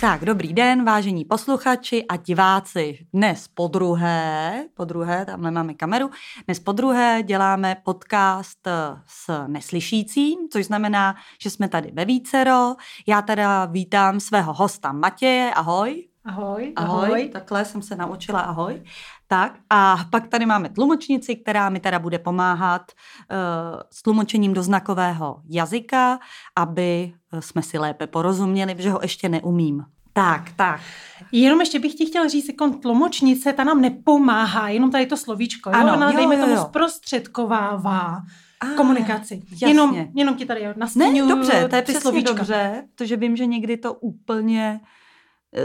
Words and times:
Tak, 0.00 0.24
dobrý 0.24 0.52
den, 0.52 0.84
vážení 0.84 1.24
posluchači 1.24 2.04
a 2.06 2.16
diváci. 2.16 2.98
Dnes 3.12 3.48
po 3.48 3.68
druhé, 3.68 4.64
po 4.74 4.84
druhé, 4.84 5.24
tamhle 5.26 5.50
máme 5.50 5.74
kameru, 5.74 6.10
dnes 6.46 6.60
po 6.60 6.72
druhé 6.72 7.22
děláme 7.22 7.76
podcast 7.84 8.66
eh, 8.66 8.72
s 9.06 9.46
neslyšícím, 9.46 10.38
což 10.52 10.66
znamená, 10.66 11.14
že 11.42 11.50
jsme 11.50 11.68
tady 11.68 11.90
ve 11.92 12.04
vícero. 12.04 12.74
Já 13.06 13.22
teda 13.22 13.64
vítám 13.64 14.20
svého 14.20 14.52
hosta 14.52 14.92
Matěje, 14.92 15.54
ahoj. 15.54 16.08
Ahoj, 16.28 16.72
ahoj. 16.76 17.06
Ahoj, 17.06 17.28
takhle 17.32 17.64
jsem 17.64 17.82
se 17.82 17.96
naučila, 17.96 18.40
ahoj. 18.40 18.82
Tak 19.26 19.58
a 19.70 19.98
pak 20.10 20.28
tady 20.28 20.46
máme 20.46 20.68
tlumočnici, 20.68 21.36
která 21.36 21.70
mi 21.70 21.80
teda 21.80 21.98
bude 21.98 22.18
pomáhat 22.18 22.92
uh, 22.92 23.80
s 23.90 24.02
tlumočením 24.02 24.54
do 24.54 24.62
znakového 24.62 25.40
jazyka, 25.48 26.18
aby 26.56 27.12
eh, 27.32 27.42
jsme 27.42 27.62
si 27.62 27.78
lépe 27.78 28.06
porozuměli, 28.06 28.74
protože 28.74 28.90
ho 28.90 28.98
ještě 29.02 29.28
neumím. 29.28 29.84
Tak, 30.12 30.42
tak. 30.56 30.80
Jenom 31.32 31.60
ještě 31.60 31.78
bych 31.78 31.94
ti 31.94 32.06
chtěla 32.06 32.28
říct, 32.28 32.48
jako 32.48 32.70
tlumočnice, 32.70 33.52
ta 33.52 33.64
nám 33.64 33.80
nepomáhá, 33.80 34.68
jenom 34.68 34.90
tady 34.90 35.06
to 35.06 35.16
slovíčko. 35.16 35.70
Jo? 35.70 35.76
Ano, 35.76 35.92
Ona, 35.92 36.10
jo, 36.10 36.16
dejme 36.16 36.34
jo, 36.34 36.40
jo. 36.40 36.46
tomu, 36.46 36.68
zprostředkovává 36.68 38.22
a, 38.60 38.66
komunikaci. 38.76 39.42
Jasně. 39.50 39.68
Jenom, 39.68 39.96
jenom 40.14 40.34
ti 40.34 40.46
tady 40.46 40.68
nastínuju 40.76 41.26
Ne, 41.26 41.34
dobře, 41.34 41.68
to 41.68 41.76
je 41.76 41.82
přesně 41.82 42.00
slovíčka. 42.00 42.32
dobře, 42.32 42.84
protože 42.94 43.16
vím, 43.16 43.36
že 43.36 43.46
někdy 43.46 43.76
to 43.76 43.94
úplně 43.94 44.80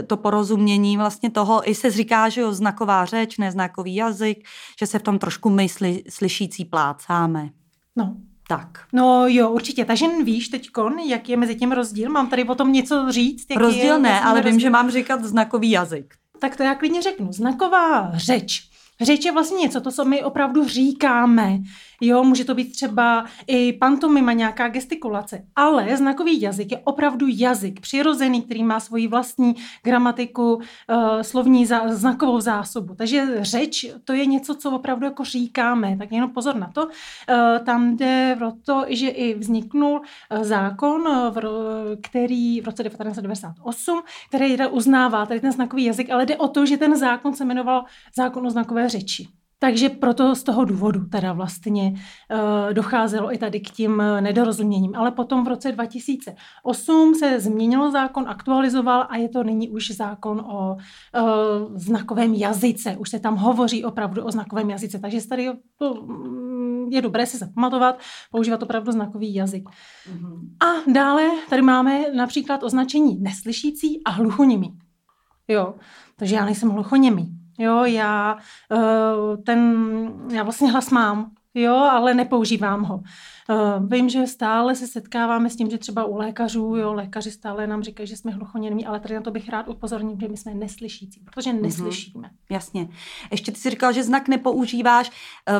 to 0.06 0.16
porozumění 0.16 0.96
vlastně 0.96 1.30
toho, 1.30 1.70
i 1.70 1.74
se 1.74 1.90
říká, 1.90 2.28
že 2.28 2.40
jo, 2.40 2.52
znaková 2.52 3.04
řeč, 3.04 3.38
neznakový 3.38 3.94
jazyk, 3.94 4.44
že 4.78 4.86
se 4.86 4.98
v 4.98 5.02
tom 5.02 5.18
trošku 5.18 5.50
my 5.50 5.68
sly, 5.68 6.02
slyšící 6.08 6.64
plácáme. 6.64 7.50
No. 7.96 8.16
Tak. 8.48 8.86
No 8.92 9.26
jo, 9.28 9.50
určitě. 9.50 9.84
Takže 9.84 10.06
víš 10.24 10.48
teď, 10.48 10.70
jak 11.08 11.28
je 11.28 11.36
mezi 11.36 11.54
tím 11.54 11.72
rozdíl? 11.72 12.10
Mám 12.10 12.26
tady 12.28 12.44
o 12.44 12.54
tom 12.54 12.72
něco 12.72 13.12
říct? 13.12 13.46
Jaký 13.50 13.62
rozdíl 13.62 13.92
je, 13.92 13.98
ne, 13.98 14.20
ale 14.20 14.34
rozdíl? 14.34 14.50
vím, 14.52 14.60
že 14.60 14.70
mám 14.70 14.90
říkat 14.90 15.24
znakový 15.24 15.70
jazyk. 15.70 16.14
Tak 16.38 16.56
to 16.56 16.62
já 16.62 16.74
klidně 16.74 17.02
řeknu. 17.02 17.32
Znaková 17.32 18.10
řeč. 18.14 18.68
Řeč 19.00 19.24
je 19.24 19.32
vlastně 19.32 19.60
něco, 19.60 19.80
to, 19.80 19.92
co 19.92 20.04
my 20.04 20.24
opravdu 20.24 20.68
říkáme. 20.68 21.58
Jo, 22.00 22.24
může 22.24 22.44
to 22.44 22.54
být 22.54 22.72
třeba 22.72 23.24
i 23.46 23.72
pantomima, 23.72 24.32
nějaká 24.32 24.68
gestikulace. 24.68 25.44
Ale 25.56 25.96
znakový 25.96 26.40
jazyk 26.40 26.72
je 26.72 26.78
opravdu 26.84 27.26
jazyk 27.30 27.80
přirozený, 27.80 28.42
který 28.42 28.64
má 28.64 28.80
svoji 28.80 29.08
vlastní 29.08 29.54
gramatiku, 29.82 30.54
uh, 30.54 30.62
slovní 31.22 31.66
znakovou 31.88 32.40
zásobu. 32.40 32.94
Takže 32.94 33.26
řeč 33.40 33.86
to 34.04 34.12
je 34.12 34.26
něco, 34.26 34.54
co 34.54 34.70
opravdu 34.70 35.04
jako 35.04 35.24
říkáme. 35.24 35.96
Tak 35.96 36.12
jenom 36.12 36.30
pozor 36.30 36.56
na 36.56 36.70
to. 36.74 36.86
Uh, 36.86 36.90
tam 37.64 37.96
jde 37.96 38.38
o 38.48 38.52
to, 38.64 38.84
že 38.88 39.08
i 39.08 39.34
vzniknul 39.34 40.00
uh, 40.00 40.42
zákon, 40.42 41.04
který 42.02 42.60
v 42.60 42.64
roce 42.64 42.82
1998, 42.84 44.02
který 44.28 44.56
uznává 44.70 45.26
tady 45.26 45.40
ten 45.40 45.52
znakový 45.52 45.84
jazyk, 45.84 46.10
ale 46.10 46.26
jde 46.26 46.36
o 46.36 46.48
to, 46.48 46.66
že 46.66 46.76
ten 46.76 46.96
zákon 46.96 47.34
se 47.34 47.44
jmenoval 47.44 47.84
zákon 48.16 48.46
o 48.46 48.50
znakové 48.50 48.88
řeči. 48.88 49.28
Takže 49.64 49.88
proto 49.88 50.34
z 50.34 50.42
toho 50.42 50.64
důvodu 50.64 51.04
teda 51.04 51.32
vlastně 51.32 51.92
uh, 51.92 52.72
docházelo 52.72 53.34
i 53.34 53.38
tady 53.38 53.60
k 53.60 53.70
tím 53.70 54.00
eh, 54.00 54.20
nedorozuměním. 54.20 54.94
Ale 54.94 55.10
potom 55.10 55.44
v 55.44 55.48
roce 55.48 55.72
2008 55.72 57.14
se 57.14 57.40
změnil 57.40 57.90
zákon, 57.90 58.24
aktualizoval 58.28 59.06
a 59.08 59.16
je 59.16 59.28
to 59.28 59.42
nyní 59.42 59.70
už 59.70 59.90
zákon 59.90 60.40
o 60.40 60.76
uh, 60.76 61.76
znakovém 61.76 62.34
jazyce. 62.34 62.96
Už 62.96 63.10
se 63.10 63.18
tam 63.18 63.36
hovoří 63.36 63.84
opravdu 63.84 64.24
o 64.24 64.30
znakovém 64.30 64.70
jazyce. 64.70 64.98
Takže 64.98 65.28
tady 65.28 65.50
to 65.78 65.94
mm, 65.94 66.88
je 66.92 67.02
dobré 67.02 67.26
si 67.26 67.38
zapamatovat, 67.38 67.98
používat 68.30 68.62
opravdu 68.62 68.92
znakový 68.92 69.34
jazyk. 69.34 69.68
Mm-hmm. 69.68 70.40
A 70.60 70.90
dále 70.92 71.30
tady 71.50 71.62
máme 71.62 72.04
například 72.14 72.62
označení 72.62 73.20
neslyšící 73.20 74.04
a 74.04 74.10
hluchoněmý. 74.10 74.78
Jo, 75.48 75.74
takže 76.16 76.34
já 76.34 76.44
nejsem 76.44 76.70
hluchoněmý. 76.70 77.43
Jo, 77.58 77.84
já 77.84 78.36
uh, 78.72 79.42
ten, 79.44 80.12
já 80.32 80.42
vlastně 80.42 80.70
hlas 80.70 80.90
mám, 80.90 81.30
jo, 81.54 81.74
ale 81.74 82.14
nepoužívám 82.14 82.82
ho. 82.82 82.96
Uh, 82.96 83.88
vím, 83.88 84.08
že 84.08 84.26
stále 84.26 84.74
se 84.74 84.86
setkáváme 84.86 85.50
s 85.50 85.56
tím, 85.56 85.70
že 85.70 85.78
třeba 85.78 86.04
u 86.04 86.16
lékařů, 86.16 86.76
jo, 86.76 86.92
lékaři 86.94 87.30
stále 87.30 87.66
nám 87.66 87.82
říkají, 87.82 88.06
že 88.06 88.16
jsme 88.16 88.32
hluchoněmí, 88.32 88.86
ale 88.86 89.00
tady 89.00 89.14
na 89.14 89.20
to 89.20 89.30
bych 89.30 89.48
rád 89.48 89.68
upozornil, 89.68 90.16
že 90.20 90.28
my 90.28 90.36
jsme 90.36 90.54
neslyšící, 90.54 91.20
protože 91.20 91.52
mhm. 91.52 91.62
neslyšíme. 91.62 92.28
Mm-hmm. 92.28 92.54
Jasně. 92.54 92.88
Ještě 93.30 93.52
ty 93.52 93.58
jsi 93.58 93.70
říkal, 93.70 93.92
že 93.92 94.04
znak 94.04 94.28
nepoužíváš, 94.28 95.10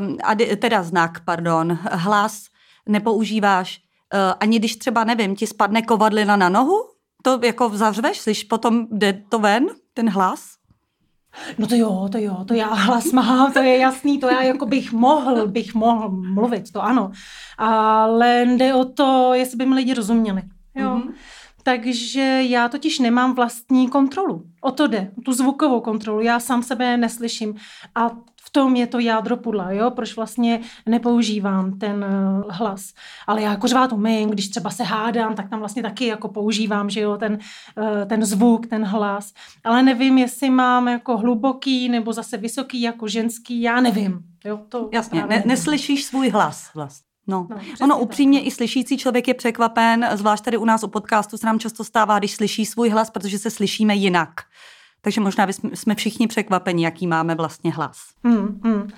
um, 0.01 0.17
a 0.25 0.57
teda 0.57 0.83
znak, 0.83 1.25
pardon, 1.25 1.79
hlas 1.91 2.45
nepoužíváš, 2.89 3.81
uh, 4.15 4.21
ani 4.41 4.59
když 4.59 4.77
třeba, 4.77 5.05
nevím, 5.05 5.37
ti 5.37 5.47
spadne 5.47 5.83
kovadlina 5.83 6.37
na 6.37 6.49
nohu, 6.49 6.77
to 7.23 7.41
jako 7.45 7.69
zavřveš, 7.69 8.21
slyš, 8.21 8.45
potom 8.45 8.87
jde 8.91 9.13
to 9.29 9.39
ven, 9.39 9.67
ten 9.95 10.11
hlas? 10.11 10.64
No 11.59 11.67
to 11.67 11.75
jo, 11.75 12.09
to 12.13 12.19
jo, 12.19 12.45
to 12.45 12.55
já 12.55 12.75
hlas 12.75 13.13
mám, 13.13 13.53
to 13.53 13.59
je 13.59 13.79
jasný, 13.79 14.19
to 14.19 14.27
já 14.27 14.43
jako 14.43 14.67
bych 14.67 14.93
mohl, 14.93 15.47
bych 15.47 15.75
mohl 15.75 16.11
mluvit, 16.11 16.73
to 16.73 16.83
ano. 16.83 17.11
Ale 17.59 18.47
jde 18.57 18.75
o 18.75 18.85
to, 18.85 19.31
jestli 19.35 19.57
by 19.57 19.67
mi 19.67 19.75
lidi 19.75 19.95
rozuměli. 19.95 20.43
Jo. 20.75 20.89
Mm-hmm. 20.89 21.13
Takže 21.63 22.43
já 22.43 22.69
totiž 22.69 22.99
nemám 22.99 23.35
vlastní 23.35 23.89
kontrolu. 23.89 24.43
O 24.61 24.71
to 24.71 24.87
jde, 24.87 25.11
tu 25.25 25.33
zvukovou 25.33 25.81
kontrolu. 25.81 26.21
Já 26.21 26.41
sám 26.41 26.63
sebe 26.63 26.97
neslyším. 26.97 27.55
A 27.95 28.11
tom 28.55 28.77
je 28.77 28.87
to 28.87 28.99
jádro 28.99 29.37
pudla, 29.37 29.73
jo, 29.73 29.91
proč 29.91 30.17
vlastně 30.17 30.61
nepoužívám 30.87 31.79
ten 31.79 32.05
uh, 32.05 32.51
hlas. 32.51 32.93
Ale 33.27 33.43
já 33.43 33.51
jako 33.51 33.69
řvát 33.69 33.93
umím, 33.93 34.31
když 34.31 34.49
třeba 34.49 34.71
se 34.71 34.83
hádám, 34.85 35.35
tak 35.35 35.51
tam 35.51 35.59
vlastně 35.59 35.83
taky 35.83 36.07
jako 36.07 36.29
používám, 36.29 36.91
že 36.91 37.01
jo, 37.01 37.17
ten, 37.17 37.39
uh, 37.79 38.05
ten 38.07 38.25
zvuk, 38.25 38.67
ten 38.67 38.85
hlas. 38.85 39.33
Ale 39.65 39.83
nevím, 39.83 40.19
jestli 40.19 40.51
mám 40.51 40.89
jako 40.89 41.17
hluboký 41.17 41.89
nebo 41.89 42.13
zase 42.13 42.37
vysoký 42.37 42.81
jako 42.81 43.09
ženský, 43.09 43.63
já 43.63 43.81
nevím. 43.81 44.21
Jo, 44.45 44.61
to 44.69 44.89
Jasně, 44.93 45.27
ne, 45.27 45.43
neslyšíš 45.47 46.05
svůj 46.05 46.29
hlas 46.29 46.71
vlastně. 46.75 47.15
No, 47.27 47.47
no 47.51 47.57
ono 47.83 47.99
upřímně 47.99 48.39
tak. 48.39 48.47
i 48.47 48.51
slyšící 48.51 48.99
člověk 48.99 49.29
je 49.29 49.35
překvapen, 49.35 50.09
zvlášť 50.13 50.45
tady 50.45 50.57
u 50.57 50.65
nás 50.65 50.83
u 50.83 50.89
podcastu 50.89 51.37
se 51.37 51.47
nám 51.47 51.59
často 51.59 51.85
stává, 51.85 52.19
když 52.19 52.35
slyší 52.35 52.67
svůj 52.67 52.89
hlas, 52.89 53.11
protože 53.11 53.39
se 53.39 53.51
slyšíme 53.51 53.95
jinak. 53.95 54.31
Takže 55.05 55.21
možná 55.21 55.47
jsme 55.75 55.95
všichni 55.95 56.27
překvapeni, 56.27 56.85
jaký 56.85 57.07
máme 57.07 57.35
vlastně 57.35 57.73
hlas. 57.73 57.99
Hmm, 58.25 58.61
hmm. 58.65 58.89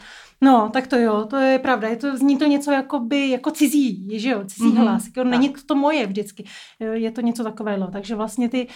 No, 0.41 0.71
tak 0.73 0.87
to 0.87 0.97
jo, 0.97 1.25
to 1.31 1.37
je 1.37 1.59
pravda. 1.59 1.89
Je 1.89 1.97
to, 1.97 2.17
zní 2.17 2.39
to 2.39 2.45
něco 2.45 2.71
jako 2.71 3.01
by, 3.01 3.31
jako 3.31 3.51
cizí, 3.51 4.19
že 4.21 4.31
jo, 4.31 4.45
cizí 4.47 4.69
mm-hmm. 4.69 4.81
hlas. 4.81 5.07
Jako, 5.07 5.29
není 5.29 5.55
to 5.67 5.75
moje 5.75 6.07
vždycky. 6.07 6.45
Je 6.93 7.11
to 7.11 7.21
něco 7.21 7.45
takového. 7.45 7.91
Takže 7.93 8.15
vlastně 8.15 8.49
ty 8.49 8.67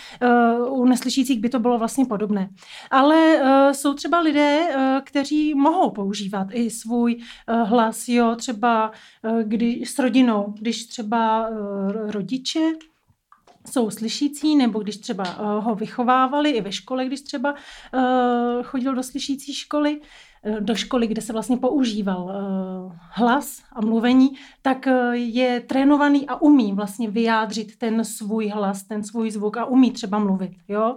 uh, 0.67 0.81
u 0.81 0.85
neslyšících 0.85 1.41
by 1.41 1.49
to 1.49 1.59
bylo 1.59 1.79
vlastně 1.79 2.05
podobné. 2.05 2.49
Ale 2.91 3.43
uh, 3.43 3.73
jsou 3.73 3.95
třeba 3.95 4.21
lidé, 4.21 4.61
uh, 4.61 4.83
kteří 5.05 5.55
mohou 5.55 5.91
používat 5.91 6.47
i 6.53 6.71
svůj 6.71 7.17
uh, 7.17 7.69
hlas, 7.69 8.09
jo, 8.09 8.37
třeba 8.37 8.91
uh, 9.23 9.43
když 9.43 9.91
s 9.91 9.99
rodinou, 9.99 10.55
když 10.61 10.87
třeba 10.87 11.49
uh, 11.49 12.11
rodiče 12.11 12.73
jsou 13.71 13.91
slyšící, 13.91 14.57
nebo 14.57 14.79
když 14.79 14.97
třeba 14.97 15.25
uh, 15.39 15.65
ho 15.65 15.75
vychovávali 15.75 16.51
i 16.51 16.61
ve 16.61 16.73
škole, 16.73 17.07
když 17.07 17.21
třeba 17.21 17.53
uh, 17.53 18.63
chodil 18.63 18.95
do 18.95 19.03
slyšící 19.03 19.55
školy, 19.55 20.01
uh, 20.01 20.61
do 20.61 20.75
školy, 20.75 21.07
kde 21.07 21.23
se 21.23 21.33
vlastně 21.33 21.57
používal 21.57 22.25
uh, 22.25 22.93
hlas 23.11 23.63
a 23.73 23.81
mluvení, 23.81 24.29
tak 24.63 24.87
uh, 24.87 25.13
je 25.13 25.61
trénovaný 25.61 26.29
a 26.29 26.43
umí 26.43 26.73
vlastně 26.73 27.11
vyjádřit 27.11 27.78
ten 27.78 28.05
svůj 28.05 28.49
hlas, 28.49 28.83
ten 28.83 29.05
svůj 29.05 29.31
zvuk 29.31 29.57
a 29.57 29.65
umí 29.65 29.91
třeba 29.91 30.19
mluvit, 30.19 30.53
jo. 30.69 30.97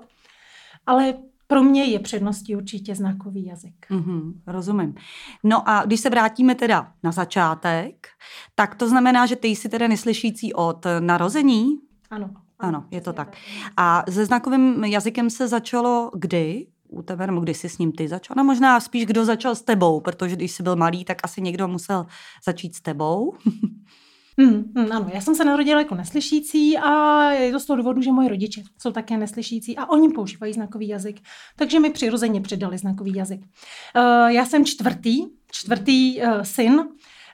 Ale 0.86 1.14
pro 1.48 1.64
mě 1.64 1.84
je 1.84 2.00
předností 2.00 2.56
určitě 2.56 2.96
znakový 2.96 3.46
jazyk. 3.46 3.86
Mm-hmm, 3.92 4.34
rozumím. 4.48 4.96
No 5.44 5.69
a 5.69 5.86
když 5.86 6.00
se 6.00 6.10
vrátíme 6.10 6.56
teda 6.56 6.92
na 7.04 7.12
začátek, 7.12 8.08
tak 8.56 8.76
to 8.76 8.90
znamená, 8.90 9.26
že 9.26 9.36
ty 9.36 9.48
jsi 9.48 9.69
teda 9.69 9.88
neslyšící 9.88 10.54
od 10.54 10.86
narození? 11.00 11.78
Ano. 12.10 12.30
Ano, 12.63 12.86
je 12.92 13.01
to 13.01 13.13
tak. 13.13 13.38
A 13.77 14.04
se 14.10 14.25
znakovým 14.25 14.83
jazykem 14.83 15.30
se 15.30 15.48
začalo 15.48 16.12
kdy? 16.15 16.68
u 16.94 17.01
tebe, 17.01 17.27
nebo 17.27 17.39
kdy 17.39 17.54
jsi 17.54 17.69
s 17.69 17.77
ním 17.77 17.92
ty 17.92 18.07
začal? 18.07 18.36
No 18.38 18.44
možná 18.44 18.80
spíš, 18.80 19.06
kdo 19.06 19.25
začal 19.25 19.56
s 19.56 19.62
tebou, 19.62 20.00
protože 20.00 20.36
když 20.36 20.51
jsi 20.51 20.63
byl 20.63 20.75
malý, 20.75 21.06
tak 21.06 21.18
asi 21.24 21.42
někdo 21.42 21.68
musel 21.68 22.06
začít 22.45 22.75
s 22.75 22.81
tebou. 22.81 23.33
Hmm, 24.38 24.71
hmm, 24.75 24.92
ano, 24.92 25.10
já 25.13 25.21
jsem 25.21 25.36
se 25.36 25.45
narodila 25.45 25.80
jako 25.80 25.95
neslyšící 25.95 26.77
a 26.77 27.21
je 27.31 27.51
to 27.51 27.60
z 27.60 27.65
toho 27.65 27.77
důvodu, 27.77 28.01
že 28.01 28.12
moji 28.12 28.27
rodiče 28.30 28.62
jsou 28.81 28.92
také 28.92 29.18
neslyšící 29.18 29.77
a 29.77 29.86
oni 29.89 30.09
používají 30.09 30.54
znakový 30.54 30.88
jazyk, 30.88 31.21
takže 31.56 31.80
mi 31.80 31.89
přirozeně 31.89 32.42
přidali 32.42 32.77
znakový 32.77 33.13
jazyk. 33.16 33.42
Uh, 33.42 34.27
já 34.27 34.45
jsem 34.45 34.66
čtvrtý, 34.66 35.25
čtvrtý 35.51 36.21
uh, 36.21 36.42
syn 36.42 36.88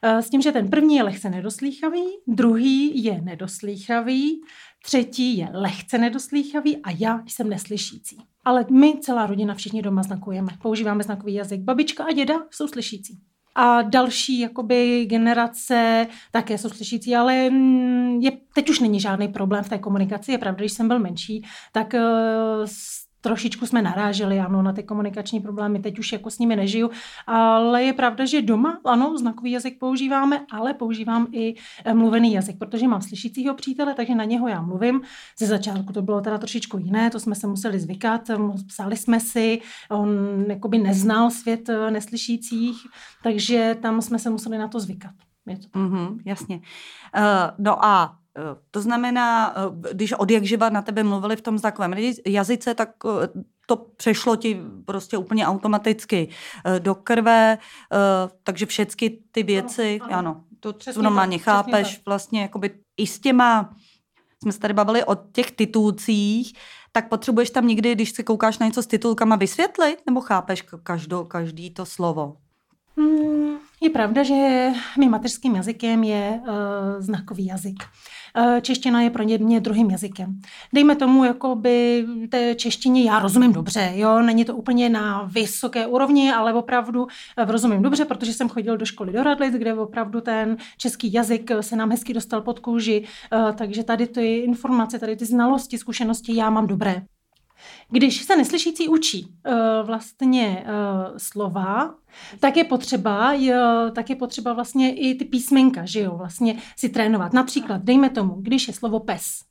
s 0.03 0.29
tím, 0.29 0.41
že 0.41 0.51
ten 0.51 0.69
první 0.69 0.95
je 0.95 1.03
lehce 1.03 1.29
nedoslýchavý, 1.29 2.03
druhý 2.27 3.03
je 3.03 3.21
nedoslýchavý, 3.21 4.41
třetí 4.83 5.37
je 5.37 5.49
lehce 5.53 5.97
nedoslýchavý 5.97 6.77
a 6.77 6.91
já 6.99 7.23
jsem 7.27 7.49
neslyšící. 7.49 8.17
Ale 8.45 8.65
my, 8.71 8.99
celá 9.01 9.25
rodina, 9.25 9.53
všichni 9.53 9.81
doma 9.81 10.03
znakujeme. 10.03 10.51
Používáme 10.61 11.03
znakový 11.03 11.33
jazyk. 11.33 11.61
Babička 11.61 12.03
a 12.03 12.11
děda 12.11 12.35
jsou 12.51 12.67
slyšící. 12.67 13.19
A 13.55 13.81
další 13.81 14.39
jakoby 14.39 15.05
generace 15.05 16.07
také 16.31 16.57
jsou 16.57 16.69
slyšící, 16.69 17.15
ale 17.15 17.49
mm, 17.49 18.19
je, 18.21 18.31
teď 18.55 18.69
už 18.69 18.79
není 18.79 18.99
žádný 18.99 19.27
problém 19.27 19.63
v 19.63 19.69
té 19.69 19.77
komunikaci. 19.77 20.31
Je 20.31 20.37
pravda, 20.37 20.59
když 20.59 20.71
jsem 20.71 20.87
byl 20.87 20.99
menší, 20.99 21.45
tak 21.71 21.93
uh, 21.93 22.65
trošičku 23.21 23.65
jsme 23.65 23.81
naráželi, 23.81 24.39
ano, 24.39 24.61
na 24.61 24.73
ty 24.73 24.83
komunikační 24.83 25.39
problémy, 25.39 25.79
teď 25.79 25.99
už 25.99 26.11
jako 26.11 26.29
s 26.29 26.39
nimi 26.39 26.55
nežiju, 26.55 26.89
ale 27.27 27.83
je 27.83 27.93
pravda, 27.93 28.25
že 28.25 28.41
doma, 28.41 28.79
ano, 28.85 29.17
znakový 29.17 29.51
jazyk 29.51 29.79
používáme, 29.79 30.45
ale 30.51 30.73
používám 30.73 31.27
i 31.31 31.55
eh, 31.85 31.93
mluvený 31.93 32.33
jazyk, 32.33 32.57
protože 32.57 32.87
mám 32.87 33.01
slyšícího 33.01 33.53
přítele, 33.53 33.93
takže 33.93 34.15
na 34.15 34.23
něho 34.23 34.47
já 34.47 34.61
mluvím. 34.61 35.01
Ze 35.39 35.45
začátku 35.45 35.93
to 35.93 36.01
bylo 36.01 36.21
teda 36.21 36.37
trošičku 36.37 36.77
jiné, 36.77 37.09
to 37.09 37.19
jsme 37.19 37.35
se 37.35 37.47
museli 37.47 37.79
zvykat, 37.79 38.21
psali 38.67 38.97
jsme 38.97 39.19
si, 39.19 39.61
on 39.91 40.09
jakoby 40.47 40.77
neznal 40.77 41.31
svět 41.31 41.69
eh, 41.69 41.91
neslyšících, 41.91 42.77
takže 43.23 43.77
tam 43.81 44.01
jsme 44.01 44.19
se 44.19 44.29
museli 44.29 44.57
na 44.57 44.67
to 44.67 44.79
zvykat. 44.79 45.11
Je 45.47 45.57
to 45.57 45.67
Mm-hmm, 45.67 46.19
jasně. 46.25 46.55
Uh, 46.55 46.61
no 47.57 47.85
a 47.85 48.19
Eh, 48.28 48.28
to 48.71 48.81
znamená, 48.81 49.53
eh, 49.55 49.93
když 49.93 50.13
od 50.13 50.31
jak 50.31 50.43
živa 50.43 50.69
na 50.69 50.81
tebe 50.81 51.03
mluvili 51.03 51.35
v 51.35 51.41
tom 51.41 51.57
znakovém 51.57 51.93
jazyce, 52.25 52.75
tak 52.75 52.89
eh, 53.05 53.27
to 53.65 53.75
přešlo 53.75 54.35
ti 54.35 54.61
prostě 54.85 55.17
úplně 55.17 55.47
automaticky 55.47 56.29
do 56.79 56.95
krve, 56.95 57.57
takže 58.43 58.65
všechny 58.65 59.09
ty 59.31 59.43
věci, 59.43 59.99
ano, 60.01 60.17
ano 60.17 60.43
to 60.59 60.73
přesně 60.73 61.01
normálně 61.03 61.37
tak, 61.37 61.45
chápeš, 61.45 61.95
tak. 61.95 62.05
vlastně 62.05 62.41
jakoby 62.41 62.79
i 62.97 63.07
s 63.07 63.19
těma, 63.19 63.73
jsme 64.43 64.51
se 64.51 64.59
tady 64.59 64.73
bavili 64.73 65.03
o 65.03 65.15
těch 65.15 65.51
titulcích, 65.51 66.53
tak 66.91 67.09
potřebuješ 67.09 67.49
tam 67.49 67.67
někdy, 67.67 67.95
když 67.95 68.11
se 68.11 68.23
koukáš 68.23 68.59
na 68.59 68.65
něco 68.65 68.83
s 68.83 68.87
titulkama, 68.87 69.35
vysvětlit, 69.35 69.97
nebo 70.05 70.21
chápeš 70.21 70.63
každou, 70.83 71.25
každý 71.25 71.71
to 71.71 71.85
slovo? 71.85 72.37
Hmm, 72.99 73.57
je 73.81 73.89
pravda, 73.89 74.23
že 74.23 74.69
mým 74.97 75.11
mateřským 75.11 75.55
jazykem 75.55 76.03
je 76.03 76.39
uh, 76.41 76.47
znakový 76.99 77.45
jazyk. 77.45 77.83
Uh, 78.37 78.59
čeština 78.59 79.01
je 79.01 79.09
pro 79.09 79.23
mě 79.23 79.59
druhým 79.59 79.91
jazykem. 79.91 80.39
Dejme 80.73 80.95
tomu, 80.95 81.23
jako 81.23 81.55
by 81.55 82.05
té 82.29 82.55
češtině 82.55 83.03
já 83.03 83.19
rozumím 83.19 83.53
dobře, 83.53 83.91
jo, 83.95 84.21
není 84.21 84.45
to 84.45 84.55
úplně 84.55 84.89
na 84.89 85.23
vysoké 85.23 85.87
úrovni, 85.87 86.31
ale 86.33 86.53
opravdu 86.53 87.03
uh, 87.03 87.07
rozumím 87.37 87.81
dobře, 87.81 88.05
protože 88.05 88.33
jsem 88.33 88.49
chodil 88.49 88.77
do 88.77 88.85
školy 88.85 89.13
do 89.13 89.23
Radlic, 89.23 89.53
kde 89.53 89.73
opravdu 89.73 90.21
ten 90.21 90.57
český 90.77 91.13
jazyk 91.13 91.51
se 91.61 91.75
nám 91.75 91.91
hezky 91.91 92.13
dostal 92.13 92.41
pod 92.41 92.59
kůži, 92.59 93.05
uh, 93.33 93.51
takže 93.51 93.83
tady 93.83 94.07
ty 94.07 94.37
informace, 94.37 94.99
tady 94.99 95.15
ty 95.15 95.25
znalosti, 95.25 95.77
zkušenosti 95.77 96.35
já 96.35 96.49
mám 96.49 96.67
dobré. 96.67 97.01
Když 97.89 98.23
se 98.23 98.37
neslyšící 98.37 98.87
učí 98.87 99.27
uh, 99.47 99.87
vlastně 99.87 100.65
uh, 100.65 101.17
slova, 101.17 101.95
tak 102.39 102.57
je 102.57 102.63
potřeba, 102.63 103.33
jo, 103.33 103.91
tak 103.95 104.09
je 104.09 104.15
potřeba 104.15 104.53
vlastně 104.53 104.95
i 104.95 105.15
ty 105.15 105.25
písmenka, 105.25 105.85
že 105.85 105.99
jo, 105.99 106.17
vlastně 106.17 106.55
si 106.77 106.89
trénovat. 106.89 107.33
Například, 107.33 107.83
dejme 107.83 108.09
tomu, 108.09 108.35
když 108.39 108.67
je 108.67 108.73
slovo 108.73 108.99
pes, 108.99 109.41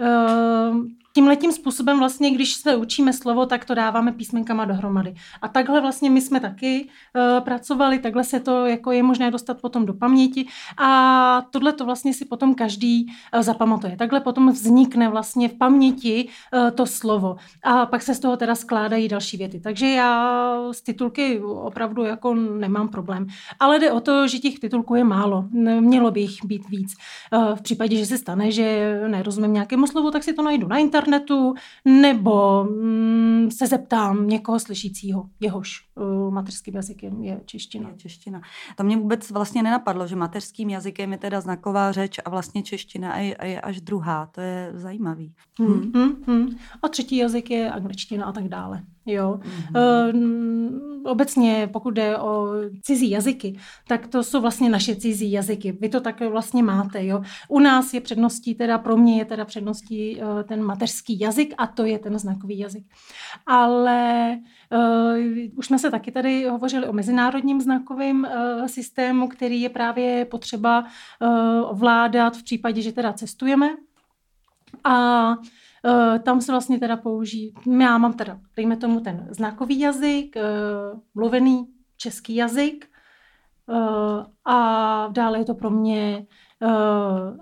uh, 0.00 0.76
tímhletím 1.14 1.52
způsobem 1.52 1.98
vlastně, 1.98 2.30
když 2.30 2.54
se 2.54 2.76
učíme 2.76 3.12
slovo, 3.12 3.46
tak 3.46 3.64
to 3.64 3.74
dáváme 3.74 4.12
písmenkama 4.12 4.64
dohromady. 4.64 5.14
A 5.42 5.48
takhle 5.48 5.80
vlastně 5.80 6.10
my 6.10 6.20
jsme 6.20 6.40
taky 6.40 6.88
uh, 7.16 7.44
pracovali, 7.44 7.98
takhle 7.98 8.24
se 8.24 8.40
to 8.40 8.66
jako 8.66 8.92
je 8.92 9.02
možné 9.02 9.30
dostat 9.30 9.60
potom 9.60 9.86
do 9.86 9.94
paměti 9.94 10.46
a 10.78 11.42
tohle 11.50 11.72
to 11.72 11.84
vlastně 11.84 12.14
si 12.14 12.24
potom 12.24 12.54
každý 12.54 13.06
uh, 13.06 13.42
zapamatuje. 13.42 13.96
Takhle 13.96 14.20
potom 14.20 14.52
vznikne 14.52 15.08
vlastně 15.08 15.48
v 15.48 15.54
paměti 15.54 16.28
uh, 16.52 16.70
to 16.70 16.86
slovo 16.86 17.36
a 17.62 17.86
pak 17.86 18.02
se 18.02 18.14
z 18.14 18.20
toho 18.20 18.36
teda 18.36 18.54
skládají 18.54 19.08
další 19.08 19.36
věty. 19.36 19.60
Takže 19.60 19.88
já 19.88 20.56
z 20.72 20.82
titulky 20.82 21.40
opravdu 21.40 22.04
jako 22.04 22.34
nemám 22.34 22.88
problém. 22.88 23.26
Ale 23.60 23.78
jde 23.78 23.92
o 23.92 24.00
to, 24.00 24.28
že 24.28 24.38
těch 24.38 24.58
titulků 24.58 24.94
je 24.94 25.04
málo. 25.04 25.44
Mělo 25.80 26.10
by 26.10 26.20
jich 26.20 26.44
být 26.44 26.68
víc. 26.68 26.94
Uh, 27.32 27.54
v 27.54 27.62
případě, 27.62 27.96
že 27.96 28.06
se 28.06 28.18
stane, 28.18 28.50
že 28.50 28.98
nerozumím 29.08 29.52
nějakému 29.52 29.86
slovu, 29.86 30.10
tak 30.10 30.22
si 30.22 30.32
to 30.32 30.42
najdu 30.42 30.68
na 30.68 30.78
internetu 30.78 31.01
internetu 31.02 31.54
nebo 31.84 32.64
mm, 32.64 33.50
se 33.50 33.66
zeptám 33.66 34.28
někoho 34.28 34.60
slyšícího, 34.60 35.28
jehož 35.40 35.86
uh, 35.94 36.32
mateřským 36.34 36.74
jazykem 36.74 37.24
je 37.24 37.40
čeština. 37.46 37.88
Je 37.88 37.96
čeština. 37.96 38.40
To 38.76 38.84
mě 38.84 38.96
vůbec 38.96 39.30
vlastně 39.30 39.62
nenapadlo, 39.62 40.06
že 40.06 40.16
mateřským 40.16 40.70
jazykem 40.70 41.12
je 41.12 41.18
teda 41.18 41.40
znaková 41.40 41.92
řeč 41.92 42.18
a 42.24 42.30
vlastně 42.30 42.62
čeština 42.62 43.18
je, 43.18 43.36
je 43.42 43.60
až 43.60 43.80
druhá. 43.80 44.26
To 44.26 44.40
je 44.40 44.70
zajímavý. 44.74 45.34
Hmm. 45.58 45.92
Hmm, 45.94 46.24
hmm. 46.26 46.48
A 46.82 46.88
třetí 46.88 47.16
jazyk 47.16 47.50
je 47.50 47.70
angličtina 47.70 48.26
a 48.26 48.32
tak 48.32 48.48
dále. 48.48 48.82
Jo. 49.06 49.40
Mm-hmm. 49.42 50.14
Uh, 50.14 51.10
obecně, 51.10 51.68
pokud 51.72 51.90
jde 51.90 52.18
o 52.18 52.46
cizí 52.82 53.10
jazyky, 53.10 53.58
tak 53.88 54.06
to 54.06 54.22
jsou 54.22 54.40
vlastně 54.40 54.70
naše 54.70 54.96
cizí 54.96 55.32
jazyky. 55.32 55.72
Vy 55.80 55.88
to 55.88 56.00
tak 56.00 56.20
vlastně 56.20 56.62
máte. 56.62 57.06
Jo. 57.06 57.22
U 57.48 57.58
nás 57.58 57.94
je 57.94 58.00
předností, 58.00 58.54
teda 58.54 58.78
pro 58.78 58.96
mě 58.96 59.18
je 59.18 59.24
teda 59.24 59.44
předností 59.44 60.16
uh, 60.16 60.42
ten 60.42 60.62
mateřský 60.62 61.20
jazyk 61.20 61.54
a 61.58 61.66
to 61.66 61.84
je 61.84 61.98
ten 61.98 62.18
znakový 62.18 62.58
jazyk. 62.58 62.84
Ale 63.46 64.38
uh, 64.72 65.58
už 65.58 65.66
jsme 65.66 65.78
se 65.78 65.90
taky 65.90 66.12
tady 66.12 66.44
hovořili 66.44 66.86
o 66.86 66.92
mezinárodním 66.92 67.60
znakovém 67.60 68.24
uh, 68.24 68.66
systému, 68.66 69.28
který 69.28 69.60
je 69.60 69.68
právě 69.68 70.24
potřeba 70.24 70.80
uh, 70.80 71.70
ovládat 71.70 72.36
v 72.36 72.42
případě, 72.42 72.82
že 72.82 72.92
teda 72.92 73.12
cestujeme. 73.12 73.70
A 74.84 75.28
Uh, 75.30 75.44
tam 76.22 76.40
se 76.40 76.52
vlastně 76.52 76.78
teda 76.78 76.96
použijí, 76.96 77.54
já 77.80 77.98
mám 77.98 78.12
teda, 78.12 78.38
dejme 78.56 78.76
tomu 78.76 79.00
ten 79.00 79.26
znakový 79.30 79.80
jazyk, 79.80 80.36
uh, 80.36 81.00
mluvený 81.14 81.66
český 81.96 82.34
jazyk 82.34 82.90
uh, 83.66 83.76
a 84.44 85.08
dále 85.08 85.38
je 85.38 85.44
to 85.44 85.54
pro 85.54 85.70
mě 85.70 86.26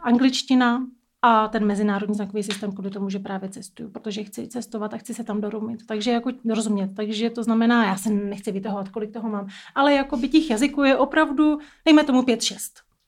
angličtina 0.03 0.83
a 1.23 1.49
ten 1.49 1.67
mezinárodní 1.67 2.15
znakový 2.15 2.43
systém, 2.43 2.73
kvůli 2.73 2.91
tomu, 2.91 3.11
že 3.11 3.19
právě 3.19 3.49
cestuju, 3.49 3.91
protože 3.91 4.25
chci 4.25 4.49
cestovat 4.49 4.95
a 4.95 4.97
chci 4.97 5.15
se 5.15 5.25
tam 5.25 5.41
dorumit. 5.41 5.87
Takže 5.87 6.11
jako 6.11 6.31
rozumět. 6.49 6.95
Takže 6.97 7.31
to 7.31 7.43
znamená, 7.43 7.87
já 7.87 7.97
se 7.97 8.11
nechci 8.11 8.53
vytahovat, 8.53 8.89
kolik 8.89 9.13
toho 9.13 9.29
mám, 9.29 9.49
ale 9.75 9.95
jako 9.95 10.17
by 10.17 10.29
těch 10.29 10.51
jazyků 10.51 10.83
je 10.83 10.97
opravdu, 10.97 11.59
dejme 11.85 12.05
tomu 12.05 12.23
5-6, 12.23 12.57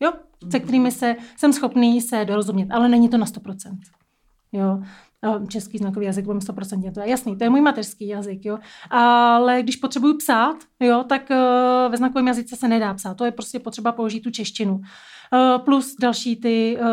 jo, 0.01 0.13
se 0.51 0.61
kterými 0.61 0.91
se, 0.91 1.17
jsem 1.37 1.53
schopný 1.53 2.01
se 2.01 2.25
dorozumět, 2.25 2.69
ale 2.71 2.89
není 2.89 3.09
to 3.09 3.19
na 3.19 3.27
100%. 3.27 3.79
Jo. 4.53 4.83
Český 5.49 5.79
znakový 5.79 6.07
jazyk, 6.07 6.25
budeme 6.25 6.41
100% 6.41 6.93
to 6.93 7.01
je 7.01 7.09
jasný, 7.09 7.37
to 7.37 7.45
je 7.45 7.51
můj 7.51 7.61
mateřský 7.61 8.09
jazyk, 8.09 8.45
jo. 8.45 8.59
Ale 8.91 9.63
když 9.63 9.77
potřebuju 9.77 10.17
psát, 10.19 10.57
jo, 10.81 11.05
tak 11.09 11.31
uh, 11.31 11.93
ve 11.93 11.97
znakovém 11.97 12.27
jazyce 12.27 12.57
se 12.57 12.69
nedá 12.69 12.95
psát, 12.95 13.17
to 13.17 13.25
je 13.25 13.31
prostě 13.31 13.59
potřeba 13.59 13.93
použít 13.93 14.21
tu 14.21 14.31
češtinu. 14.31 14.75
Uh, 14.75 15.65
plus 15.65 15.97
další 16.01 16.37
ty 16.37 16.79
uh, 16.81 16.87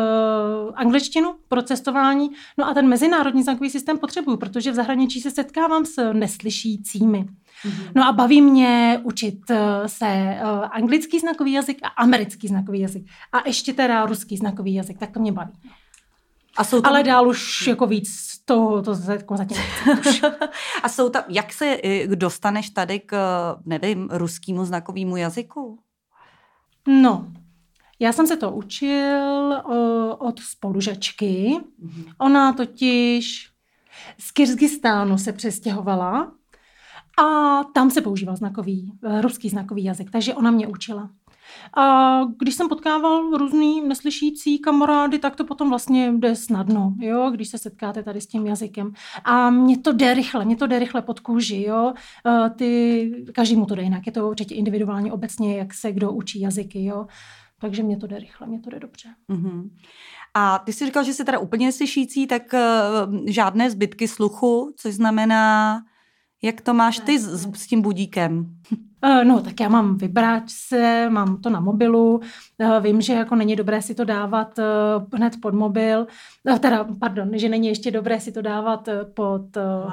angličtinu 0.74 1.34
pro 1.48 1.62
cestování. 1.62 2.30
No 2.58 2.68
a 2.68 2.74
ten 2.74 2.88
mezinárodní 2.88 3.42
znakový 3.42 3.70
systém 3.70 3.98
potřebuju, 3.98 4.36
protože 4.36 4.70
v 4.70 4.74
zahraničí 4.74 5.20
se 5.20 5.30
setkávám 5.30 5.84
s 5.84 6.12
neslyšícími. 6.12 7.24
Mm-hmm. 7.24 7.92
No 7.94 8.08
a 8.08 8.12
baví 8.12 8.42
mě 8.42 9.00
učit 9.02 9.38
se 9.86 10.38
anglický 10.72 11.18
znakový 11.18 11.52
jazyk 11.52 11.78
a 11.82 11.88
americký 11.88 12.48
znakový 12.48 12.80
jazyk. 12.80 13.06
A 13.32 13.48
ještě 13.48 13.72
teda 13.72 14.06
ruský 14.06 14.36
znakový 14.36 14.74
jazyk, 14.74 14.98
tak 14.98 15.10
to 15.10 15.20
mě 15.20 15.32
baví. 15.32 15.52
A 16.56 16.64
jsou 16.64 16.80
tam... 16.80 16.92
Ale 16.92 17.02
dál 17.02 17.28
už 17.28 17.66
jako 17.66 17.86
víc 17.86 18.30
to, 18.44 18.82
to 18.82 19.12
jako 19.12 19.36
zatím 19.36 19.56
už. 20.00 20.22
A 20.82 20.88
jsou 20.88 21.08
tam, 21.08 21.22
jak 21.28 21.52
se 21.52 21.78
eh, 21.84 22.06
dostaneš 22.06 22.70
tady 22.70 23.00
k, 23.00 23.16
nevím, 23.64 24.08
ruskému 24.12 24.64
znakovému 24.64 25.16
jazyku? 25.16 25.78
No, 26.86 27.32
já 27.98 28.12
jsem 28.12 28.26
se 28.26 28.36
to 28.36 28.50
učil 28.50 29.52
o, 29.64 30.16
od 30.16 30.40
spolužačky. 30.40 31.56
Mm-hmm. 31.84 32.12
Ona 32.18 32.52
totiž 32.52 33.50
z 34.18 34.30
Kyrgyzstánu 34.30 35.18
se 35.18 35.32
přestěhovala 35.32 36.32
a 37.22 37.64
tam 37.64 37.90
se 37.90 38.00
používal 38.00 38.36
znakový, 38.36 38.92
eh, 39.04 39.20
ruský 39.20 39.48
znakový 39.48 39.84
jazyk, 39.84 40.10
takže 40.10 40.34
ona 40.34 40.50
mě 40.50 40.66
učila. 40.66 41.10
A 41.76 42.20
když 42.38 42.54
jsem 42.54 42.68
potkával 42.68 43.30
různý 43.30 43.80
neslyšící 43.80 44.58
kamarády, 44.58 45.18
tak 45.18 45.36
to 45.36 45.44
potom 45.44 45.68
vlastně 45.68 46.12
jde 46.12 46.36
snadno, 46.36 46.94
jo, 46.98 47.30
když 47.30 47.48
se 47.48 47.58
setkáte 47.58 48.02
tady 48.02 48.20
s 48.20 48.26
tím 48.26 48.46
jazykem. 48.46 48.92
A 49.24 49.50
mě 49.50 49.78
to 49.78 49.92
jde 49.92 50.14
rychle, 50.14 50.44
mě 50.44 50.56
to 50.56 50.66
jde 50.66 50.78
rychle 50.78 51.02
pod 51.02 51.20
kůži, 51.20 51.62
jo. 51.62 51.92
Ty, 52.56 53.10
každý 53.34 53.56
mu 53.56 53.66
to 53.66 53.74
jde 53.74 53.82
jinak, 53.82 54.06
je 54.06 54.12
to 54.12 54.28
určitě 54.28 54.54
individuálně 54.54 55.12
obecně, 55.12 55.58
jak 55.58 55.74
se 55.74 55.92
kdo 55.92 56.12
učí 56.12 56.40
jazyky, 56.40 56.84
jo. 56.84 57.06
Takže 57.60 57.82
mě 57.82 57.96
to 57.96 58.06
jde 58.06 58.18
rychle, 58.18 58.46
mě 58.46 58.60
to 58.60 58.70
jde 58.70 58.80
dobře. 58.80 59.08
Mm-hmm. 59.28 59.70
A 60.34 60.58
ty 60.58 60.72
jsi 60.72 60.86
říkal, 60.86 61.04
že 61.04 61.14
jsi 61.14 61.24
teda 61.24 61.38
úplně 61.38 61.66
neslyšící, 61.66 62.26
tak 62.26 62.42
uh, 62.52 63.16
žádné 63.26 63.70
zbytky 63.70 64.08
sluchu, 64.08 64.72
což 64.76 64.94
znamená 64.94 65.80
Jak 66.42 66.60
to 66.60 66.74
máš 66.74 66.98
ty 66.98 67.18
s, 67.18 67.46
s 67.56 67.66
tím 67.66 67.82
budíkem? 67.82 68.46
Uh, 69.04 69.24
no, 69.24 69.40
tak 69.40 69.60
já 69.60 69.68
mám 69.68 69.96
vybráčce, 69.96 71.10
mám 71.10 71.36
to 71.36 71.50
na 71.50 71.60
mobilu, 71.60 72.20
uh, 72.58 72.80
vím, 72.80 73.00
že 73.00 73.12
jako 73.12 73.34
není 73.34 73.56
dobré 73.56 73.82
si 73.82 73.94
to 73.94 74.04
dávat 74.04 74.58
uh, 74.58 75.18
hned 75.18 75.32
pod 75.42 75.54
mobil, 75.54 76.06
teda, 76.60 76.86
pardon, 77.00 77.30
že 77.34 77.48
není 77.48 77.68
ještě 77.68 77.90
dobré 77.90 78.20
si 78.20 78.32
to 78.32 78.42
dávat 78.42 78.88
pod 79.14 79.42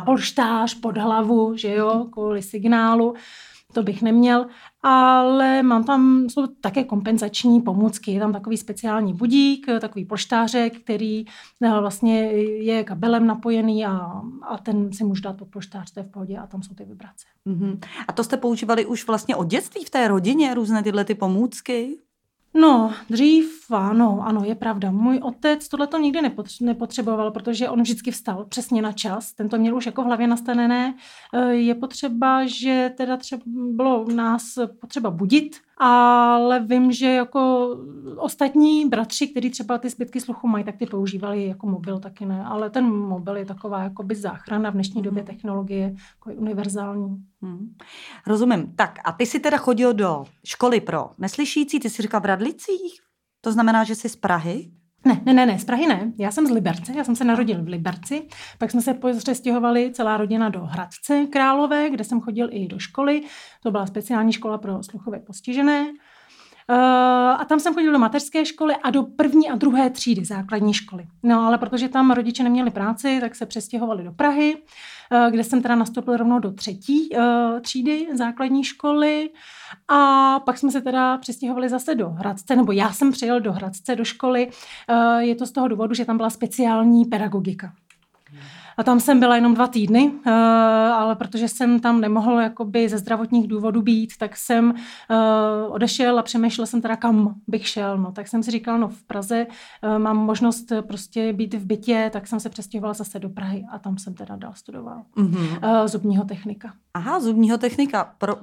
polštář, 0.06 0.74
pod 0.74 0.98
hlavu, 0.98 1.58
že 1.58 1.74
jo, 1.74 2.08
kvůli 2.12 2.42
signálu 2.42 3.14
to 3.78 3.84
bych 3.84 4.02
neměl, 4.02 4.46
ale 4.84 5.64
mám 5.64 5.84
tam, 5.84 6.30
jsou 6.30 6.48
také 6.48 6.84
kompenzační 6.84 7.62
pomůcky, 7.62 8.12
je 8.12 8.20
tam 8.20 8.34
takový 8.34 8.58
speciální 8.58 9.14
budík, 9.14 9.66
takový 9.82 10.06
poštářek, 10.06 10.80
který 10.80 11.26
eh, 11.62 11.80
vlastně 11.80 12.22
je 12.42 12.84
kabelem 12.84 13.28
napojený 13.28 13.86
a, 13.86 14.22
a 14.42 14.58
ten 14.58 14.94
si 14.94 15.04
můžu 15.04 15.22
dát 15.22 15.38
pod 15.38 15.48
poštář, 15.48 15.92
to 15.92 16.00
je 16.00 16.04
v 16.04 16.12
pohodě 16.12 16.38
a 16.38 16.48
tam 16.48 16.64
jsou 16.64 16.74
ty 16.76 16.86
vibrace. 16.86 17.26
Mm-hmm. 17.48 17.80
A 18.08 18.14
to 18.14 18.24
jste 18.24 18.38
používali 18.38 18.86
už 18.86 19.08
vlastně 19.08 19.36
od 19.36 19.48
dětství 19.48 19.86
v 19.86 19.90
té 19.90 20.08
rodině, 20.08 20.54
různé 20.54 20.84
tyhle 20.84 21.06
ty 21.06 21.16
pomůcky? 21.16 21.98
No, 22.60 22.94
dřív 23.10 23.72
ano, 23.72 24.20
ano, 24.26 24.42
je 24.46 24.56
pravda. 24.56 24.92
Můj 24.92 25.20
otec 25.24 25.68
tohle 25.68 25.88
to 25.88 25.98
nikdy 25.98 26.20
nepotřeboval, 26.62 27.32
protože 27.32 27.70
on 27.70 27.82
vždycky 27.82 28.12
vstal 28.12 28.46
přesně 28.46 28.82
na 28.82 28.92
čas. 28.92 29.34
Ten 29.34 29.50
to 29.50 29.58
měl 29.58 29.76
už 29.76 29.86
jako 29.86 30.02
v 30.02 30.06
hlavě 30.06 30.28
nastavené. 30.28 30.96
Eh, 31.34 31.54
je 31.54 31.76
potřeba, 31.76 32.46
že 32.46 32.94
teda 32.98 33.18
třeba 33.18 33.42
bylo 33.46 34.06
nás 34.16 34.44
potřeba 34.82 35.10
budit, 35.10 35.56
ale 35.80 36.60
vím, 36.60 36.92
že 36.92 37.06
jako 37.06 37.70
ostatní 38.18 38.90
bratři, 38.90 39.28
kteří 39.28 39.50
třeba 39.50 39.78
ty 39.78 39.90
zbytky 39.90 40.22
sluchu 40.22 40.48
mají, 40.48 40.64
tak 40.64 40.78
ty 40.78 40.86
používali 40.86 41.48
jako 41.48 41.68
mobil 41.68 42.00
taky 42.00 42.26
ne, 42.26 42.46
ale 42.46 42.70
ten 42.70 42.86
mobil 42.86 43.38
je 43.38 43.46
taková 43.46 43.84
jako 43.84 44.04
by 44.04 44.16
záchrana 44.16 44.70
v 44.70 44.74
dnešní 44.74 45.02
době 45.02 45.24
mhm. 45.24 45.32
technologie, 45.32 45.96
jako 46.16 46.30
je 46.30 46.36
univerzální. 46.36 47.18
Hmm. 47.42 47.76
Rozumím. 48.28 48.74
Tak 48.76 49.00
a 49.06 49.12
ty 49.12 49.26
jsi 49.26 49.40
teda 49.40 49.58
chodil 49.58 49.94
do 49.94 50.26
školy 50.46 50.82
pro 50.82 51.10
neslyšící, 51.18 51.80
ty 51.80 51.90
jsi 51.90 52.02
říkal 52.02 52.22
v 52.22 52.26
Radlicích? 52.26 53.00
To 53.42 53.52
znamená, 53.52 53.84
že 53.84 53.96
jsi 53.96 54.10
z 54.10 54.16
Prahy? 54.16 54.72
Ne, 55.06 55.22
ne, 55.26 55.34
ne, 55.34 55.46
ne, 55.46 55.60
z 55.60 55.66
Prahy 55.66 55.88
ne. 55.88 56.12
Já 56.18 56.32
jsem 56.32 56.48
z 56.48 56.50
Liberce, 56.52 56.94
já 56.96 57.04
jsem 57.04 57.16
se 57.16 57.24
narodil 57.24 57.64
v 57.64 57.68
Liberci, 57.68 58.28
pak 58.58 58.72
jsme 58.72 58.82
se 58.82 59.00
přestěhovali 59.20 59.92
celá 59.94 60.18
rodina 60.18 60.50
do 60.50 60.60
Hradce 60.60 61.26
Králové, 61.26 61.90
kde 61.90 62.04
jsem 62.04 62.22
chodil 62.22 62.50
i 62.52 62.68
do 62.68 62.80
školy. 62.80 63.22
To 63.64 63.72
byla 63.72 63.86
speciální 63.86 64.34
škola 64.34 64.58
pro 64.58 64.84
sluchově 64.84 65.20
postižené. 65.20 65.86
Uh, 66.70 66.76
a 67.42 67.46
tam 67.50 67.60
jsem 67.60 67.74
chodil 67.74 67.92
do 67.92 68.00
mateřské 68.00 68.46
školy 68.46 68.76
a 68.84 68.90
do 68.90 69.04
první 69.04 69.50
a 69.50 69.56
druhé 69.56 69.90
třídy 69.90 70.26
základní 70.26 70.74
školy. 70.74 71.06
No 71.24 71.42
ale 71.42 71.58
protože 71.58 71.90
tam 71.90 72.12
rodiče 72.12 72.44
neměli 72.44 72.72
práci, 72.72 73.18
tak 73.22 73.36
se 73.36 73.46
přestěhovali 73.46 74.04
do 74.04 74.12
Prahy, 74.12 74.58
kde 75.30 75.44
jsem 75.44 75.62
teda 75.62 75.76
nastoupil 75.76 76.18
rovnou 76.18 76.40
do 76.40 76.52
třetí 76.52 77.10
uh, 77.10 77.60
třídy 77.62 78.08
základní 78.14 78.64
školy. 78.64 79.30
A 79.88 80.40
pak 80.40 80.58
jsme 80.58 80.72
se 80.72 80.82
teda 80.82 81.18
přestěhovali 81.18 81.70
zase 81.70 81.96
do 81.96 82.10
Hradce, 82.10 82.56
nebo 82.56 82.72
já 82.72 82.94
jsem 82.94 83.12
přijel 83.12 83.42
do 83.42 83.54
Hradce 83.54 83.96
do 83.96 84.06
školy. 84.06 84.50
Je 85.20 85.36
to 85.36 85.46
z 85.46 85.52
toho 85.52 85.68
důvodu, 85.68 85.94
že 85.94 86.06
tam 86.06 86.18
byla 86.18 86.30
speciální 86.30 87.06
pedagogika. 87.06 87.74
A 88.78 88.84
tam 88.84 89.00
jsem 89.00 89.20
byla 89.20 89.36
jenom 89.36 89.54
dva 89.54 89.68
týdny, 89.68 90.12
eh, 90.26 90.32
ale 90.94 91.16
protože 91.16 91.48
jsem 91.48 91.80
tam 91.80 92.02
nemohl 92.02 92.40
jakoby 92.40 92.90
ze 92.90 92.98
zdravotních 92.98 93.48
důvodů 93.48 93.82
být, 93.82 94.18
tak 94.20 94.38
jsem 94.38 94.74
eh, 95.10 95.68
odešel 95.68 96.20
a 96.20 96.24
přemýšlel 96.24 96.68
jsem 96.68 96.82
teda, 96.82 96.96
kam 96.96 97.36
bych 97.48 97.68
šel. 97.68 97.98
No, 97.98 98.12
tak 98.12 98.28
jsem 98.28 98.44
si 98.44 98.52
říkal, 98.52 98.80
no 98.80 98.88
v 98.88 99.04
Praze 99.04 99.48
eh, 99.82 100.00
mám 100.00 100.18
možnost 100.18 100.72
prostě 100.88 101.34
být 101.34 101.54
v 101.54 101.66
bytě, 101.66 102.10
tak 102.14 102.28
jsem 102.28 102.40
se 102.40 102.50
přestěhovala 102.50 102.94
zase 102.94 103.20
do 103.20 103.30
Prahy 103.30 103.66
a 103.72 103.80
tam 103.80 103.98
jsem 103.98 104.14
teda 104.14 104.36
dál 104.36 104.52
studoval 104.56 105.02
mm-hmm. 105.18 105.88
zubního 105.88 106.26
technika. 106.26 106.74
Aha, 106.94 107.20
zubního 107.20 107.58
technika. 107.58 108.14
Pro, 108.18 108.36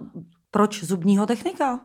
proč 0.50 0.84
zubního 0.84 1.26
technika? 1.26 1.80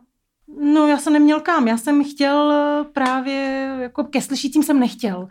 No, 0.58 0.88
já 0.88 0.98
jsem 0.98 1.12
neměl 1.12 1.40
kam. 1.40 1.68
Já 1.68 1.76
jsem 1.76 2.04
chtěl 2.04 2.52
právě, 2.92 3.70
jako 3.80 4.04
ke 4.04 4.20
slyšícím 4.20 4.62
jsem 4.62 4.80
nechtěl. 4.80 5.28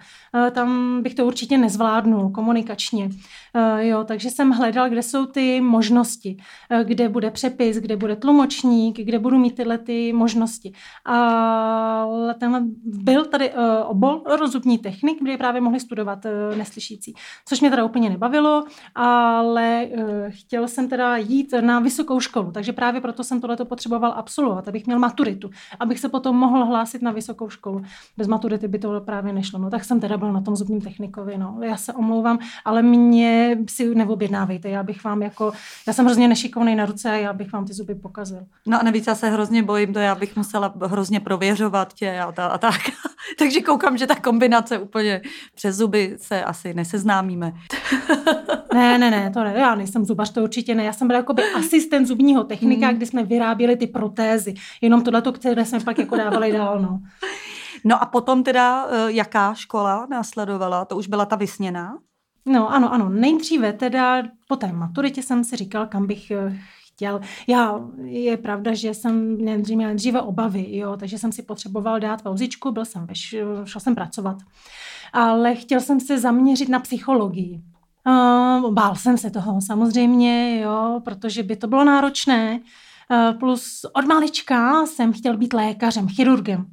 Eh, 0.47 0.51
tam 0.51 1.01
bych 1.01 1.15
to 1.15 1.25
určitě 1.25 1.57
nezvládnul 1.57 2.29
komunikačně. 2.29 3.09
Eh, 3.55 3.87
jo, 3.87 4.03
takže 4.03 4.29
jsem 4.29 4.51
hledal, 4.51 4.89
kde 4.89 5.01
jsou 5.01 5.25
ty 5.25 5.61
možnosti, 5.61 6.37
eh, 6.69 6.83
kde 6.83 7.09
bude 7.09 7.31
přepis, 7.31 7.77
kde 7.77 7.97
bude 7.97 8.15
tlumočník, 8.15 8.97
kde 8.97 9.19
budu 9.19 9.37
mít 9.37 9.55
tyhle 9.55 9.77
ty 9.77 10.13
možnosti. 10.13 10.73
A 11.05 12.05
ten 12.39 12.69
byl 12.85 13.25
tady 13.25 13.51
obol 13.85 14.23
rozubní 14.39 14.77
technik, 14.77 15.17
kde 15.21 15.37
právě 15.37 15.61
mohli 15.61 15.79
studovat 15.79 16.25
neslyšící, 16.57 17.13
což 17.45 17.61
mě 17.61 17.69
teda 17.69 17.83
úplně 17.83 18.09
nebavilo, 18.09 18.63
ale 18.95 19.87
chtěl 20.29 20.67
jsem 20.67 20.89
teda 20.89 21.17
jít 21.17 21.53
na 21.61 21.79
vysokou 21.79 22.19
školu, 22.19 22.51
takže 22.51 22.73
právě 22.73 23.01
proto 23.01 23.23
jsem 23.23 23.41
tohleto 23.41 23.65
potřeboval 23.65 24.13
absolvovat, 24.15 24.67
abych 24.67 24.85
měl 24.85 24.99
maturitu, 24.99 25.49
abych 25.79 25.99
se 25.99 26.09
potom 26.09 26.35
mohl 26.35 26.65
hlásit 26.65 27.01
na 27.01 27.11
vysokou 27.11 27.49
školu. 27.49 27.81
Bez 28.17 28.27
maturity 28.27 28.67
by 28.67 28.79
to 28.79 29.01
právě 29.01 29.33
nešlo. 29.33 29.59
No 29.59 29.69
tak 29.69 29.83
jsem 29.83 29.99
teda 29.99 30.17
byl 30.17 30.33
na 30.33 30.41
tom 30.41 30.55
zubním 30.55 30.81
technikovi. 30.81 31.37
No. 31.37 31.57
Já 31.61 31.77
se 31.77 31.93
omlouvám, 31.93 32.39
ale 32.65 32.81
mě 32.81 33.38
si 33.69 33.95
neobjednávejte. 33.95 34.69
Já 34.69 34.83
bych 34.83 35.03
vám 35.03 35.21
jako, 35.21 35.51
já 35.87 35.93
jsem 35.93 36.05
hrozně 36.05 36.27
nešikovný 36.27 36.75
na 36.75 36.85
ruce 36.85 37.11
a 37.11 37.15
já 37.15 37.33
bych 37.33 37.51
vám 37.51 37.65
ty 37.65 37.73
zuby 37.73 37.95
pokazil. 37.95 38.45
No 38.67 38.79
a 38.79 38.83
navíc 38.83 39.07
já 39.07 39.15
se 39.15 39.29
hrozně 39.29 39.63
bojím, 39.63 39.93
to 39.93 39.99
já 39.99 40.15
bych 40.15 40.35
musela 40.35 40.73
hrozně 40.85 41.19
prověřovat 41.19 41.93
tě 41.93 42.19
a, 42.19 42.31
ta, 42.31 42.47
a 42.47 42.57
tak. 42.57 42.79
Takže 43.39 43.61
koukám, 43.61 43.97
že 43.97 44.07
ta 44.07 44.15
kombinace 44.15 44.79
úplně 44.79 45.21
přes 45.55 45.75
zuby 45.75 46.15
se 46.21 46.43
asi 46.43 46.73
neseznámíme. 46.73 47.53
ne, 48.73 48.97
ne, 48.97 49.11
ne, 49.11 49.31
to 49.33 49.43
ne, 49.43 49.53
já 49.57 49.75
nejsem 49.75 50.05
zubař, 50.05 50.31
to 50.31 50.43
určitě 50.43 50.75
ne. 50.75 50.83
Já 50.83 50.93
jsem 50.93 51.07
byl 51.07 51.15
jako 51.15 51.33
by 51.33 51.43
asistent 51.43 52.07
zubního 52.07 52.43
technika, 52.43 52.87
hmm. 52.87 52.95
kdy 52.95 53.05
jsme 53.05 53.23
vyráběli 53.23 53.75
ty 53.75 53.87
protézy. 53.87 54.53
Jenom 54.81 55.03
tohleto, 55.03 55.31
které 55.31 55.65
jsme 55.65 55.79
pak 55.79 55.97
jako 55.97 56.15
dávali 56.15 56.51
dál, 56.51 56.79
no. 56.79 56.99
No 57.83 58.03
a 58.03 58.05
potom 58.05 58.43
teda, 58.43 58.87
eh, 58.89 59.11
jaká 59.11 59.53
škola 59.53 60.07
následovala? 60.09 60.85
To 60.85 60.97
už 60.97 61.07
byla 61.07 61.25
ta 61.25 61.35
vysněná? 61.35 61.97
No 62.49 62.73
ano, 62.73 62.93
ano. 62.93 63.09
Nejdříve 63.09 63.73
teda 63.73 64.23
po 64.47 64.55
té 64.55 64.71
maturitě 64.71 65.23
jsem 65.23 65.43
si 65.43 65.55
říkal, 65.55 65.87
kam 65.87 66.07
bych 66.07 66.31
eh, 66.31 66.59
chtěl. 66.87 67.21
Já, 67.47 67.79
je 68.03 68.37
pravda, 68.37 68.73
že 68.73 68.93
jsem 68.93 69.45
nejdříve, 69.45 69.77
měl 69.77 69.95
dříve 69.95 70.21
obavy, 70.21 70.77
jo, 70.77 70.97
takže 70.97 71.17
jsem 71.17 71.31
si 71.31 71.43
potřeboval 71.43 71.99
dát 71.99 72.21
pauzičku, 72.21 72.71
byl 72.71 72.85
jsem 72.85 73.05
veš, 73.05 73.35
šel 73.63 73.81
jsem 73.81 73.95
pracovat. 73.95 74.37
Ale 75.13 75.55
chtěl 75.55 75.79
jsem 75.79 75.99
se 75.99 76.19
zaměřit 76.19 76.69
na 76.69 76.79
psychologii. 76.79 77.61
Uh, 78.07 78.73
bál 78.73 78.95
jsem 78.95 79.17
se 79.17 79.29
toho 79.29 79.61
samozřejmě, 79.61 80.59
jo, 80.59 81.01
protože 81.05 81.43
by 81.43 81.55
to 81.55 81.67
bylo 81.67 81.83
náročné. 81.83 82.59
Uh, 83.11 83.39
plus 83.39 83.85
od 83.93 84.05
malička 84.05 84.85
jsem 84.85 85.13
chtěl 85.13 85.37
být 85.37 85.53
lékařem, 85.53 86.07
chirurgem 86.07 86.65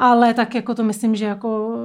ale 0.00 0.34
tak 0.34 0.54
jako 0.54 0.74
to 0.74 0.84
myslím, 0.84 1.16
že 1.16 1.24
jako 1.24 1.76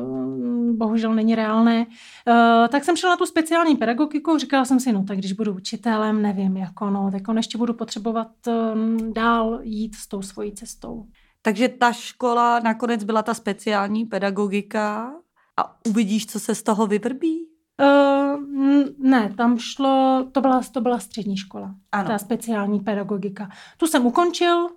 bohužel 0.78 1.16
není 1.16 1.36
reálné. 1.36 1.86
Uh, 1.86 2.68
tak 2.68 2.84
jsem 2.84 2.96
šla 2.96 3.10
na 3.10 3.18
tu 3.18 3.26
speciální 3.26 3.76
pedagogiku, 3.76 4.38
říkala 4.38 4.66
jsem 4.66 4.80
si, 4.80 4.92
no 4.92 5.04
tak 5.04 5.18
když 5.18 5.34
budu 5.34 5.54
učitelem, 5.54 6.22
nevím, 6.22 6.58
jako 6.58 6.90
no, 6.90 7.10
tak 7.12 7.28
on 7.28 7.38
ještě 7.38 7.58
budu 7.58 7.74
potřebovat 7.74 8.28
um, 8.48 9.14
dál 9.14 9.60
jít 9.64 9.96
s 9.96 10.08
tou 10.08 10.22
svojí 10.22 10.52
cestou. 10.52 11.06
Takže 11.42 11.70
ta 11.70 11.92
škola 11.92 12.60
nakonec 12.60 13.04
byla 13.04 13.24
ta 13.24 13.34
speciální 13.34 14.06
pedagogika 14.06 15.14
a 15.58 15.76
uvidíš, 15.88 16.26
co 16.26 16.40
se 16.40 16.56
z 16.56 16.64
toho 16.64 16.88
vyvrbí? 16.88 17.48
Uh, 17.82 18.44
ne, 18.98 19.34
tam 19.38 19.58
šlo, 19.58 20.26
to 20.32 20.42
byla, 20.42 20.62
to 20.72 20.82
byla 20.82 21.00
střední 21.00 21.38
škola, 21.38 21.76
ano. 21.92 22.08
ta 22.08 22.18
speciální 22.18 22.80
pedagogika. 22.80 23.50
Tu 23.78 23.88
jsem 23.88 24.06
ukončil 24.06 24.64
uh, 24.64 24.70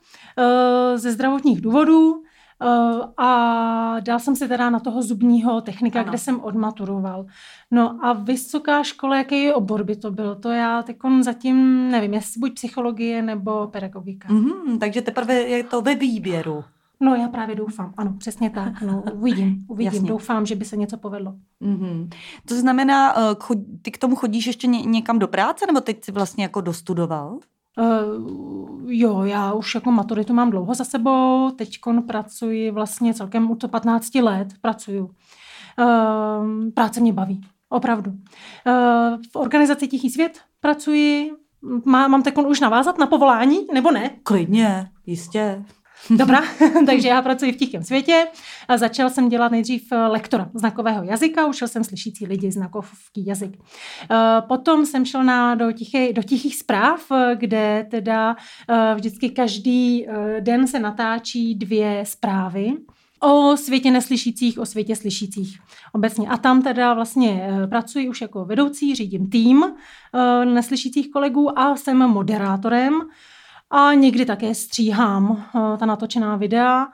ze 0.97 1.13
zdravotních 1.13 1.61
důvodů, 1.61 2.23
a 3.17 4.01
dal 4.01 4.19
jsem 4.19 4.37
se 4.37 4.49
teda 4.49 4.71
na 4.71 4.81
toho 4.81 5.03
zubního 5.03 5.61
technika, 5.61 6.01
ano. 6.01 6.09
kde 6.09 6.19
jsem 6.19 6.41
odmaturoval. 6.41 7.27
No 7.71 7.99
a 8.05 8.13
vysoká 8.13 8.83
škola, 8.83 9.17
jaký 9.17 9.53
obor 9.53 9.85
by 9.85 9.97
to 9.97 10.11
byl? 10.11 10.35
To 10.35 10.51
já 10.51 10.83
teď 10.83 10.97
zatím 11.21 11.89
nevím, 11.91 12.15
jestli 12.15 12.41
buď 12.41 12.55
psychologie 12.55 13.23
nebo 13.23 13.67
pedagogika. 13.67 14.29
Mm-hmm, 14.29 14.79
takže 14.79 15.03
teprve 15.03 15.35
je 15.35 15.65
to 15.65 15.83
ve 15.83 15.95
výběru. 15.95 16.65
No 17.01 17.15
já 17.15 17.29
právě 17.29 17.57
doufám, 17.57 17.95
ano, 17.97 18.15
přesně 18.19 18.51
tak. 18.51 18.83
No, 18.83 19.03
uvidím, 19.13 19.65
uvidím. 19.69 19.93
Jasně. 19.93 20.09
Doufám, 20.09 20.47
že 20.47 20.55
by 20.55 20.65
se 20.65 20.77
něco 20.77 20.97
povedlo. 20.97 21.35
Mm-hmm. 21.63 22.09
To 22.49 22.55
znamená, 22.55 23.15
eh, 23.19 23.55
ty 23.83 23.91
k 23.91 23.99
tomu 23.99 24.17
chodíš 24.17 24.47
ještě 24.47 24.67
někam 24.67 25.19
do 25.19 25.29
práce, 25.29 25.67
nebo 25.67 25.81
teď 25.81 26.05
jsi 26.05 26.13
vlastně 26.13 26.45
jako 26.45 26.61
dostudoval? 26.61 27.39
Uh, 27.79 28.93
jo, 28.93 29.23
já 29.23 29.53
už 29.53 29.75
jako 29.75 29.91
maturitu 29.91 30.35
mám 30.35 30.51
dlouho 30.51 30.75
za 30.75 30.85
sebou, 30.85 31.51
teď 31.51 31.79
pracuji 32.07 32.71
vlastně 32.71 33.15
celkem 33.15 33.57
to 33.57 33.69
15 33.69 34.15
let 34.15 34.49
pracuju. 34.61 35.05
Uh, 35.05 36.71
práce 36.75 37.01
mě 37.01 37.13
baví, 37.13 37.41
opravdu. 37.69 38.11
Uh, 38.11 38.17
v 39.33 39.37
organizaci 39.37 39.89
Tichý 39.89 40.11
svět 40.11 40.39
pracuji, 40.61 41.33
má, 41.85 42.09
mám 42.09 42.23
teď 42.23 42.37
už 42.37 42.61
navázat 42.61 42.99
na 42.99 43.07
povolání, 43.07 43.67
nebo 43.73 43.91
ne? 43.91 44.11
Klidně, 44.23 44.91
jistě. 45.07 45.65
Dobrá, 46.11 46.43
takže 46.87 47.09
já 47.09 47.23
pracuji 47.23 47.53
v 47.53 47.57
tichém 47.57 47.83
světě. 47.83 48.27
A 48.69 48.77
začal 48.77 49.11
jsem 49.11 49.29
dělat 49.29 49.53
nejdřív 49.53 49.93
lektora 50.09 50.51
znakového 50.55 51.05
jazyka, 51.05 51.47
učil 51.47 51.69
jsem 51.69 51.85
slyšící 51.85 52.27
lidi 52.27 52.53
znakový 52.53 52.89
jazyk. 53.17 53.59
Potom 54.49 54.87
jsem 54.87 55.05
šel 55.05 55.25
na, 55.25 55.55
do, 55.55 55.73
tiché, 55.73 56.13
do 56.13 56.23
tichých 56.23 56.57
zpráv, 56.57 57.01
kde 57.35 57.87
teda 57.91 58.37
vždycky 58.95 59.31
každý 59.31 60.07
den 60.41 60.67
se 60.67 60.79
natáčí 60.79 61.55
dvě 61.55 62.03
zprávy 62.07 62.73
o 63.21 63.57
světě 63.57 63.91
neslyšících, 63.91 64.59
o 64.59 64.67
světě 64.67 64.97
slyšících 64.97 65.59
obecně. 65.93 66.29
A 66.29 66.37
tam 66.37 66.63
teda 66.63 66.95
vlastně 66.95 67.43
eh, 67.43 67.67
pracuji 67.67 68.09
už 68.09 68.21
jako 68.21 68.45
vedoucí, 68.45 68.95
řídím 68.95 69.31
tým 69.31 69.65
eh, 69.65 70.45
neslyšících 70.45 71.11
kolegů 71.11 71.59
a 71.59 71.77
jsem 71.77 71.99
moderátorem 71.99 73.01
a 73.71 73.95
někdy 73.95 74.25
také 74.25 74.55
stříhám 74.55 75.45
eh, 75.57 75.77
ta 75.79 75.87
natočená 75.87 76.37
videa. 76.37 76.87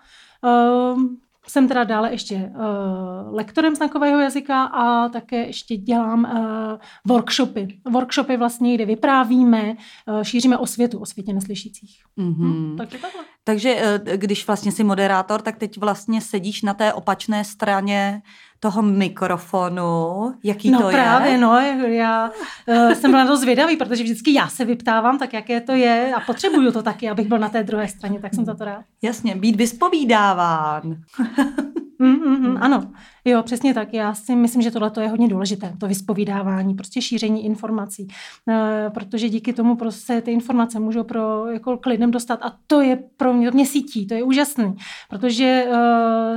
Jsem 1.46 1.68
teda 1.68 1.84
dále 1.84 2.10
ještě 2.10 2.34
uh, 2.34 3.34
lektorem 3.34 3.74
znakového 3.74 4.20
jazyka 4.20 4.64
a 4.64 5.08
také 5.08 5.46
ještě 5.46 5.76
dělám 5.76 6.24
uh, 6.24 6.78
workshopy. 7.06 7.80
Workshopy 7.90 8.36
vlastně, 8.36 8.74
kde 8.74 8.84
vyprávíme, 8.86 9.74
šíříme 10.22 10.58
o 10.58 10.66
světu, 10.66 10.98
o 10.98 11.06
světě 11.06 11.32
neslyšících. 11.32 12.02
Mm-hmm. 12.18 12.72
Hm, 12.72 12.76
takže 12.76 12.98
takhle. 12.98 13.22
Takže 13.44 14.00
když 14.16 14.46
vlastně 14.46 14.72
jsi 14.72 14.84
moderátor, 14.84 15.42
tak 15.42 15.56
teď 15.56 15.78
vlastně 15.78 16.20
sedíš 16.20 16.62
na 16.62 16.74
té 16.74 16.92
opačné 16.92 17.44
straně 17.44 18.22
toho 18.60 18.82
mikrofonu, 18.82 20.34
jaký 20.44 20.70
no, 20.70 20.82
to 20.82 20.88
právě, 20.88 21.32
je? 21.32 21.38
No 21.38 21.58
já 21.86 22.30
uh, 22.66 22.92
jsem 22.92 23.10
byla 23.10 23.24
dost 23.24 23.40
zvědavý, 23.40 23.76
protože 23.76 24.02
vždycky 24.02 24.34
já 24.34 24.48
se 24.48 24.64
vyptávám, 24.64 25.18
tak 25.18 25.32
jaké 25.32 25.60
to 25.60 25.72
je 25.72 26.14
a 26.14 26.20
potřebuju 26.20 26.72
to 26.72 26.82
taky, 26.82 27.08
abych 27.08 27.28
byl 27.28 27.38
na 27.38 27.48
té 27.48 27.62
druhé 27.62 27.88
straně, 27.88 28.20
tak 28.20 28.34
jsem 28.34 28.44
za 28.44 28.54
to 28.54 28.64
rád. 28.64 28.84
Jasně, 29.02 29.36
být 29.36 29.56
vyspovídáván. 29.56 30.82
Mm, 31.98 32.08
mm, 32.08 32.48
mm, 32.50 32.56
ano, 32.60 32.92
jo, 33.24 33.42
přesně 33.42 33.74
tak. 33.74 33.94
Já 33.94 34.14
si 34.14 34.36
myslím, 34.36 34.62
že 34.62 34.70
tohle 34.70 34.92
je 35.00 35.08
hodně 35.08 35.28
důležité, 35.28 35.74
to 35.78 35.86
vyspovídávání, 35.88 36.74
prostě 36.74 37.02
šíření 37.02 37.44
informací, 37.44 38.08
e, 38.48 38.90
protože 38.90 39.28
díky 39.28 39.52
tomu 39.52 39.76
prostě 39.76 40.20
ty 40.20 40.32
informace 40.32 40.80
můžou 40.80 41.04
pro, 41.04 41.46
jako 41.46 41.76
k 41.76 41.86
lidem 41.86 42.10
dostat 42.10 42.38
a 42.42 42.56
to 42.66 42.80
je 42.80 42.96
pro 43.16 43.34
mě, 43.34 43.50
mě 43.50 43.66
sítí, 43.66 44.06
to 44.06 44.14
je 44.14 44.22
úžasný, 44.22 44.74
protože 45.10 45.44
e, 45.44 45.74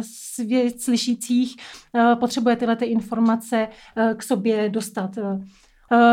svět 0.02 0.82
slyšících 0.82 1.56
e, 1.96 2.16
potřebuje 2.16 2.56
tyhle 2.56 2.76
ty 2.76 2.86
informace 2.86 3.68
e, 3.96 4.16
k 4.16 4.24
sobě 4.24 4.70
dostat. 4.70 5.18
E, 5.18 5.40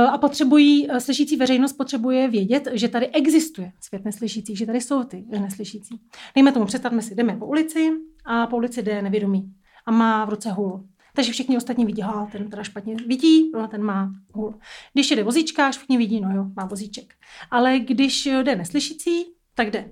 a 0.07 0.19
potřebují, 0.19 0.89
slyšící 0.99 1.37
veřejnost 1.37 1.73
potřebuje 1.73 2.29
vědět, 2.29 2.69
že 2.73 2.89
tady 2.89 3.09
existuje 3.09 3.73
svět 3.81 4.05
neslyšících, 4.05 4.59
že 4.59 4.67
tady 4.67 4.81
jsou 4.81 5.05
ty 5.05 5.25
neslyšící. 5.31 6.01
Dejme 6.35 6.53
tomu, 6.53 6.67
představme 6.67 7.03
si, 7.03 7.15
jdeme 7.15 7.37
po 7.37 7.47
ulici 7.47 7.91
a 8.25 8.47
po 8.47 8.57
ulici 8.57 8.83
jde 8.83 9.02
nevědomý 9.02 9.54
a 9.87 9.90
má 9.90 10.25
v 10.25 10.28
ruce 10.28 10.50
hůl. 10.50 10.88
Takže 11.16 11.33
všichni 11.33 11.57
ostatní 11.57 11.85
vidí, 11.85 12.02
ha, 12.02 12.28
ten 12.33 12.50
teda 12.50 12.62
špatně 12.62 12.97
vidí, 13.07 13.50
no, 13.54 13.69
ten 13.69 13.83
má 13.83 14.11
hůl. 14.35 14.59
Když 14.93 15.11
jde 15.11 15.25
vozíčka, 15.25 15.71
všichni 15.71 15.99
vidí, 15.99 16.21
no 16.21 16.31
jo, 16.31 16.47
má 16.57 16.64
vozíček. 16.64 17.14
Ale 17.50 17.78
když 17.78 18.26
jde 18.26 18.57
neslyšící, 18.57 19.25
tak 19.54 19.71
jde 19.71 19.90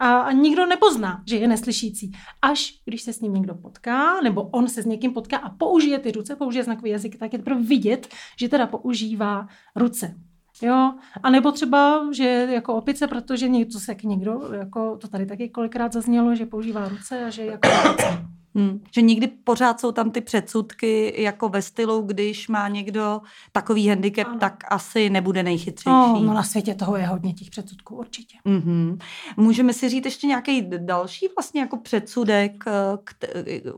a, 0.00 0.20
a 0.20 0.32
nikdo 0.32 0.66
nepozná, 0.66 1.22
že 1.26 1.36
je 1.36 1.48
neslyšící. 1.48 2.12
Až 2.42 2.80
když 2.84 3.02
se 3.02 3.12
s 3.12 3.20
ním 3.20 3.34
někdo 3.34 3.54
potká, 3.54 4.20
nebo 4.20 4.42
on 4.42 4.68
se 4.68 4.82
s 4.82 4.86
někým 4.86 5.12
potká 5.12 5.36
a 5.36 5.50
použije 5.50 5.98
ty 5.98 6.12
ruce, 6.12 6.36
použije 6.36 6.64
znakový 6.64 6.90
jazyk, 6.90 7.18
tak 7.18 7.32
je 7.32 7.38
teprve 7.38 7.62
vidět, 7.62 8.08
že 8.38 8.48
teda 8.48 8.66
používá 8.66 9.48
ruce. 9.76 10.14
Jo, 10.62 10.92
a 11.22 11.30
nebo 11.30 11.52
třeba, 11.52 12.06
že 12.12 12.48
jako 12.50 12.74
opice, 12.74 13.06
protože 13.06 13.48
něco 13.48 13.80
se 13.80 13.96
někdo, 14.04 14.40
jako 14.52 14.96
to 14.96 15.08
tady 15.08 15.26
taky 15.26 15.48
kolikrát 15.48 15.92
zaznělo, 15.92 16.34
že 16.34 16.46
používá 16.46 16.88
ruce 16.88 17.24
a 17.24 17.30
že 17.30 17.44
jako 17.44 17.68
opice. 17.90 18.30
Hmm. 18.54 18.80
Že 18.94 19.02
nikdy 19.02 19.26
pořád 19.26 19.80
jsou 19.80 19.92
tam 19.92 20.10
ty 20.10 20.20
předsudky 20.20 21.22
jako 21.22 21.48
ve 21.48 21.62
stylu, 21.62 22.02
když 22.02 22.48
má 22.48 22.68
někdo 22.68 23.20
takový 23.52 23.88
handicap, 23.88 24.26
ano. 24.26 24.38
tak 24.38 24.64
asi 24.68 25.10
nebude 25.10 25.42
nejchytřejší. 25.42 25.90
No, 25.90 26.20
no 26.22 26.34
na 26.34 26.42
světě 26.42 26.74
toho 26.74 26.96
je 26.96 27.06
hodně 27.06 27.34
těch 27.34 27.50
předsudků, 27.50 27.96
určitě. 27.96 28.36
Mm-hmm. 28.46 28.98
Můžeme 29.36 29.72
si 29.72 29.88
říct 29.88 30.04
ještě 30.04 30.26
nějaký 30.26 30.70
další 30.78 31.28
vlastně 31.36 31.60
jako 31.60 31.76
předsudek, 31.76 32.64
eh, 32.66 32.72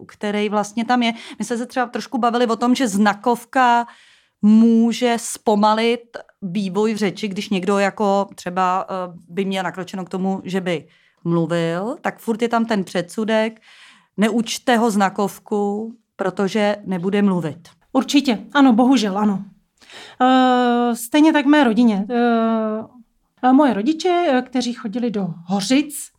který 0.07 0.49
vlastně 0.49 0.85
tam 0.85 1.03
je. 1.03 1.13
My 1.39 1.45
jsme 1.45 1.57
se 1.57 1.67
třeba 1.67 1.87
trošku 1.87 2.19
bavili 2.19 2.47
o 2.47 2.57
tom, 2.57 2.75
že 2.75 2.89
znakovka 2.89 3.87
může 4.43 5.17
zpomalit 5.21 6.17
vývoj 6.43 6.95
v 6.95 6.97
řeči, 6.97 7.29
když 7.29 7.51
někdo 7.51 7.79
jako 7.79 8.29
třeba 8.35 8.87
eh, 8.89 8.95
by 9.29 9.45
měl 9.45 9.65
nakročeno 9.65 10.05
k 10.05 10.09
tomu, 10.09 10.41
že 10.45 10.61
by 10.61 10.87
mluvil, 11.25 11.97
tak 12.01 12.19
furt 12.19 12.43
je 12.43 12.49
tam 12.49 12.65
ten 12.65 12.85
předsudek, 12.85 13.61
neučte 14.17 14.77
ho 14.77 14.91
znakovku, 14.91 15.95
protože 16.17 16.77
nebude 16.85 17.23
mluvit. 17.23 17.69
Určitě, 17.93 18.39
ano, 18.53 18.73
bohužel, 18.73 19.19
ano. 19.19 19.45
Uh, 20.21 20.95
stejně 20.95 21.33
tak 21.33 21.47
mé 21.47 21.65
rodině. 21.65 22.07
Uh, 23.43 23.53
moje 23.53 23.75
rodiče, 23.75 24.43
kteří 24.47 24.73
chodili 24.73 25.11
do 25.11 25.27
Hořic, 25.47 26.12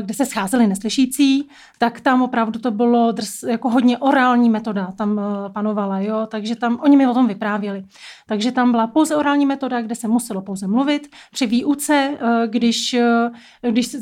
kde 0.00 0.14
se 0.14 0.26
scházeli 0.26 0.66
neslyšící, 0.66 1.48
tak 1.78 2.00
tam 2.00 2.22
opravdu 2.22 2.58
to 2.60 2.70
bylo 2.70 3.12
drs, 3.12 3.42
jako 3.42 3.70
hodně 3.70 3.98
orální 3.98 4.50
metoda 4.50 4.92
tam 4.98 5.18
eh, 5.18 5.50
panovala, 5.52 6.00
jo, 6.00 6.26
takže 6.30 6.56
tam 6.56 6.78
oni 6.82 6.96
mi 6.96 7.06
o 7.06 7.14
tom 7.14 7.26
vyprávěli. 7.26 7.84
Takže 8.26 8.52
tam 8.52 8.70
byla 8.70 8.86
pouze 8.86 9.16
orální 9.16 9.46
metoda, 9.46 9.82
kde 9.82 9.94
se 9.94 10.08
muselo 10.08 10.42
pouze 10.42 10.66
mluvit. 10.66 11.08
Při 11.32 11.46
výuce, 11.46 12.18
eh, 12.20 12.48
když, 12.48 12.96
když, 13.70 13.96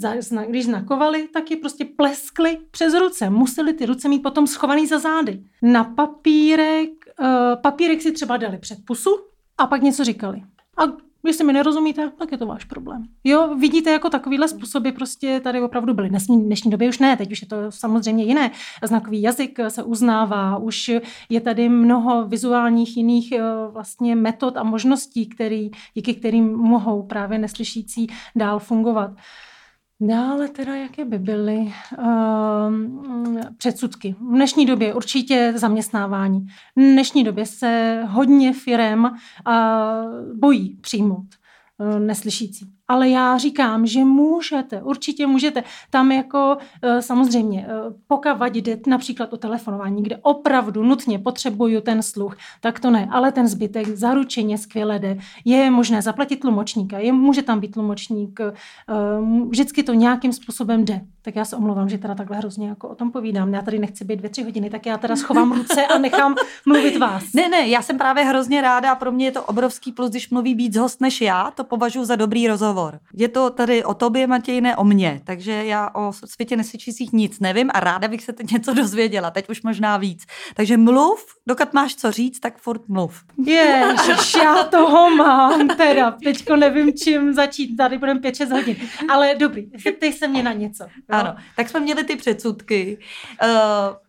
když 0.49 0.65
znakovali, 0.65 1.29
tak 1.33 1.51
je 1.51 1.57
prostě 1.57 1.85
pleskli 1.85 2.59
přes 2.71 2.95
ruce. 2.95 3.31
Museli 3.31 3.73
ty 3.73 3.87
ruce 3.87 4.09
mít 4.09 4.23
potom 4.23 4.47
schovaný 4.47 4.87
za 4.87 4.99
zády. 4.99 5.43
Na 5.63 5.85
papírek, 5.85 6.91
papírek 7.63 8.03
si 8.03 8.13
třeba 8.13 8.37
dali 8.37 8.59
před 8.59 8.79
pusu 8.85 9.11
a 9.59 9.67
pak 9.67 9.83
něco 9.83 10.05
říkali. 10.05 10.43
A 10.77 11.06
Jestli 11.27 11.45
mi 11.45 11.53
nerozumíte, 11.53 12.11
tak 12.19 12.33
je 12.33 12.39
to 12.39 12.47
váš 12.47 12.65
problém. 12.65 13.05
Jo, 13.25 13.55
vidíte, 13.55 13.91
jako 13.91 14.11
takovýhle 14.11 14.49
způsoby 14.49 14.91
prostě 14.91 15.41
tady 15.41 15.61
opravdu 15.61 15.95
byly. 15.95 16.09
V 16.09 16.29
dnešní 16.29 16.71
době 16.71 16.89
už 16.89 16.99
ne, 16.99 17.17
teď 17.17 17.33
už 17.33 17.43
je 17.43 17.49
to 17.49 17.57
samozřejmě 17.71 18.25
jiné. 18.25 18.51
Znakový 18.83 19.23
jazyk 19.23 19.59
se 19.69 19.83
uznává, 19.83 20.57
už 20.57 20.91
je 21.29 21.41
tady 21.41 21.69
mnoho 21.69 22.27
vizuálních 22.29 22.97
jiných 22.97 23.33
eh, 23.33 23.43
vlastně 23.69 24.17
metod 24.17 24.57
a 24.57 24.63
možností, 24.63 25.27
který, 25.27 25.71
díky 25.95 26.15
kterým 26.15 26.57
mohou 26.57 27.03
právě 27.03 27.39
neslyšící 27.39 28.07
dál 28.37 28.59
fungovat. 28.59 29.11
Dále 30.01 30.49
teda, 30.49 30.75
jaké 30.75 31.05
by 31.05 31.19
byly 31.19 31.73
uh, 31.99 32.05
předsudky. 33.57 34.17
V 34.21 34.35
dnešní 34.35 34.67
době 34.67 34.95
určitě 34.95 35.53
zaměstnávání. 35.57 36.41
V 36.77 36.81
dnešní 36.81 37.25
době 37.25 37.47
se 37.47 38.03
hodně 38.07 38.53
firem 38.53 39.05
uh, 39.05 39.13
bojí 40.39 40.77
přijmout 40.81 41.27
uh, 41.79 42.01
neslyšící 42.01 42.76
ale 42.89 43.09
já 43.09 43.39
říkám, 43.39 43.87
že 43.87 44.05
můžete, 44.05 44.83
určitě 44.83 45.27
můžete. 45.27 45.65
Tam 45.91 46.13
jako 46.13 46.57
eh, 46.83 47.03
samozřejmě, 47.03 47.67
eh, 47.69 47.95
pokud 48.07 48.53
jde 48.53 48.79
například 48.87 49.33
o 49.33 49.37
telefonování, 49.37 50.03
kde 50.03 50.17
opravdu 50.17 50.83
nutně 50.83 51.19
potřebuju 51.19 51.81
ten 51.81 52.03
sluch, 52.03 52.37
tak 52.61 52.81
to 52.81 52.91
ne, 52.91 53.09
ale 53.11 53.33
ten 53.33 53.49
zbytek 53.49 53.87
zaručeně 53.89 54.59
skvěle 54.59 54.99
jde. 54.99 55.19
Je 55.45 55.71
možné 55.71 56.03
zaplatit 56.03 56.37
tlumočníka, 56.37 56.99
je, 56.99 57.13
může 57.13 57.43
tam 57.43 57.61
být 57.61 57.71
tlumočník, 57.71 58.41
eh, 58.41 58.53
vždycky 59.49 59.83
to 59.83 59.95
nějakým 59.95 60.33
způsobem 60.33 60.85
jde. 60.85 61.01
Tak 61.23 61.37
já 61.37 61.45
se 61.45 61.57
omlouvám, 61.57 61.89
že 61.89 61.99
teda 61.99 62.15
takhle 62.15 62.37
hrozně 62.37 62.69
jako 62.69 62.89
o 62.89 62.95
tom 62.95 63.11
povídám. 63.11 63.55
Já 63.55 63.63
tady 63.63 63.79
nechci 63.79 64.05
být 64.05 64.17
dvě, 64.17 64.31
tři 64.31 64.43
hodiny, 64.43 64.71
tak 64.71 64.87
já 64.87 64.99
teda 64.99 65.17
schovám 65.17 65.53
ruce 65.53 65.87
a 65.87 65.99
nechám 65.99 66.35
mluvit 66.67 66.97
vás. 66.97 67.33
Ne, 67.35 67.49
ne, 67.49 67.69
já 67.69 67.83
jsem 67.83 67.99
právě 67.99 68.25
hrozně 68.25 68.61
ráda 68.61 68.93
a 68.93 68.95
pro 68.95 69.13
mě 69.13 69.25
je 69.25 69.33
to 69.33 69.43
obrovský 69.43 69.93
plus, 69.93 70.11
když 70.11 70.31
mluví 70.31 70.55
víc 70.55 70.77
host 70.77 71.01
než 71.01 71.21
já, 71.21 71.51
to 71.51 71.65
považuji 71.65 72.05
za 72.05 72.17
dobrý 72.17 72.49
rozhovor 72.49 72.76
rozhovor. 72.77 73.01
Je 73.15 73.29
to 73.29 73.51
tady 73.51 73.85
o 73.85 73.95
tobě, 73.95 74.27
Matěj, 74.27 74.61
ne 74.61 74.77
o 74.77 74.85
mně, 74.85 75.21
takže 75.25 75.53
já 75.65 75.91
o 75.95 76.13
světě 76.13 76.57
nesvědčících 76.57 77.13
nic 77.13 77.41
nevím 77.41 77.71
a 77.75 77.81
ráda 77.81 78.09
bych 78.09 78.23
se 78.23 78.33
teď 78.33 78.51
něco 78.51 78.75
dozvěděla, 78.75 79.31
teď 79.31 79.51
už 79.51 79.63
možná 79.63 79.97
víc. 79.97 80.27
Takže 80.55 80.77
mluv, 80.77 81.27
dokud 81.49 81.73
máš 81.73 81.95
co 81.95 82.13
říct, 82.13 82.41
tak 82.41 82.59
furt 82.59 82.89
mluv. 82.89 83.25
Ježiš, 83.47 84.35
já 84.35 84.65
toho 84.65 85.11
mám 85.11 85.69
teda, 85.69 86.11
teďko 86.25 86.57
nevím, 86.57 86.93
čím 86.93 87.33
začít, 87.33 87.77
tady 87.77 87.99
budeme 87.99 88.21
5-6 88.21 88.53
hodin, 88.53 88.77
ale 89.09 89.35
dobrý, 89.35 89.71
zeptej 89.85 90.13
se 90.13 90.29
mě 90.29 90.43
na 90.43 90.53
něco. 90.53 90.85
Jo? 90.85 90.91
Ano, 91.09 91.37
tak 91.57 91.69
jsme 91.69 91.81
měli 91.81 92.05
ty 92.05 92.17
předsudky. 92.17 92.99
Uh, 93.43 94.06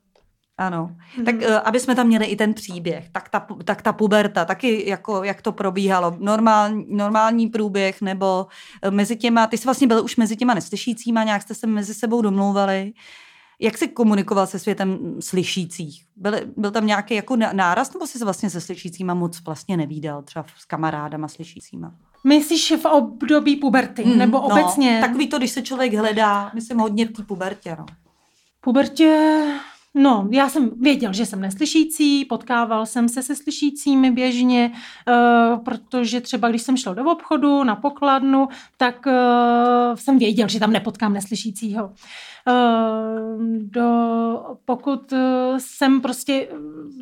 ano, 0.58 0.90
mm-hmm. 0.90 1.26
tak 1.26 1.36
uh, 1.36 1.60
aby 1.66 1.80
jsme 1.80 1.96
tam 1.96 2.08
měli 2.08 2.26
i 2.26 2.36
ten 2.36 2.54
příběh, 2.54 3.10
tak 3.12 3.30
ta, 3.30 3.48
tak 3.64 3.82
ta 3.82 3.94
puberta, 3.94 4.46
taky 4.46 4.90
jako, 4.90 5.24
jak 5.24 5.42
to 5.42 5.52
probíhalo, 5.52 6.16
normální, 6.20 6.86
normální 6.90 7.48
průběh, 7.48 8.02
nebo 8.02 8.48
uh, 8.86 8.92
mezi 8.92 9.16
těma, 9.16 9.48
ty 9.48 9.58
jsi 9.58 9.66
vlastně 9.66 9.88
byl 9.88 10.04
už 10.04 10.16
mezi 10.16 10.36
těma 10.36 10.54
neslyšícíma, 10.54 11.24
nějak 11.24 11.42
jste 11.42 11.54
se 11.54 11.68
mezi 11.68 11.94
sebou 11.94 12.22
domlouvali. 12.22 12.94
Jak 13.60 13.78
jsi 13.78 13.88
komunikoval 13.88 14.48
se 14.48 14.60
světem 14.60 15.16
slyšících? 15.20 16.06
Byl, 16.16 16.34
byl 16.58 16.72
tam 16.72 16.88
nějaký 16.88 17.16
jako 17.16 17.36
náraz, 17.36 17.94
nebo 17.94 18.08
jsi 18.08 18.18
se 18.18 18.24
vlastně 18.24 18.50
se 18.50 18.62
slyšícíma 18.62 19.14
moc 19.14 19.42
vlastně 19.46 19.78
nevídal, 19.78 20.22
třeba 20.22 20.46
s 20.58 20.66
kamarádama 20.66 21.28
slyšícíma? 21.28 21.92
Myslíš 22.24 22.74
v 22.82 22.86
období 22.86 23.56
puberty, 23.56 24.06
mm, 24.06 24.18
nebo 24.18 24.42
obecně? 24.42 24.96
No, 24.96 25.08
takový 25.08 25.28
to, 25.28 25.38
když 25.38 25.52
se 25.52 25.62
člověk 25.62 25.94
hledá, 25.94 26.52
myslím 26.54 26.78
hodně 26.78 27.06
v 27.06 27.12
té 27.12 27.24
pubertě, 27.24 27.76
no. 27.80 27.86
Pubertě, 28.62 29.42
No, 29.98 30.28
já 30.32 30.50
jsem 30.50 30.70
věděl, 30.80 31.14
že 31.14 31.26
jsem 31.26 31.42
neslyšící, 31.42 32.26
potkával 32.26 32.86
jsem 32.86 33.10
se 33.10 33.24
se 33.24 33.36
slyšícími 33.36 34.12
běžně, 34.12 34.72
uh, 34.72 35.64
protože 35.64 36.22
třeba 36.22 36.50
když 36.50 36.62
jsem 36.62 36.78
šel 36.78 36.96
do 36.96 37.12
obchodu 37.12 37.64
na 37.64 37.76
pokladnu, 37.76 38.48
tak 38.78 39.06
uh, 39.06 39.96
jsem 39.96 40.20
věděl, 40.20 40.48
že 40.48 40.60
tam 40.60 40.72
nepotkám 40.72 41.14
neslyšícího. 41.14 41.86
Uh, 41.86 41.94
do, 43.58 43.90
pokud 44.66 45.14
jsem 45.58 46.02
prostě, 46.02 46.48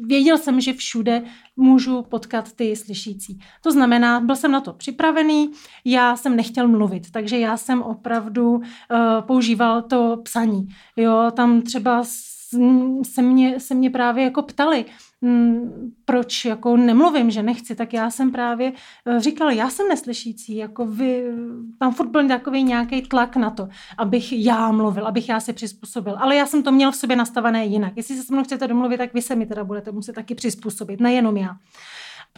věděl 0.01 0.37
jsem, 0.37 0.61
že 0.61 0.73
všude 0.73 1.23
můžu 1.57 2.01
potkat 2.01 2.51
ty 2.51 2.75
slyšící. 2.75 3.39
To 3.61 3.71
znamená, 3.71 4.19
byl 4.19 4.35
jsem 4.35 4.51
na 4.51 4.61
to 4.61 4.73
připravený, 4.73 5.51
já 5.85 6.15
jsem 6.15 6.35
nechtěl 6.35 6.67
mluvit, 6.67 7.11
takže 7.11 7.39
já 7.39 7.57
jsem 7.57 7.81
opravdu 7.81 8.61
používal 9.21 9.81
to 9.81 10.17
psaní. 10.23 10.67
Jo, 10.97 11.31
tam 11.35 11.61
třeba 11.61 12.03
se 13.03 13.21
mě, 13.21 13.59
se 13.59 13.73
mě 13.73 13.89
právě 13.89 14.23
jako 14.23 14.41
ptali, 14.41 14.85
mm, 15.21 15.91
proč 16.05 16.45
jako 16.45 16.77
nemluvím, 16.77 17.31
že 17.31 17.43
nechci, 17.43 17.75
tak 17.75 17.93
já 17.93 18.09
jsem 18.09 18.31
právě 18.31 18.73
eh, 19.05 19.19
říkal, 19.19 19.51
já 19.51 19.69
jsem 19.69 19.87
neslyšící, 19.87 20.55
jako 20.55 20.85
vy, 20.85 21.23
tam 21.79 21.93
furt 21.93 22.09
byl 22.09 22.27
takový 22.27 22.63
nějaký 22.63 23.01
tlak 23.01 23.35
na 23.35 23.49
to, 23.49 23.67
abych 23.97 24.45
já 24.45 24.71
mluvil, 24.71 25.07
abych 25.07 25.29
já 25.29 25.39
se 25.39 25.53
přizpůsobil, 25.53 26.15
ale 26.19 26.35
já 26.35 26.45
jsem 26.45 26.63
to 26.63 26.71
měl 26.71 26.91
v 26.91 26.95
sobě 26.95 27.15
nastavené 27.15 27.65
jinak. 27.65 27.93
Jestli 27.95 28.15
se 28.15 28.23
se 28.23 28.33
mnou 28.33 28.43
chcete 28.43 28.67
domluvit, 28.67 28.97
tak 28.97 29.13
vy 29.13 29.21
se 29.21 29.35
mi 29.35 29.45
teda 29.45 29.63
budete 29.63 29.91
muset 29.91 30.13
taky 30.13 30.35
přizpůsobit, 30.35 30.99
nejenom 30.99 31.37
já. 31.37 31.57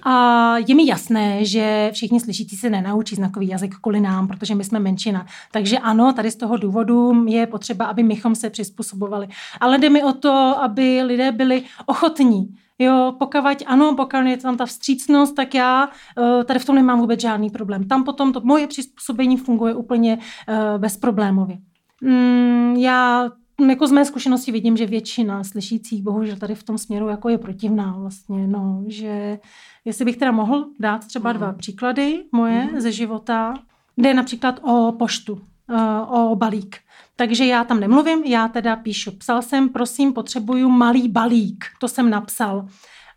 A 0.04 0.58
je 0.58 0.76
mi 0.76 0.88
jasné, 0.88 1.46
že 1.46 1.90
všichni 1.94 2.20
slyšící 2.20 2.56
se 2.56 2.70
nenaučí 2.70 3.16
znakový 3.16 3.48
jazyk 3.48 3.76
kvůli 3.82 4.00
nám, 4.00 4.28
protože 4.28 4.56
my 4.56 4.64
jsme 4.64 4.80
menšina. 4.80 5.26
Takže 5.52 5.78
ano, 5.78 6.14
tady 6.14 6.32
z 6.32 6.36
toho 6.36 6.58
důvodu 6.58 7.26
je 7.28 7.48
potřeba, 7.48 7.86
aby 7.86 8.04
mychom 8.04 8.36
se 8.36 8.50
přizpůsobovali. 8.50 9.28
Ale 9.60 9.78
jde 9.78 9.90
mi 9.90 10.04
o 10.04 10.14
to, 10.14 10.30
aby 10.62 11.04
lidé 11.04 11.32
byli 11.32 11.64
ochotní. 11.86 12.56
Jo, 12.80 13.14
pokud 13.20 13.40
ano, 13.66 13.96
pokud 13.96 14.18
je 14.18 14.38
tam 14.38 14.58
ta 14.58 14.66
vstřícnost, 14.66 15.36
tak 15.36 15.56
já 15.56 15.90
eh, 16.18 16.44
tady 16.44 16.60
v 16.60 16.66
tom 16.66 16.76
nemám 16.76 17.00
vůbec 17.00 17.22
žádný 17.22 17.50
problém. 17.50 17.88
Tam 17.88 18.04
potom 18.04 18.34
to 18.34 18.42
moje 18.44 18.68
přizpůsobení 18.68 19.38
funguje 19.38 19.76
úplně 19.76 20.18
eh, 20.48 20.78
bezproblémově. 20.78 21.58
Mm, 22.02 22.76
já 22.78 23.30
jako 23.70 23.88
z 23.88 23.92
mé 23.92 24.06
zkušenosti 24.06 24.52
vidím, 24.52 24.78
že 24.78 24.86
většina 24.86 25.44
slyšících 25.44 26.04
bohužel 26.04 26.36
tady 26.38 26.56
v 26.56 26.64
tom 26.64 26.78
směru 26.78 27.08
jako 27.08 27.30
je 27.30 27.38
protivná 27.38 27.96
vlastně, 27.98 28.48
no, 28.48 28.84
že 28.88 29.40
jestli 29.86 30.06
bych 30.06 30.18
teda 30.18 30.32
mohl 30.32 30.66
dát 30.80 31.08
třeba 31.08 31.34
dva 31.34 31.48
mhm. 31.48 31.58
příklady 31.58 32.24
moje 32.32 32.64
mm. 32.64 32.82
ze 32.82 32.92
života, 32.92 33.54
jde 33.98 34.14
například 34.14 34.60
o 34.64 34.92
poštu, 34.92 35.42
eh, 35.70 36.02
o 36.08 36.36
balík. 36.36 36.78
Takže 37.16 37.46
já 37.46 37.64
tam 37.64 37.80
nemluvím, 37.80 38.24
já 38.24 38.48
teda 38.48 38.76
píšu. 38.76 39.12
Psal 39.12 39.42
jsem, 39.42 39.70
prosím, 39.70 40.14
potřebuju 40.14 40.70
malý 40.70 41.08
balík. 41.08 41.66
To 41.80 41.88
jsem 41.88 42.10
napsal. 42.10 42.68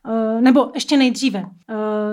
Uh, 0.08 0.40
nebo 0.40 0.70
ještě 0.74 0.96
nejdříve 0.96 1.42
uh, 1.42 1.46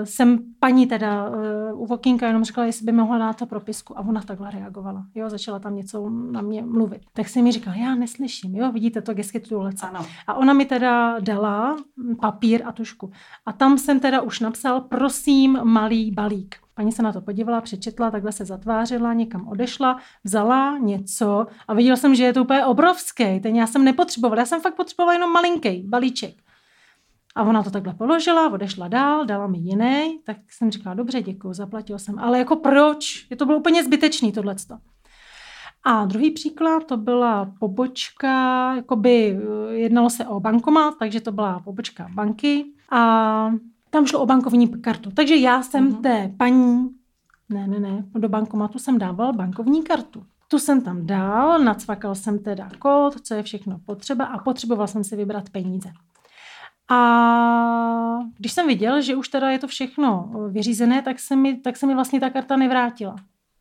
jsem 0.04 0.38
paní 0.60 0.86
teda 0.86 1.28
uh, 1.28 1.82
u 1.82 1.86
Vokínka 1.86 2.26
jenom 2.26 2.44
říkala, 2.44 2.66
jestli 2.66 2.86
by 2.86 2.92
mohla 2.92 3.18
dát 3.18 3.36
to 3.36 3.46
propisku 3.46 3.98
a 3.98 4.00
ona 4.00 4.22
takhle 4.22 4.50
reagovala. 4.50 5.06
Jo, 5.14 5.30
začala 5.30 5.58
tam 5.58 5.76
něco 5.76 6.10
na 6.10 6.40
mě 6.40 6.62
mluvit. 6.62 7.02
Tak 7.12 7.28
si 7.28 7.42
mi 7.42 7.52
říkala, 7.52 7.76
já 7.76 7.94
neslyším, 7.94 8.56
jo, 8.56 8.72
vidíte 8.72 9.02
to 9.02 9.14
geskitulace. 9.14 9.86
Ano. 9.86 10.06
A 10.26 10.34
ona 10.34 10.52
mi 10.52 10.64
teda 10.64 11.16
dala 11.20 11.76
papír 12.20 12.62
a 12.64 12.72
tušku. 12.72 13.10
A 13.46 13.52
tam 13.52 13.78
jsem 13.78 14.00
teda 14.00 14.20
už 14.20 14.40
napsal, 14.40 14.80
prosím, 14.80 15.58
malý 15.62 16.10
balík. 16.10 16.56
Paní 16.74 16.92
se 16.92 17.02
na 17.02 17.12
to 17.12 17.20
podívala, 17.20 17.60
přečetla, 17.60 18.10
takhle 18.10 18.32
se 18.32 18.44
zatvářila, 18.44 19.12
někam 19.12 19.48
odešla, 19.48 19.98
vzala 20.24 20.78
něco 20.78 21.46
a 21.68 21.74
viděl 21.74 21.96
jsem, 21.96 22.14
že 22.14 22.24
je 22.24 22.32
to 22.32 22.42
úplně 22.42 22.64
obrovský. 22.64 23.40
Ten 23.40 23.56
já 23.56 23.66
jsem 23.66 23.84
nepotřebovala, 23.84 24.42
já 24.42 24.46
jsem 24.46 24.60
fakt 24.60 24.74
potřebovala 24.74 25.12
jenom 25.12 25.32
malinký 25.32 25.82
balíček. 25.86 26.47
A 27.38 27.42
ona 27.42 27.62
to 27.62 27.70
takhle 27.70 27.94
položila, 27.94 28.52
odešla 28.52 28.88
dál, 28.88 29.26
dala 29.26 29.46
mi 29.46 29.58
jiný, 29.58 30.18
tak 30.24 30.36
jsem 30.50 30.70
říkala, 30.70 30.94
dobře, 30.94 31.22
děkuji, 31.22 31.52
zaplatil 31.52 31.98
jsem. 31.98 32.18
Ale 32.18 32.38
jako 32.38 32.56
proč? 32.56 33.26
Je 33.30 33.36
to 33.36 33.46
bylo 33.46 33.58
úplně 33.58 33.84
zbytečný 33.84 34.32
tohleto. 34.32 34.78
A 35.84 36.04
druhý 36.04 36.30
příklad, 36.30 36.84
to 36.84 36.96
byla 36.96 37.52
pobočka, 37.60 38.74
jakoby 38.74 39.38
eh, 39.38 39.74
jednalo 39.74 40.10
se 40.10 40.26
o 40.26 40.40
bankomat, 40.40 40.94
takže 40.98 41.20
to 41.20 41.32
byla 41.32 41.60
pobočka 41.60 42.08
banky 42.14 42.64
a 42.90 43.50
tam 43.90 44.06
šlo 44.06 44.20
o 44.20 44.26
bankovní 44.26 44.68
kartu. 44.68 45.10
Takže 45.10 45.36
já 45.36 45.62
jsem 45.62 45.92
uh-huh. 45.92 46.00
té 46.00 46.34
paní, 46.36 46.88
ne, 47.48 47.66
ne, 47.66 47.80
ne, 47.80 48.04
do 48.14 48.28
bankomatu 48.28 48.78
jsem 48.78 48.98
dával 48.98 49.32
bankovní 49.32 49.82
kartu. 49.82 50.22
Tu 50.48 50.58
jsem 50.58 50.80
tam 50.80 51.06
dal, 51.06 51.58
nacvakal 51.58 52.14
jsem 52.14 52.38
teda 52.38 52.68
kód, 52.78 53.20
co 53.20 53.34
je 53.34 53.42
všechno 53.42 53.78
potřeba 53.86 54.24
a 54.24 54.38
potřeboval 54.38 54.86
jsem 54.86 55.04
si 55.04 55.16
vybrat 55.16 55.50
peníze. 55.50 55.88
A 56.88 58.18
když 58.38 58.52
jsem 58.52 58.66
viděl, 58.66 59.00
že 59.00 59.16
už 59.16 59.28
teda 59.28 59.50
je 59.50 59.58
to 59.58 59.66
všechno 59.66 60.30
vyřízené, 60.48 61.02
tak 61.02 61.18
se 61.18 61.36
mi, 61.36 61.56
tak 61.56 61.76
se 61.76 61.86
mi 61.86 61.94
vlastně 61.94 62.20
ta 62.20 62.30
karta 62.30 62.56
nevrátila. 62.56 63.16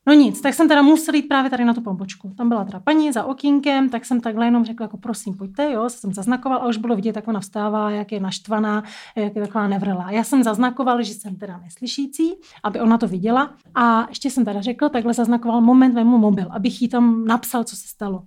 No 0.07 0.13
nic, 0.13 0.41
tak 0.41 0.53
jsem 0.53 0.67
teda 0.67 0.81
musel 0.81 1.15
jít 1.15 1.27
právě 1.27 1.49
tady 1.49 1.65
na 1.65 1.73
tu 1.73 1.81
pompočku. 1.81 2.33
Tam 2.37 2.49
byla 2.49 2.65
teda 2.65 2.79
paní 2.79 3.11
za 3.11 3.23
okýnkem, 3.23 3.89
tak 3.89 4.05
jsem 4.05 4.21
takhle 4.21 4.45
jenom 4.45 4.65
řekla, 4.65 4.83
jako 4.83 4.97
prosím, 4.97 5.33
pojďte, 5.33 5.71
jo, 5.71 5.89
jsem 5.89 6.13
zaznakoval 6.13 6.57
a 6.57 6.67
už 6.67 6.77
bylo 6.77 6.95
vidět, 6.95 7.15
jak 7.15 7.27
ona 7.27 7.39
vstává, 7.39 7.91
jak 7.91 8.11
je 8.11 8.19
naštvaná, 8.19 8.83
jak 9.15 9.35
je 9.35 9.41
taková 9.41 9.67
nevrlá. 9.67 10.11
Já 10.11 10.23
jsem 10.23 10.43
zaznakoval, 10.43 11.03
že 11.03 11.13
jsem 11.13 11.35
teda 11.35 11.57
neslyšící, 11.63 12.33
aby 12.63 12.79
ona 12.79 12.97
to 12.97 13.07
viděla 13.07 13.53
a 13.75 14.05
ještě 14.09 14.29
jsem 14.29 14.45
teda 14.45 14.61
řekl, 14.61 14.89
takhle 14.89 15.13
zaznakoval 15.13 15.61
moment 15.61 15.93
vemu 15.93 16.17
mobil, 16.17 16.47
abych 16.51 16.81
jí 16.81 16.87
tam 16.89 17.25
napsal, 17.25 17.63
co 17.63 17.75
se 17.75 17.87
stalo. 17.87 18.23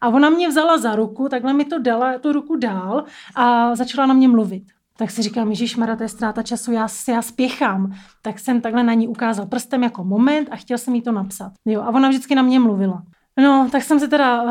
A 0.00 0.08
ona 0.08 0.30
mě 0.30 0.48
vzala 0.48 0.78
za 0.78 0.96
ruku, 0.96 1.28
takhle 1.28 1.52
mi 1.52 1.64
to 1.64 1.78
dala, 1.78 2.18
tu 2.18 2.32
ruku 2.32 2.56
dál 2.56 3.04
a 3.34 3.74
začala 3.74 4.06
na 4.06 4.14
mě 4.14 4.28
mluvit. 4.28 4.62
Tak 4.96 5.10
si 5.10 5.22
říkám, 5.22 5.48
Ježíš 5.48 5.76
Mara, 5.76 5.96
to 5.96 6.02
je 6.02 6.08
ztráta 6.08 6.42
času, 6.42 6.72
já, 6.72 6.88
já 7.08 7.22
spěchám. 7.22 7.92
Tak 8.22 8.38
jsem 8.38 8.60
takhle 8.60 8.82
na 8.82 8.94
ní 8.94 9.08
ukázal 9.08 9.46
prstem 9.46 9.82
jako 9.82 10.04
moment 10.04 10.48
a 10.50 10.56
chtěl 10.56 10.78
jsem 10.78 10.94
jí 10.94 11.02
to 11.02 11.12
napsat. 11.12 11.52
Jo, 11.64 11.82
a 11.82 11.88
ona 11.88 12.08
vždycky 12.08 12.34
na 12.34 12.42
mě 12.42 12.60
mluvila. 12.60 13.02
No, 13.40 13.68
tak 13.72 13.82
jsem 13.82 14.00
se 14.00 14.08
teda, 14.08 14.42
uh, 14.42 14.50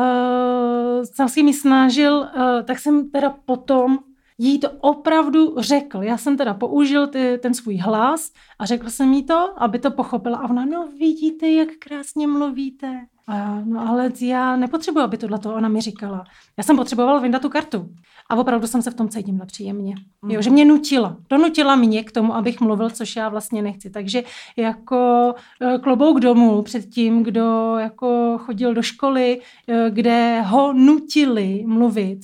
jsem 1.02 1.28
si 1.28 1.42
mi 1.42 1.52
snažil, 1.52 2.18
uh, 2.18 2.62
tak 2.64 2.78
jsem 2.78 3.10
teda 3.10 3.34
potom 3.44 3.98
jí 4.38 4.60
to 4.60 4.70
opravdu 4.70 5.54
řekl. 5.58 6.02
Já 6.02 6.16
jsem 6.16 6.36
teda 6.36 6.54
použil 6.54 7.06
ty, 7.06 7.38
ten 7.42 7.54
svůj 7.54 7.76
hlas 7.76 8.32
a 8.58 8.66
řekl 8.66 8.90
jsem 8.90 9.12
jí 9.12 9.22
to, 9.22 9.62
aby 9.62 9.78
to 9.78 9.90
pochopila. 9.90 10.38
A 10.38 10.50
ona, 10.50 10.64
no 10.64 10.88
vidíte, 10.98 11.50
jak 11.50 11.68
krásně 11.78 12.26
mluvíte. 12.26 13.00
A 13.26 13.36
já, 13.36 13.62
no 13.64 13.88
ale 13.88 14.12
já 14.20 14.56
nepotřebuji, 14.56 15.00
aby 15.00 15.18
tohle 15.18 15.38
to 15.38 15.54
ona 15.54 15.68
mi 15.68 15.80
říkala. 15.80 16.24
Já 16.56 16.64
jsem 16.64 16.76
potřeboval 16.76 17.20
vyndat 17.20 17.42
tu 17.42 17.48
kartu. 17.48 17.88
A 18.30 18.36
opravdu 18.36 18.66
jsem 18.66 18.82
se 18.82 18.90
v 18.90 18.94
tom 18.94 19.08
cítím 19.08 19.38
nepříjemně. 19.38 19.94
Mm. 20.22 20.30
Jo, 20.30 20.42
že 20.42 20.50
mě 20.50 20.64
nutila. 20.64 21.16
Donutila 21.30 21.76
mě 21.76 22.04
k 22.04 22.12
tomu, 22.12 22.34
abych 22.34 22.60
mluvil, 22.60 22.90
což 22.90 23.16
já 23.16 23.28
vlastně 23.28 23.62
nechci. 23.62 23.90
Takže 23.90 24.22
jako 24.56 25.34
e, 25.62 25.78
klobouk 25.78 26.20
domů 26.20 26.62
před 26.62 26.86
tím, 26.86 27.22
kdo 27.22 27.76
jako 27.78 28.38
chodil 28.38 28.74
do 28.74 28.82
školy, 28.82 29.40
e, 29.68 29.90
kde 29.90 30.40
ho 30.40 30.72
nutili 30.72 31.64
mluvit 31.66 32.20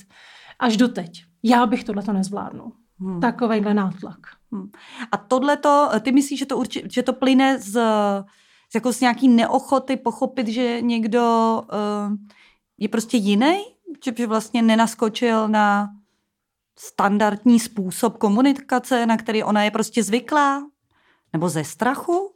až 0.59 0.77
do 0.77 0.87
teď. 0.87 1.23
Já 1.45 1.65
bych 1.65 1.83
tohle 1.83 2.03
to 2.03 2.13
nezvládnul. 2.13 2.71
Hmm. 2.99 3.21
Takovejhle 3.21 3.73
nátlak. 3.73 4.19
Hmm. 4.51 4.71
A 5.11 5.17
tohle 5.17 5.57
ty 6.01 6.11
myslíš, 6.11 6.39
že 6.39 6.45
to, 6.45 6.57
urči, 6.57 6.83
že 6.91 7.03
to 7.03 7.13
plyne 7.13 7.59
z 7.59 7.79
jako 8.75 8.93
z 8.93 9.01
nějaký 9.01 9.27
neochoty 9.27 9.97
pochopit, 9.97 10.47
že 10.47 10.81
někdo 10.81 11.61
uh, 11.63 12.15
je 12.77 12.89
prostě 12.89 13.17
jiný, 13.17 13.57
že 14.05 14.27
vlastně 14.27 14.61
nenaskočil 14.61 15.47
na 15.47 15.89
standardní 16.79 17.59
způsob 17.59 18.17
komunikace, 18.17 19.05
na 19.05 19.17
který 19.17 19.43
ona 19.43 19.63
je 19.63 19.71
prostě 19.71 20.03
zvyklá? 20.03 20.63
Nebo 21.33 21.49
ze 21.49 21.63
strachu? 21.63 22.31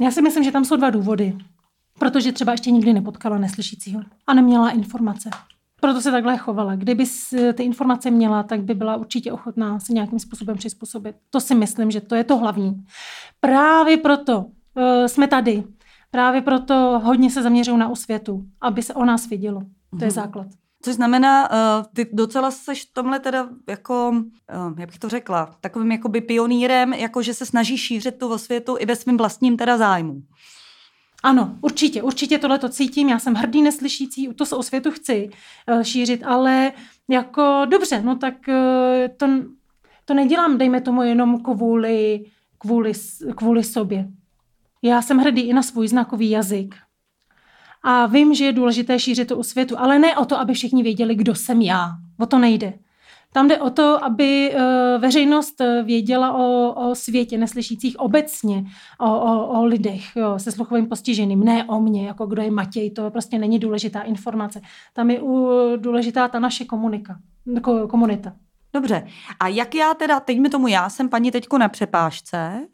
Já 0.00 0.10
si 0.10 0.22
myslím, 0.22 0.44
že 0.44 0.52
tam 0.52 0.64
jsou 0.64 0.76
dva 0.76 0.90
důvody. 0.90 1.38
Protože 1.98 2.32
třeba 2.32 2.52
ještě 2.52 2.70
nikdy 2.70 2.92
nepotkala 2.92 3.38
neslyšícího 3.38 4.00
a 4.26 4.34
neměla 4.34 4.70
informace. 4.70 5.30
Proto 5.80 6.00
se 6.00 6.10
takhle 6.10 6.36
chovala. 6.36 6.74
Kdyby 6.74 7.04
ty 7.54 7.62
informace 7.62 8.10
měla, 8.10 8.42
tak 8.42 8.62
by 8.62 8.74
byla 8.74 8.96
určitě 8.96 9.32
ochotná 9.32 9.80
se 9.80 9.92
nějakým 9.92 10.18
způsobem 10.18 10.56
přizpůsobit. 10.56 11.16
To 11.30 11.40
si 11.40 11.54
myslím, 11.54 11.90
že 11.90 12.00
to 12.00 12.14
je 12.14 12.24
to 12.24 12.36
hlavní. 12.36 12.84
Právě 13.40 13.96
proto 13.96 14.38
uh, 14.38 15.06
jsme 15.06 15.28
tady. 15.28 15.64
Právě 16.10 16.42
proto 16.42 17.00
hodně 17.04 17.30
se 17.30 17.42
zaměřují 17.42 17.78
na 17.78 17.88
osvětu, 17.88 18.44
aby 18.60 18.82
se 18.82 18.94
o 18.94 19.04
nás 19.04 19.28
vidělo. 19.28 19.60
To 19.90 20.04
je 20.04 20.06
mhm. 20.06 20.10
základ. 20.10 20.46
Což 20.82 20.94
znamená, 20.94 21.50
uh, 21.50 21.56
ty 21.94 22.10
docela 22.12 22.50
seš 22.50 22.84
tomhle 22.84 23.18
teda 23.18 23.48
jako, 23.68 24.10
uh, 24.10 24.80
jak 24.80 24.88
bych 24.88 24.98
to 24.98 25.08
řekla, 25.08 25.54
takovým 25.60 25.92
jakoby 25.92 26.20
pionýrem, 26.20 26.92
jako 26.92 27.22
že 27.22 27.34
se 27.34 27.46
snaží 27.46 27.78
šířit 27.78 28.18
tu 28.18 28.28
osvětu 28.28 28.76
i 28.78 28.86
ve 28.86 28.96
svým 28.96 29.16
vlastním 29.16 29.56
teda 29.56 29.78
zájmu. 29.78 30.22
Ano, 31.22 31.56
určitě, 31.60 32.02
určitě 32.02 32.38
tohle 32.38 32.58
to 32.58 32.68
cítím, 32.68 33.08
já 33.08 33.18
jsem 33.18 33.34
hrdý 33.34 33.62
neslyšící, 33.62 34.28
to 34.34 34.46
se 34.46 34.56
o 34.56 34.62
světu 34.62 34.90
chci 34.90 35.30
uh, 35.70 35.82
šířit, 35.82 36.24
ale 36.24 36.72
jako 37.08 37.66
dobře, 37.70 38.02
no 38.02 38.16
tak 38.16 38.34
uh, 38.48 38.54
to, 39.16 39.26
to 40.04 40.14
nedělám, 40.14 40.58
dejme 40.58 40.80
tomu, 40.80 41.02
jenom 41.02 41.42
kvůli, 41.42 42.24
kvůli, 42.58 42.92
kvůli 43.36 43.64
sobě. 43.64 44.08
Já 44.82 45.02
jsem 45.02 45.18
hrdý 45.18 45.40
i 45.40 45.52
na 45.52 45.62
svůj 45.62 45.88
znakový 45.88 46.30
jazyk. 46.30 46.74
A 47.82 48.06
vím, 48.06 48.34
že 48.34 48.44
je 48.44 48.52
důležité 48.52 48.98
šířit 48.98 49.28
to 49.28 49.36
u 49.36 49.42
světu, 49.42 49.78
ale 49.78 49.98
ne 49.98 50.16
o 50.16 50.24
to, 50.24 50.38
aby 50.40 50.54
všichni 50.54 50.82
věděli, 50.82 51.14
kdo 51.14 51.34
jsem 51.34 51.62
já. 51.62 51.90
O 52.18 52.26
to 52.26 52.38
nejde. 52.38 52.72
Tam 53.36 53.48
jde 53.48 53.58
o 53.58 53.70
to, 53.70 54.04
aby 54.04 54.52
eh, 54.54 54.98
veřejnost 54.98 55.60
eh, 55.60 55.82
věděla 55.82 56.32
o, 56.32 56.72
o 56.72 56.94
světě 56.94 57.38
neslyšících 57.38 57.98
obecně, 57.98 58.64
o, 59.00 59.20
o, 59.20 59.48
o 59.60 59.64
lidech 59.64 60.16
jo, 60.16 60.38
se 60.38 60.52
sluchovým 60.52 60.86
postižením, 60.86 61.44
ne 61.44 61.64
o 61.64 61.80
mně, 61.80 62.06
jako 62.06 62.26
kdo 62.26 62.42
je 62.42 62.50
Matěj, 62.50 62.90
to 62.90 63.10
prostě 63.10 63.38
není 63.38 63.58
důležitá 63.58 64.02
informace. 64.02 64.60
Tam 64.92 65.10
je 65.10 65.20
důležitá 65.76 66.28
ta 66.28 66.38
naše 66.38 66.64
komunika, 66.64 67.18
komunita. 67.88 68.32
Dobře. 68.76 69.06
A 69.40 69.48
jak 69.48 69.74
já 69.74 69.94
teda, 69.94 70.20
teď 70.20 70.40
mi 70.40 70.48
tomu, 70.48 70.68
já 70.68 70.88
jsem 70.88 71.08
paní 71.08 71.30
teďko 71.30 71.58
na 71.58 71.68
přepážce, 71.68 72.66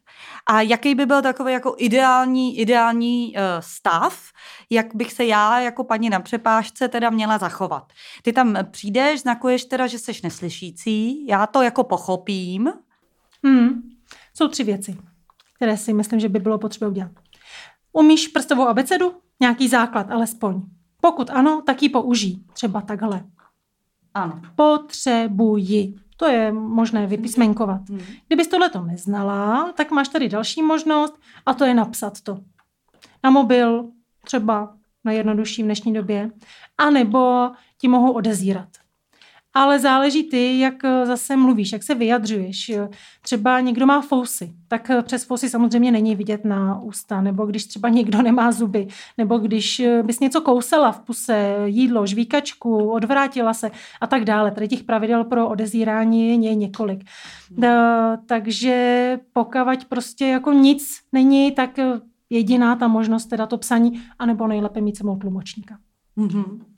a 0.46 0.60
jaký 0.60 0.94
by 0.94 1.06
byl 1.06 1.22
takový 1.22 1.52
jako 1.52 1.74
ideální, 1.78 2.58
ideální 2.58 3.34
uh, 3.36 3.40
stav, 3.60 4.22
jak 4.70 4.94
bych 4.94 5.12
se 5.12 5.24
já 5.24 5.60
jako 5.60 5.84
paní 5.84 6.10
na 6.10 6.20
přepážce 6.20 6.88
teda 6.88 7.10
měla 7.10 7.38
zachovat. 7.38 7.92
Ty 8.22 8.32
tam 8.32 8.56
přijdeš, 8.70 9.20
znakuješ 9.20 9.64
teda, 9.64 9.86
že 9.86 9.98
jsi 9.98 10.12
neslyšící, 10.22 11.26
já 11.26 11.46
to 11.46 11.62
jako 11.62 11.84
pochopím. 11.84 12.72
Hmm. 13.44 13.82
Jsou 14.34 14.48
tři 14.48 14.64
věci, 14.64 14.98
které 15.56 15.76
si 15.76 15.92
myslím, 15.92 16.20
že 16.20 16.28
by 16.28 16.38
bylo 16.38 16.58
potřeba 16.58 16.90
udělat. 16.90 17.12
Umíš 17.92 18.28
prstovou 18.28 18.68
abecedu? 18.68 19.14
Nějaký 19.40 19.68
základ, 19.68 20.10
alespoň. 20.10 20.62
Pokud 21.00 21.30
ano, 21.30 21.62
tak 21.66 21.82
ji 21.82 21.88
použij. 21.88 22.36
Třeba 22.52 22.80
takhle. 22.80 23.24
Ano. 24.14 24.40
Potřebuji. 24.56 25.94
To 26.16 26.26
je 26.26 26.52
možné 26.52 27.06
vypísmenkovat. 27.06 27.88
Hmm. 27.88 28.00
Kdybys 28.26 28.48
tohle 28.48 28.70
to 28.70 28.82
neznala, 28.82 29.72
tak 29.76 29.90
máš 29.90 30.08
tady 30.08 30.28
další 30.28 30.62
možnost 30.62 31.20
a 31.46 31.54
to 31.54 31.64
je 31.64 31.74
napsat 31.74 32.20
to. 32.20 32.38
Na 33.24 33.30
mobil, 33.30 33.88
třeba 34.24 34.76
nejjednodušší 35.04 35.62
v 35.62 35.64
dnešní 35.64 35.92
době, 35.92 36.30
a 36.78 36.90
nebo 36.90 37.50
ti 37.78 37.88
mohou 37.88 38.12
odezírat 38.12 38.68
ale 39.54 39.78
záleží 39.78 40.22
ty, 40.22 40.58
jak 40.58 40.84
eh, 40.84 41.06
zase 41.06 41.36
mluvíš, 41.36 41.72
jak 41.72 41.82
se 41.82 41.94
vyjadřuješ. 41.94 42.72
Třeba 43.22 43.60
někdo 43.60 43.86
má 43.86 44.00
fousy, 44.00 44.52
tak 44.68 44.90
eh, 44.90 45.02
přes 45.02 45.24
fousy 45.24 45.48
samozřejmě 45.48 45.92
není 45.92 46.16
vidět 46.16 46.44
na 46.44 46.80
ústa, 46.80 47.20
nebo 47.20 47.46
když 47.46 47.64
třeba 47.66 47.88
někdo 47.88 48.22
nemá 48.22 48.52
zuby, 48.52 48.88
nebo 49.18 49.38
když 49.38 49.80
eh, 49.80 50.02
bys 50.02 50.20
něco 50.20 50.40
kousala 50.40 50.92
v 50.92 51.00
puse, 51.00 51.56
jídlo, 51.64 52.06
žvíkačku, 52.06 52.90
odvrátila 52.90 53.54
se 53.54 53.70
a 54.00 54.06
tak 54.06 54.24
dále. 54.24 54.50
Tady 54.50 54.68
těch 54.68 54.84
pravidel 54.84 55.24
pro 55.24 55.48
odezírání 55.48 56.44
je 56.44 56.54
několik. 56.54 57.04
Takže 58.26 59.18
pokavať 59.32 59.84
prostě 59.84 60.26
jako 60.26 60.52
nic 60.52 61.00
není, 61.12 61.52
tak 61.52 61.70
jediná 62.30 62.76
ta 62.76 62.88
možnost 62.88 63.26
teda 63.26 63.46
to 63.46 63.58
psaní, 63.58 64.02
anebo 64.18 64.46
nejlépe 64.46 64.80
mít 64.80 64.96
samou 64.96 65.16
tlumočníka. 65.16 65.78
Mm-hmm 66.18 66.71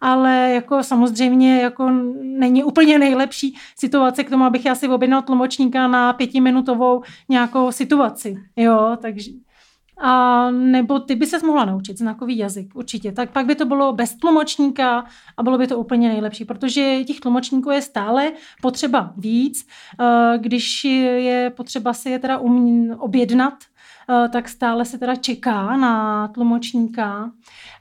ale 0.00 0.50
jako 0.54 0.82
samozřejmě 0.82 1.60
jako 1.60 1.90
není 2.22 2.64
úplně 2.64 2.98
nejlepší 2.98 3.56
situace 3.78 4.24
k 4.24 4.30
tomu, 4.30 4.44
abych 4.44 4.64
já 4.64 4.74
si 4.74 4.88
objednal 4.88 5.22
tlumočníka 5.22 5.88
na 5.88 6.12
pětiminutovou 6.12 7.02
nějakou 7.28 7.72
situaci. 7.72 8.36
Jo, 8.56 8.96
takže 9.02 9.30
a 9.98 10.50
nebo 10.50 10.98
ty 10.98 11.14
by 11.14 11.26
se 11.26 11.46
mohla 11.46 11.64
naučit 11.64 11.98
znakový 11.98 12.38
jazyk, 12.38 12.76
určitě. 12.76 13.12
Tak 13.12 13.30
pak 13.30 13.46
by 13.46 13.54
to 13.54 13.64
bylo 13.64 13.92
bez 13.92 14.14
tlumočníka 14.14 15.04
a 15.36 15.42
bylo 15.42 15.58
by 15.58 15.66
to 15.66 15.78
úplně 15.78 16.08
nejlepší, 16.08 16.44
protože 16.44 17.04
těch 17.04 17.20
tlumočníků 17.20 17.70
je 17.70 17.82
stále 17.82 18.32
potřeba 18.62 19.12
víc. 19.16 19.66
Eh, 20.00 20.38
když 20.38 20.84
je 20.84 21.52
potřeba 21.56 21.92
si 21.92 22.10
je 22.10 22.18
teda 22.18 22.40
objednat, 22.98 23.54
tak 24.32 24.48
stále 24.48 24.84
se 24.84 24.98
teda 24.98 25.16
čeká 25.16 25.76
na 25.76 26.28
tlumočníka. 26.28 27.30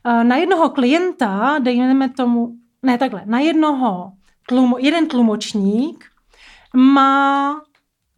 Eh, 0.04 0.24
na 0.24 0.36
jednoho 0.36 0.70
klienta, 0.70 1.60
dejme 1.60 2.10
tomu, 2.10 2.56
ne 2.84 2.98
takhle, 2.98 3.22
na 3.26 3.40
jednoho 3.40 4.12
tlum, 4.48 4.76
jeden 4.80 5.08
tlumočník 5.08 6.06
má 6.76 7.56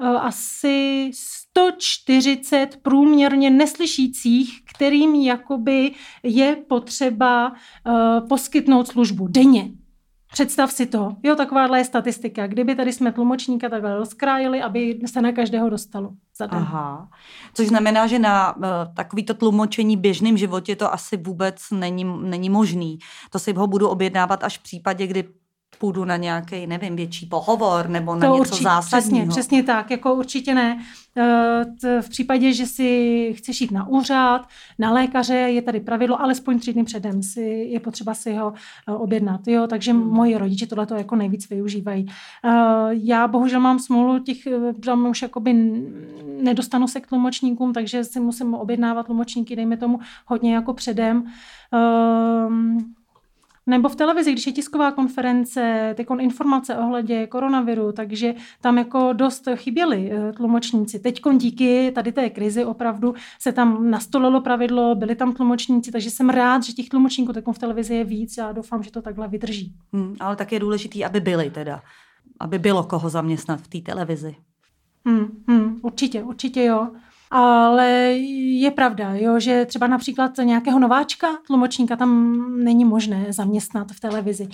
eh, 0.01 0.05
asi 0.07 1.11
140 1.13 2.77
průměrně 2.81 3.49
neslyšících, 3.49 4.61
kterým 4.75 5.15
jakoby 5.15 5.91
je 6.23 6.55
potřeba 6.55 7.53
poskytnout 8.29 8.87
službu 8.87 9.27
denně. 9.27 9.71
Představ 10.31 10.71
si 10.71 10.85
to. 10.85 11.15
Jo, 11.23 11.35
takováhle 11.35 11.79
je 11.79 11.85
statistika. 11.85 12.47
Kdyby 12.47 12.75
tady 12.75 12.93
jsme 12.93 13.11
tlumočníka 13.11 13.69
takhle 13.69 13.97
rozkrájeli, 13.97 14.61
aby 14.61 14.99
se 15.05 15.21
na 15.21 15.31
každého 15.31 15.69
dostalo. 15.69 16.09
Za 16.37 16.45
den. 16.45 16.59
Aha. 16.59 17.09
Což 17.53 17.67
znamená, 17.67 18.07
že 18.07 18.19
na 18.19 18.55
uh, 18.55 18.63
takovýto 18.95 19.33
tlumočení 19.33 19.97
v 19.97 19.99
běžném 19.99 20.37
životě 20.37 20.75
to 20.75 20.93
asi 20.93 21.17
vůbec 21.17 21.71
není, 21.71 22.03
není 22.03 22.49
možný. 22.49 22.99
To 23.29 23.39
si 23.39 23.53
ho 23.53 23.67
budu 23.67 23.87
objednávat 23.87 24.43
až 24.43 24.57
v 24.57 24.63
případě, 24.63 25.07
kdy 25.07 25.23
půjdu 25.79 26.05
na 26.05 26.17
nějaký, 26.17 26.67
nevím, 26.67 26.95
větší 26.95 27.25
pohovor 27.25 27.89
nebo 27.89 28.15
na 28.15 28.27
to 28.27 28.33
něco 28.33 28.41
určitě, 28.41 28.63
zásadního. 28.63 29.25
Přesně, 29.27 29.41
přesně 29.41 29.63
tak, 29.63 29.91
jako 29.91 30.13
určitě 30.13 30.53
ne. 30.53 30.79
Eh, 31.19 32.01
v 32.01 32.09
případě, 32.09 32.53
že 32.53 32.65
si 32.65 33.33
chceš 33.37 33.61
jít 33.61 33.71
na 33.71 33.87
úřad, 33.87 34.47
na 34.79 34.91
lékaře, 34.91 35.35
je 35.35 35.61
tady 35.61 35.79
pravidlo, 35.79 36.21
alespoň 36.21 36.59
tři 36.59 36.73
dny 36.73 36.83
předem 36.83 37.23
si, 37.23 37.41
je 37.69 37.79
potřeba 37.79 38.13
si 38.13 38.33
ho 38.33 38.53
eh, 38.87 38.91
objednat. 38.91 39.47
Jo? 39.47 39.67
Takže 39.67 39.91
hmm. 39.91 40.07
moji 40.07 40.37
rodiče 40.37 40.67
tohle 40.67 40.87
jako 40.97 41.15
nejvíc 41.15 41.49
využívají. 41.49 42.05
Eh, 42.45 42.49
já 42.91 43.27
bohužel 43.27 43.59
mám 43.59 43.79
smůlu 43.79 44.19
těch, 44.19 44.37
že 44.83 44.93
už 45.09 45.21
jakoby 45.21 45.53
nedostanu 46.41 46.87
se 46.87 46.99
k 46.99 47.07
tlumočníkům, 47.07 47.73
takže 47.73 48.03
si 48.03 48.19
musím 48.19 48.53
objednávat 48.53 49.05
tlumočníky, 49.05 49.55
dejme 49.55 49.77
tomu, 49.77 49.99
hodně 50.25 50.55
jako 50.55 50.73
předem. 50.73 51.23
Nebo 53.67 53.89
v 53.89 53.95
televizi, 53.95 54.31
když 54.31 54.47
je 54.47 54.53
tisková 54.53 54.91
konference, 54.91 55.93
teď 55.97 56.07
informace 56.19 56.77
ohledě 56.77 57.27
koronaviru, 57.27 57.91
takže 57.91 58.35
tam 58.61 58.77
jako 58.77 59.13
dost 59.13 59.47
chyběli 59.55 60.11
eh, 60.11 60.33
tlumočníci. 60.33 60.99
Teď 60.99 61.21
díky 61.37 61.91
tady 61.95 62.11
té 62.11 62.29
krizi 62.29 62.65
opravdu 62.65 63.13
se 63.39 63.51
tam 63.51 63.91
nastolilo 63.91 64.41
pravidlo, 64.41 64.95
byli 64.95 65.15
tam 65.15 65.33
tlumočníci, 65.33 65.91
takže 65.91 66.09
jsem 66.09 66.29
rád, 66.29 66.63
že 66.63 66.73
těch 66.73 66.89
tlumočníků 66.89 67.33
teď 67.33 67.45
v 67.51 67.59
televizi 67.59 67.95
je 67.95 68.03
víc 68.03 68.37
a 68.37 68.51
doufám, 68.51 68.83
že 68.83 68.91
to 68.91 69.01
takhle 69.01 69.27
vydrží. 69.27 69.75
Hmm, 69.93 70.15
ale 70.19 70.35
tak 70.35 70.51
je 70.51 70.59
důležitý, 70.59 71.05
aby 71.05 71.19
byli 71.19 71.49
teda, 71.49 71.81
aby 72.39 72.59
bylo 72.59 72.83
koho 72.83 73.09
zaměstnat 73.09 73.61
v 73.61 73.67
té 73.67 73.81
televizi. 73.91 74.35
Hmm, 75.05 75.27
hmm, 75.47 75.79
určitě, 75.81 76.23
určitě 76.23 76.63
jo. 76.63 76.87
Ale 77.31 77.89
je 78.57 78.71
pravda, 78.71 79.11
jo, 79.15 79.39
že 79.39 79.65
třeba 79.65 79.87
například 79.87 80.31
nějakého 80.43 80.79
nováčka, 80.79 81.27
tlumočníka 81.47 81.95
tam 81.95 82.37
není 82.63 82.85
možné 82.85 83.25
zaměstnat 83.29 83.91
v 83.91 83.99
televizi. 83.99 84.47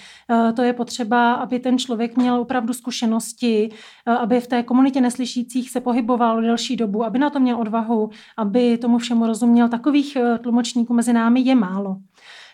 E, 0.49 0.53
to 0.53 0.61
je 0.61 0.73
potřeba, 0.73 1.33
aby 1.33 1.59
ten 1.59 1.77
člověk 1.77 2.17
měl 2.17 2.35
opravdu 2.35 2.73
zkušenosti, 2.73 3.69
e, 4.05 4.11
aby 4.11 4.39
v 4.39 4.47
té 4.47 4.63
komunitě 4.63 5.01
neslyšících 5.01 5.69
se 5.69 5.81
pohyboval 5.81 6.41
delší 6.41 6.75
dobu, 6.75 7.03
aby 7.03 7.19
na 7.19 7.29
to 7.29 7.39
měl 7.39 7.59
odvahu, 7.59 8.09
aby 8.37 8.77
tomu 8.77 8.97
všemu 8.97 9.27
rozuměl. 9.27 9.69
Takových 9.69 10.15
e, 10.15 10.37
tlumočníků 10.37 10.93
mezi 10.93 11.13
námi 11.13 11.39
je 11.39 11.55
málo. 11.55 11.97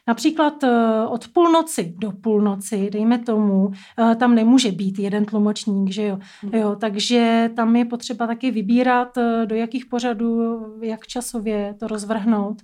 Například 0.10 0.64
eh, 0.64 1.06
od 1.08 1.28
půlnoci 1.28 1.94
do 1.98 2.12
půlnoci, 2.12 2.90
dejme 2.92 3.18
tomu, 3.18 3.72
eh, 4.12 4.16
tam 4.16 4.36
nemůže 4.36 4.72
být 4.72 5.00
jeden 5.00 5.26
tlumočník, 5.26 5.92
že 5.92 6.04
jo? 6.04 6.20
Hmm. 6.42 6.54
jo 6.54 6.76
takže 6.76 7.52
tam 7.56 7.76
je 7.76 7.86
potřeba 7.86 8.28
taky 8.28 8.52
vybírat, 8.52 9.18
eh, 9.18 9.46
do 9.46 9.56
jakých 9.56 9.86
pořadů, 9.86 10.60
jak 10.82 11.08
časově 11.08 11.76
to 11.80 11.88
rozvrhnout. 11.88 12.62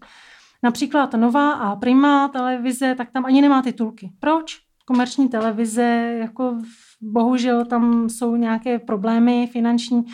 Například 0.64 1.14
Nová 1.14 1.52
a 1.52 1.76
Prima 1.76 2.28
televize, 2.28 2.96
tak 2.96 3.12
tam 3.12 3.26
ani 3.26 3.42
nemá 3.42 3.62
titulky. 3.62 4.12
Proč? 4.20 4.58
Komerční 4.86 5.30
televize, 5.30 6.18
jako 6.20 6.58
bohužel 7.02 7.66
tam 7.66 8.10
jsou 8.10 8.36
nějaké 8.36 8.80
problémy 8.80 9.48
finanční. 9.52 10.06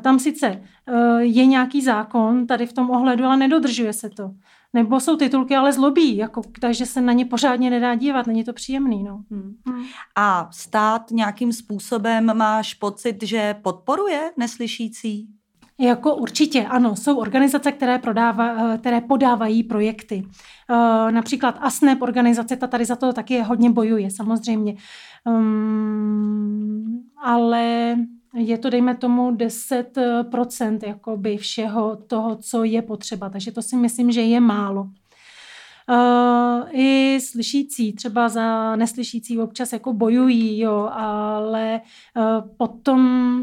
Tam 0.00 0.18
sice 0.18 0.62
je 1.18 1.46
nějaký 1.46 1.82
zákon 1.82 2.46
tady 2.46 2.66
v 2.66 2.72
tom 2.72 2.90
ohledu, 2.90 3.24
ale 3.24 3.36
nedodržuje 3.36 3.92
se 3.92 4.10
to. 4.10 4.30
Nebo 4.72 5.00
jsou 5.00 5.16
titulky, 5.16 5.56
ale 5.56 5.72
zlobí, 5.72 6.16
jako, 6.16 6.42
takže 6.60 6.86
se 6.86 7.00
na 7.00 7.12
ně 7.12 7.24
pořádně 7.24 7.70
nedá 7.70 7.94
dívat, 7.94 8.26
není 8.26 8.44
to 8.44 8.52
příjemný. 8.52 9.02
No. 9.02 9.22
Hmm. 9.30 9.54
Hmm. 9.66 9.84
A 10.16 10.48
stát 10.52 11.10
nějakým 11.10 11.52
způsobem 11.52 12.36
máš 12.36 12.74
pocit, 12.74 13.22
že 13.22 13.54
podporuje 13.62 14.30
neslyšící? 14.36 15.28
Jako 15.80 16.16
určitě, 16.16 16.66
ano. 16.66 16.96
Jsou 16.96 17.16
organizace, 17.16 17.72
které, 17.72 17.98
prodává, 17.98 18.76
které 18.78 19.00
podávají 19.00 19.62
projekty. 19.62 20.26
Eh, 20.70 21.12
například 21.12 21.58
ASNEP 21.60 22.02
organizace, 22.02 22.56
ta 22.56 22.66
tady 22.66 22.84
za 22.84 22.96
to 22.96 23.12
taky 23.12 23.40
hodně 23.40 23.70
bojuje, 23.70 24.10
samozřejmě. 24.10 24.76
Um, 25.24 27.02
ale 27.22 27.96
je 28.34 28.58
to, 28.58 28.70
dejme 28.70 28.96
tomu, 28.96 29.30
10% 29.30 30.78
jakoby 30.86 31.36
všeho 31.36 31.96
toho, 31.96 32.36
co 32.36 32.64
je 32.64 32.82
potřeba. 32.82 33.28
Takže 33.28 33.52
to 33.52 33.62
si 33.62 33.76
myslím, 33.76 34.12
že 34.12 34.20
je 34.20 34.40
málo. 34.40 34.82
Uh, 35.90 36.68
I 36.72 37.18
slyšící, 37.20 37.92
třeba 37.92 38.28
za 38.28 38.76
neslyšící 38.76 39.38
občas 39.38 39.72
jako 39.72 39.92
bojují, 39.92 40.60
jo, 40.60 40.90
ale 40.92 41.80
uh, 42.16 42.48
potom, 42.56 43.42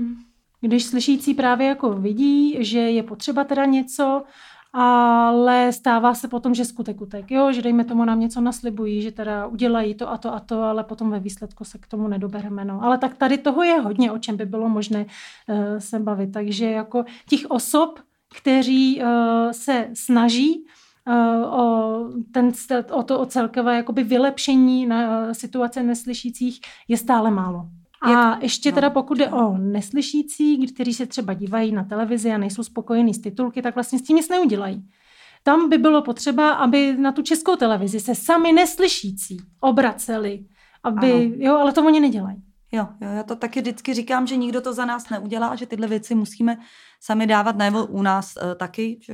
když 0.62 0.84
slyšící 0.84 1.34
právě 1.34 1.68
jako 1.68 1.94
vidí, 1.94 2.58
že 2.60 2.80
je 2.80 3.04
potřeba 3.04 3.44
teda 3.44 3.66
něco, 3.66 4.24
ale 4.80 5.74
stává 5.74 6.14
se 6.14 6.28
potom, 6.28 6.56
že 6.56 6.66
skutek 6.66 7.02
utek, 7.02 7.32
jo, 7.32 7.52
že 7.52 7.62
dejme 7.62 7.84
tomu 7.84 8.06
nám 8.06 8.20
něco 8.20 8.42
naslibují, 8.42 9.02
že 9.02 9.12
teda 9.12 9.48
udělají 9.48 9.96
to 9.96 10.12
a 10.12 10.18
to 10.18 10.34
a 10.34 10.40
to, 10.40 10.62
ale 10.62 10.84
potom 10.84 11.12
ve 11.12 11.20
výsledku 11.20 11.64
se 11.64 11.78
k 11.78 11.88
tomu 11.88 12.08
nedobereme, 12.08 12.66
no. 12.66 12.84
Ale 12.84 12.98
tak 12.98 13.18
tady 13.18 13.38
toho 13.38 13.64
je 13.64 13.80
hodně, 13.80 14.12
o 14.12 14.18
čem 14.18 14.38
by 14.38 14.46
bylo 14.46 14.70
možné 14.70 15.06
uh, 15.06 15.56
se 15.78 16.00
bavit, 16.00 16.32
takže 16.32 16.66
jako 16.66 17.06
těch 17.30 17.46
osob, 17.50 18.00
kteří 18.40 19.02
uh, 19.02 19.08
se 19.52 19.90
snaží 19.94 20.66
uh, 21.08 21.60
o, 21.60 22.00
ten, 22.32 22.52
o 22.92 23.04
to 23.04 23.20
o 23.20 23.26
celkové 23.26 23.76
jakoby 23.76 24.04
vylepšení 24.04 24.86
na 24.86 25.26
uh, 25.26 25.32
situace 25.32 25.84
neslyšících 25.84 26.62
je 26.88 26.98
stále 26.98 27.32
málo. 27.32 27.70
A 28.02 28.38
ještě 28.42 28.72
teda 28.72 28.90
pokud 28.90 29.18
jde 29.18 29.30
o 29.30 29.58
neslyšící, 29.58 30.68
kteří 30.68 30.94
se 30.94 31.06
třeba 31.06 31.34
dívají 31.34 31.72
na 31.72 31.84
televizi 31.84 32.32
a 32.32 32.38
nejsou 32.38 32.64
spokojení 32.64 33.14
s 33.14 33.22
titulky, 33.22 33.62
tak 33.62 33.76
vlastně 33.76 34.00
s 34.00 34.02
tím 34.02 34.16
nic 34.18 34.30
neudělají. 34.30 34.90
Tam 35.44 35.70
by 35.70 35.78
bylo 35.78 36.02
potřeba, 36.02 36.52
aby 36.52 36.98
na 36.98 37.12
tu 37.12 37.22
českou 37.22 37.56
televizi 37.56 38.00
se 38.00 38.16
sami 38.16 38.54
neslyšící 38.54 39.38
obraceli, 39.60 40.46
aby, 40.84 41.12
ano. 41.12 41.36
jo, 41.38 41.56
ale 41.56 41.74
to 41.74 41.86
oni 41.86 42.00
nedělají. 42.00 42.44
Jo, 42.72 42.88
jo, 43.02 43.10
já 43.10 43.24
to 43.24 43.36
taky 43.36 43.62
vždycky 43.62 43.94
říkám, 43.94 44.28
že 44.28 44.38
nikdo 44.38 44.62
to 44.62 44.74
za 44.74 44.86
nás 44.86 45.10
neudělá, 45.10 45.56
že 45.56 45.66
tyhle 45.66 45.88
věci 45.88 46.16
musíme 46.16 46.58
sami 47.00 47.28
dávat 47.28 47.56
najevo 47.56 47.86
u 47.86 48.02
nás 48.02 48.34
uh, 48.36 48.54
taky, 48.56 49.00
že 49.02 49.14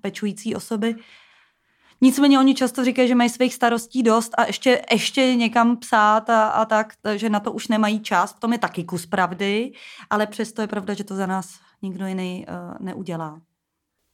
pečující 0.00 0.54
osoby. 0.54 0.94
Nicméně 2.00 2.38
oni 2.38 2.54
často 2.54 2.84
říkají, 2.84 3.08
že 3.08 3.14
mají 3.14 3.30
svých 3.30 3.54
starostí 3.54 4.02
dost 4.02 4.34
a 4.38 4.44
ještě, 4.46 4.82
ještě 4.90 5.34
někam 5.34 5.76
psát 5.76 6.30
a, 6.30 6.48
a 6.48 6.64
tak, 6.64 6.92
že 7.16 7.30
na 7.30 7.40
to 7.40 7.52
už 7.52 7.68
nemají 7.68 8.00
čas. 8.00 8.32
V 8.32 8.40
tom 8.40 8.52
je 8.52 8.58
taky 8.58 8.84
kus 8.84 9.06
pravdy, 9.06 9.72
ale 10.10 10.26
přesto 10.26 10.62
je 10.62 10.68
pravda, 10.68 10.94
že 10.94 11.04
to 11.04 11.14
za 11.14 11.26
nás 11.26 11.60
nikdo 11.82 12.06
jiný 12.06 12.46
uh, 12.48 12.86
neudělá. 12.86 13.40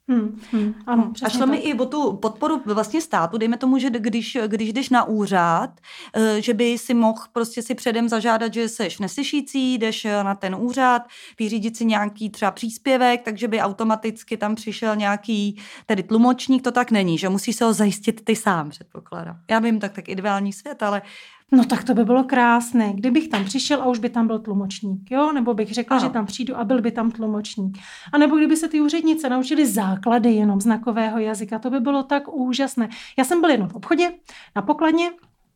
Hmm, 0.08 0.40
hmm, 0.52 0.74
ano, 0.86 1.12
a 1.24 1.28
šlo 1.28 1.46
mi 1.46 1.56
i 1.56 1.74
o 1.74 1.86
tu 1.86 2.16
podporu 2.16 2.62
vlastně 2.66 3.00
státu, 3.00 3.38
dejme 3.38 3.56
tomu, 3.56 3.78
že 3.78 3.90
když, 3.90 4.38
když 4.46 4.72
jdeš 4.72 4.90
na 4.90 5.04
úřad, 5.04 5.70
eh, 6.14 6.42
že 6.42 6.54
by 6.54 6.78
si 6.78 6.94
mohl 6.94 7.22
prostě 7.32 7.62
si 7.62 7.74
předem 7.74 8.08
zažádat, 8.08 8.54
že 8.54 8.68
jsi 8.68 8.88
neslyšící, 9.00 9.78
jdeš 9.78 10.04
eh, 10.04 10.24
na 10.24 10.34
ten 10.34 10.54
úřad, 10.54 11.02
vyřídit 11.38 11.76
si 11.76 11.84
nějaký 11.84 12.30
třeba 12.30 12.50
příspěvek, 12.50 13.22
takže 13.22 13.48
by 13.48 13.60
automaticky 13.60 14.36
tam 14.36 14.54
přišel 14.54 14.96
nějaký 14.96 15.62
tedy 15.86 16.02
tlumočník, 16.02 16.62
to 16.62 16.72
tak 16.72 16.90
není, 16.90 17.18
že 17.18 17.28
musíš 17.28 17.56
se 17.56 17.64
ho 17.64 17.72
zajistit 17.72 18.24
ty 18.24 18.36
sám, 18.36 18.70
předpokládám. 18.70 19.40
Já 19.50 19.58
vím, 19.58 19.80
tak 19.80 19.92
tak 19.92 20.08
ideální 20.08 20.52
svět, 20.52 20.82
ale 20.82 21.02
No 21.52 21.64
tak 21.64 21.84
to 21.84 21.94
by 21.94 22.04
bylo 22.04 22.24
krásné, 22.24 22.92
kdybych 22.92 23.28
tam 23.28 23.44
přišel 23.44 23.82
a 23.82 23.86
už 23.86 23.98
by 23.98 24.08
tam 24.08 24.26
byl 24.26 24.38
tlumočník, 24.38 25.10
jo? 25.10 25.32
Nebo 25.32 25.54
bych 25.54 25.72
řekla, 25.72 25.96
ano. 25.96 26.06
že 26.06 26.12
tam 26.12 26.26
přijdu 26.26 26.56
a 26.56 26.64
byl 26.64 26.82
by 26.82 26.90
tam 26.90 27.10
tlumočník. 27.10 27.78
A 28.12 28.18
nebo 28.18 28.36
kdyby 28.36 28.56
se 28.56 28.68
ty 28.68 28.80
úřednice 28.80 29.28
naučili 29.28 29.66
základy 29.66 30.32
jenom 30.32 30.60
znakového 30.60 31.18
jazyka, 31.18 31.58
to 31.58 31.70
by 31.70 31.80
bylo 31.80 32.02
tak 32.02 32.34
úžasné. 32.34 32.88
Já 33.18 33.24
jsem 33.24 33.40
byl 33.40 33.50
jenom 33.50 33.68
v 33.68 33.74
obchodě, 33.74 34.12
na 34.56 34.62
pokladně, 34.62 35.10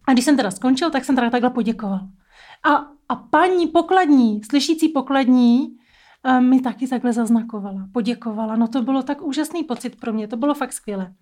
a 0.06 0.12
když 0.12 0.24
jsem 0.24 0.36
teda 0.36 0.50
skončil, 0.50 0.90
tak 0.90 1.04
jsem 1.04 1.16
teda 1.16 1.30
takhle 1.30 1.50
poděkoval. 1.50 2.00
A, 2.62 2.74
a 3.08 3.16
paní 3.16 3.66
pokladní, 3.66 4.40
slyšící 4.50 4.88
pokladní, 4.88 5.76
eh, 6.24 6.40
mi 6.40 6.60
taky 6.60 6.88
takhle 6.88 7.12
zaznakovala, 7.12 7.88
poděkovala. 7.92 8.56
No 8.56 8.68
to 8.68 8.82
bylo 8.82 9.02
tak 9.02 9.22
úžasný 9.22 9.64
pocit 9.64 10.00
pro 10.00 10.12
mě, 10.12 10.28
to 10.28 10.36
bylo 10.36 10.54
fakt 10.54 10.72
skvělé. 10.72 11.14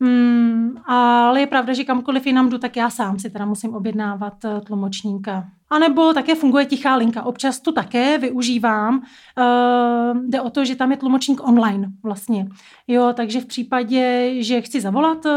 Hmm, 0.00 0.76
ale 0.86 1.40
je 1.40 1.46
pravda, 1.46 1.72
že 1.72 1.84
kamkoliv 1.84 2.26
jinam 2.26 2.48
jdu, 2.48 2.58
tak 2.58 2.76
já 2.76 2.90
sám 2.90 3.18
si 3.18 3.30
teda 3.30 3.44
musím 3.44 3.74
objednávat 3.74 4.44
eh, 4.44 4.60
tlumočníka. 4.60 5.44
A 5.72 5.78
nebo 5.78 6.12
také 6.12 6.34
funguje 6.34 6.66
tichá 6.66 6.96
linka. 6.96 7.22
Občas 7.22 7.60
to 7.60 7.72
také 7.72 8.18
využívám. 8.18 9.02
Uh, 9.38 10.22
jde 10.28 10.40
o 10.40 10.50
to, 10.50 10.64
že 10.64 10.76
tam 10.76 10.90
je 10.90 10.96
tlumočník 10.96 11.48
online 11.48 11.88
vlastně. 12.02 12.48
Jo, 12.88 13.12
takže 13.16 13.40
v 13.40 13.46
případě, 13.46 14.34
že 14.42 14.60
chci 14.60 14.80
zavolat 14.80 15.26
uh, 15.26 15.32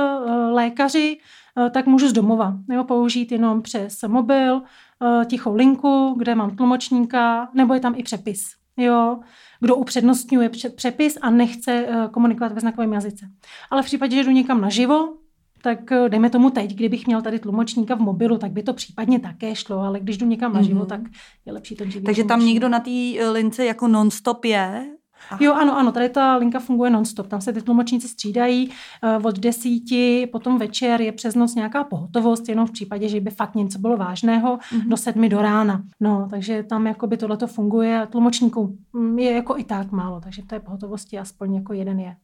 lékaři, 0.52 1.18
uh, 1.58 1.70
tak 1.70 1.86
můžu 1.86 2.08
z 2.08 2.14
domova 2.14 2.54
jo, 2.70 2.84
použít 2.84 3.32
jenom 3.32 3.62
přes 3.62 4.04
mobil, 4.08 4.56
uh, 4.56 5.24
tichou 5.26 5.56
linku, 5.56 6.16
kde 6.18 6.36
mám 6.36 6.56
tlumočníka, 6.56 7.50
nebo 7.54 7.74
je 7.74 7.80
tam 7.80 7.94
i 7.98 8.04
přepis. 8.04 8.44
Jo, 8.78 9.20
kdo 9.60 9.76
upřednostňuje 9.76 10.50
přepis 10.76 11.18
a 11.22 11.30
nechce 11.30 11.72
eh, 11.72 12.08
komunikovat 12.12 12.52
ve 12.52 12.62
znakovém 12.62 12.94
jazyce. 12.94 13.26
Ale 13.72 13.82
v 13.82 13.86
případě, 13.86 14.16
že 14.16 14.24
jdu 14.24 14.32
někam 14.32 14.62
naživo, 14.62 15.14
tak 15.62 15.92
eh, 15.92 16.10
dejme 16.10 16.30
tomu 16.30 16.50
teď, 16.50 16.74
kdybych 16.74 17.08
měl 17.08 17.22
tady 17.22 17.40
tlumočníka 17.40 17.96
v 17.96 18.00
mobilu, 18.00 18.38
tak 18.38 18.52
by 18.52 18.64
to 18.64 18.74
případně 18.74 19.20
také 19.20 19.56
šlo, 19.56 19.80
ale 19.80 20.00
když 20.00 20.18
jdu 20.18 20.26
někam 20.26 20.54
naživo, 20.54 20.84
mm-hmm. 20.84 20.88
tak 20.88 21.02
je 21.46 21.54
lepší 21.54 21.76
ten 21.76 21.92
živý 21.92 22.06
Takže 22.06 22.24
tlumočník. 22.24 22.40
tam 22.40 22.48
někdo 22.48 22.70
na 22.70 22.80
té 22.80 23.14
eh, 23.20 23.30
lince 23.30 23.66
jako 23.66 23.88
non-stop 23.88 24.46
je? 24.46 24.86
Aha. 25.30 25.38
Jo, 25.42 25.54
ano, 25.54 25.78
ano, 25.78 25.92
tady 25.92 26.10
ta 26.10 26.36
linka 26.36 26.60
funguje 26.60 26.92
non-stop. 26.92 27.28
Tam 27.28 27.42
se 27.42 27.54
ty 27.54 27.62
tlumočníci 27.62 28.08
střídají 28.08 28.70
uh, 28.70 29.26
od 29.26 29.40
desíti, 29.40 30.28
potom 30.32 30.58
večer 30.58 31.02
je 31.02 31.12
přes 31.12 31.36
noc 31.36 31.56
nějaká 31.56 31.84
pohotovost, 31.84 32.50
jenom 32.50 32.68
v 32.68 32.72
případě, 32.72 33.10
že 33.10 33.20
by 33.20 33.30
fakt 33.32 33.56
něco 33.56 33.80
bylo 33.80 33.98
vážného, 33.98 34.58
mm-hmm. 34.58 34.88
do 34.88 34.98
sedmi 34.98 35.30
do 35.30 35.42
rána. 35.42 35.84
No, 36.00 36.28
takže 36.30 36.64
tam 36.64 36.88
jako 36.88 37.08
by 37.08 37.18
tohleto 37.18 37.48
funguje 37.48 38.02
a 38.02 38.06
tlumočníků 38.06 38.78
mm, 38.94 39.20
je 39.20 39.32
jako 39.32 39.58
i 39.58 39.64
tak 39.64 39.92
málo, 39.92 40.22
takže 40.22 40.42
v 40.42 40.48
té 40.48 40.60
pohotovosti 40.60 41.20
aspoň 41.20 41.56
jako 41.56 41.74
jeden 41.74 42.00
je. 42.00 42.16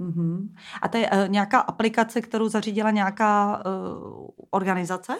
Mm-hmm. 0.00 0.48
A 0.82 0.88
to 0.88 0.96
je 0.96 1.10
uh, 1.10 1.28
nějaká 1.28 1.60
aplikace, 1.60 2.20
kterou 2.20 2.48
zařídila 2.48 2.90
nějaká 2.90 3.62
uh, 3.66 4.28
organizace? 4.50 5.12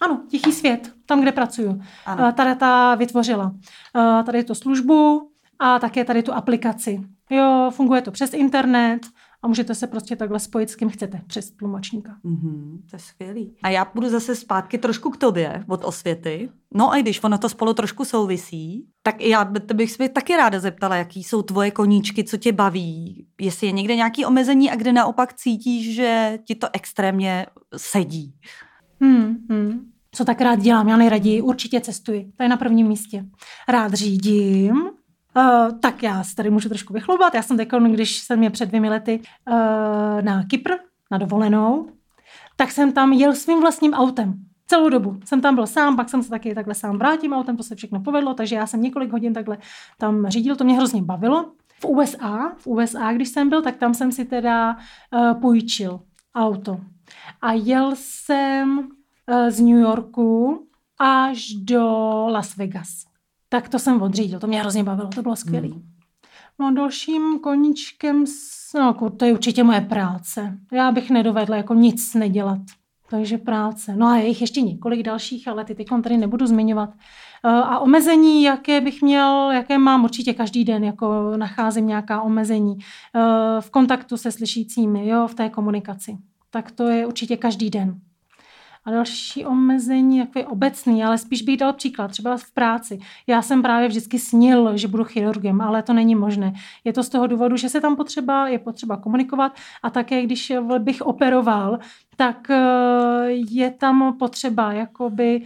Ano, 0.00 0.20
Tichý 0.28 0.52
svět, 0.52 0.92
tam, 1.06 1.20
kde 1.20 1.32
pracuju. 1.32 1.80
Ano. 2.06 2.32
Tady 2.32 2.54
ta 2.54 2.94
vytvořila. 2.94 3.52
Tady 4.26 4.44
to 4.44 4.54
službu, 4.54 5.30
a 5.60 5.78
také 5.78 6.04
tady 6.04 6.22
tu 6.22 6.32
aplikaci. 6.32 7.00
Jo, 7.30 7.70
funguje 7.74 8.02
to 8.02 8.10
přes 8.10 8.34
internet 8.34 9.00
a 9.42 9.48
můžete 9.48 9.74
se 9.74 9.86
prostě 9.86 10.16
takhle 10.16 10.40
spojit 10.40 10.70
s 10.70 10.76
kým 10.76 10.88
chcete 10.88 11.20
přes 11.26 11.50
tlumočníka. 11.50 12.16
Mm-hmm, 12.24 12.78
to 12.90 12.96
je 12.96 13.00
skvělý. 13.00 13.56
A 13.62 13.68
já 13.68 13.84
půjdu 13.84 14.08
zase 14.08 14.36
zpátky 14.36 14.78
trošku 14.78 15.10
k 15.10 15.16
tobě 15.16 15.64
od 15.68 15.84
osvěty. 15.84 16.48
No 16.74 16.90
a 16.90 17.00
když 17.00 17.22
ono 17.24 17.38
to 17.38 17.48
spolu 17.48 17.74
trošku 17.74 18.04
souvisí, 18.04 18.86
tak 19.02 19.20
já 19.20 19.44
bych 19.74 19.92
se 19.92 20.08
taky 20.08 20.36
ráda 20.36 20.60
zeptala, 20.60 20.96
jaký 20.96 21.24
jsou 21.24 21.42
tvoje 21.42 21.70
koníčky, 21.70 22.24
co 22.24 22.36
tě 22.36 22.52
baví, 22.52 23.26
jestli 23.40 23.66
je 23.66 23.72
někde 23.72 23.96
nějaký 23.96 24.24
omezení 24.24 24.70
a 24.70 24.76
kde 24.76 24.92
naopak 24.92 25.34
cítíš, 25.34 25.94
že 25.94 26.38
ti 26.44 26.54
to 26.54 26.66
extrémně 26.72 27.46
sedí. 27.76 28.34
Hmm, 29.00 29.36
hmm. 29.50 29.90
Co 30.12 30.24
tak 30.24 30.40
rád 30.40 30.58
dělám? 30.58 30.88
Já 30.88 30.96
nejraději 30.96 31.42
určitě 31.42 31.80
cestuji. 31.80 32.32
To 32.36 32.42
je 32.42 32.48
na 32.48 32.56
prvním 32.56 32.86
místě. 32.86 33.24
Rád 33.68 33.94
řídím, 33.94 34.90
Uh, 35.36 35.78
tak 35.80 36.02
já 36.02 36.24
se 36.24 36.36
tady 36.36 36.50
můžu 36.50 36.68
trošku 36.68 36.92
vychloubat. 36.92 37.34
Já 37.34 37.42
jsem 37.42 37.56
teď, 37.56 37.68
když 37.88 38.18
jsem 38.18 38.38
mě 38.38 38.50
před 38.50 38.66
dvěmi 38.66 38.88
lety 38.88 39.20
uh, 39.50 40.22
na 40.22 40.44
Kypr, 40.44 40.72
na 41.10 41.18
dovolenou, 41.18 41.88
tak 42.56 42.72
jsem 42.72 42.92
tam 42.92 43.12
jel 43.12 43.34
svým 43.34 43.60
vlastním 43.60 43.92
autem. 43.92 44.34
Celou 44.66 44.88
dobu 44.88 45.20
jsem 45.24 45.40
tam 45.40 45.54
byl 45.54 45.66
sám, 45.66 45.96
pak 45.96 46.08
jsem 46.08 46.22
se 46.22 46.30
taky 46.30 46.54
takhle 46.54 46.74
sám 46.74 46.98
vrátím 46.98 47.32
autem, 47.32 47.56
to 47.56 47.62
se 47.62 47.76
všechno 47.76 48.00
povedlo, 48.00 48.34
takže 48.34 48.56
já 48.56 48.66
jsem 48.66 48.82
několik 48.82 49.12
hodin 49.12 49.34
takhle 49.34 49.58
tam 49.98 50.26
řídil, 50.26 50.56
to 50.56 50.64
mě 50.64 50.76
hrozně 50.76 51.02
bavilo. 51.02 51.52
V 51.80 51.84
USA, 51.84 52.52
v 52.56 52.66
USA, 52.66 53.12
když 53.12 53.28
jsem 53.28 53.48
byl, 53.48 53.62
tak 53.62 53.76
tam 53.76 53.94
jsem 53.94 54.12
si 54.12 54.24
teda 54.24 54.76
uh, 55.12 55.40
půjčil 55.40 56.00
auto. 56.34 56.80
A 57.42 57.52
jel 57.52 57.92
jsem 57.94 58.78
uh, 58.78 59.48
z 59.48 59.60
New 59.60 59.78
Yorku 59.78 60.60
až 60.98 61.52
do 61.54 61.86
Las 62.30 62.56
Vegas 62.56 63.09
tak 63.52 63.68
to 63.68 63.78
jsem 63.78 64.02
odřídil. 64.02 64.40
To 64.40 64.46
mě 64.46 64.60
hrozně 64.60 64.84
bavilo, 64.84 65.08
to 65.08 65.22
bylo 65.22 65.36
skvělé. 65.36 65.68
Hmm. 65.68 65.82
No 66.58 66.74
dalším 66.74 67.38
koníčkem, 67.38 68.24
no, 68.74 69.10
to 69.16 69.24
je 69.24 69.32
určitě 69.32 69.64
moje 69.64 69.80
práce. 69.80 70.58
Já 70.72 70.92
bych 70.92 71.10
nedovedla 71.10 71.56
jako 71.56 71.74
nic 71.74 72.14
nedělat. 72.14 72.58
Takže 73.10 73.38
práce. 73.38 73.96
No 73.96 74.06
a 74.06 74.16
je 74.16 74.26
jich 74.26 74.40
ještě 74.40 74.60
několik 74.60 75.02
dalších, 75.02 75.48
ale 75.48 75.64
ty 75.64 75.74
teď 75.74 75.88
tady 76.02 76.16
nebudu 76.16 76.46
zmiňovat. 76.46 76.90
Eh, 77.44 77.48
a 77.48 77.78
omezení, 77.78 78.42
jaké 78.42 78.80
bych 78.80 79.02
měl, 79.02 79.50
jaké 79.50 79.78
mám 79.78 80.04
určitě 80.04 80.34
každý 80.34 80.64
den, 80.64 80.84
jako 80.84 81.36
nacházím 81.36 81.86
nějaká 81.86 82.22
omezení 82.22 82.78
eh, 82.78 83.60
v 83.60 83.70
kontaktu 83.70 84.16
se 84.16 84.32
slyšícími, 84.32 85.08
jo, 85.08 85.26
v 85.26 85.34
té 85.34 85.48
komunikaci. 85.48 86.18
Tak 86.50 86.70
to 86.70 86.88
je 86.88 87.06
určitě 87.06 87.36
každý 87.36 87.70
den. 87.70 88.00
A 88.84 88.90
další 88.90 89.46
omezení, 89.46 90.18
je 90.36 90.46
obecný, 90.46 91.04
ale 91.04 91.18
spíš 91.18 91.42
bych 91.42 91.56
dal 91.56 91.72
příklad, 91.72 92.10
třeba 92.10 92.36
v 92.36 92.50
práci. 92.54 92.98
Já 93.26 93.42
jsem 93.42 93.62
právě 93.62 93.88
vždycky 93.88 94.18
snil, 94.18 94.76
že 94.76 94.88
budu 94.88 95.04
chirurgem, 95.04 95.60
ale 95.60 95.82
to 95.82 95.92
není 95.92 96.14
možné. 96.14 96.52
Je 96.84 96.92
to 96.92 97.02
z 97.02 97.08
toho 97.08 97.26
důvodu, 97.26 97.56
že 97.56 97.68
se 97.68 97.80
tam 97.80 97.96
potřeba, 97.96 98.48
je 98.48 98.58
potřeba 98.58 98.96
komunikovat 98.96 99.52
a 99.82 99.90
také, 99.90 100.22
když 100.22 100.52
bych 100.78 101.02
operoval, 101.02 101.78
tak 102.20 102.50
eh, 102.50 103.30
je 103.30 103.70
tam 103.70 104.16
potřeba 104.18 104.72
jakoby 104.72 105.42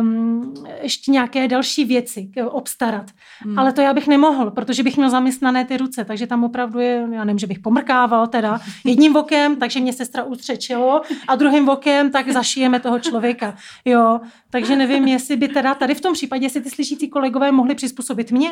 um, 0.00 0.54
ještě 0.82 1.10
nějaké 1.10 1.48
další 1.48 1.84
věci 1.84 2.30
obstarat. 2.50 3.10
Hmm. 3.40 3.58
Ale 3.58 3.72
to 3.72 3.80
já 3.80 3.94
bych 3.94 4.08
nemohl, 4.08 4.50
protože 4.50 4.82
bych 4.82 4.96
měl 4.96 5.10
zaměstnané 5.10 5.64
ty 5.64 5.76
ruce, 5.76 6.04
takže 6.04 6.26
tam 6.26 6.44
opravdu 6.44 6.78
je, 6.78 7.08
já 7.12 7.24
nevím, 7.24 7.38
že 7.38 7.46
bych 7.46 7.58
pomrkával 7.58 8.26
teda 8.26 8.60
jedním 8.84 9.12
vokem, 9.12 9.56
takže 9.56 9.80
mě 9.80 9.92
sestra 9.92 10.24
utře 10.24 10.56
čelo 10.56 11.02
a 11.28 11.36
druhým 11.36 11.66
vokem 11.66 12.10
tak 12.10 12.30
zašijeme 12.30 12.80
toho 12.80 12.98
člověka. 12.98 13.54
Jo, 13.84 14.20
takže 14.50 14.76
nevím, 14.76 15.08
jestli 15.08 15.36
by 15.36 15.48
teda 15.48 15.74
tady 15.74 15.94
v 15.94 16.00
tom 16.00 16.12
případě, 16.12 16.46
jestli 16.46 16.60
ty 16.60 16.70
slyšící 16.70 17.08
kolegové 17.08 17.52
mohli 17.52 17.74
přizpůsobit 17.74 18.32
mě, 18.32 18.50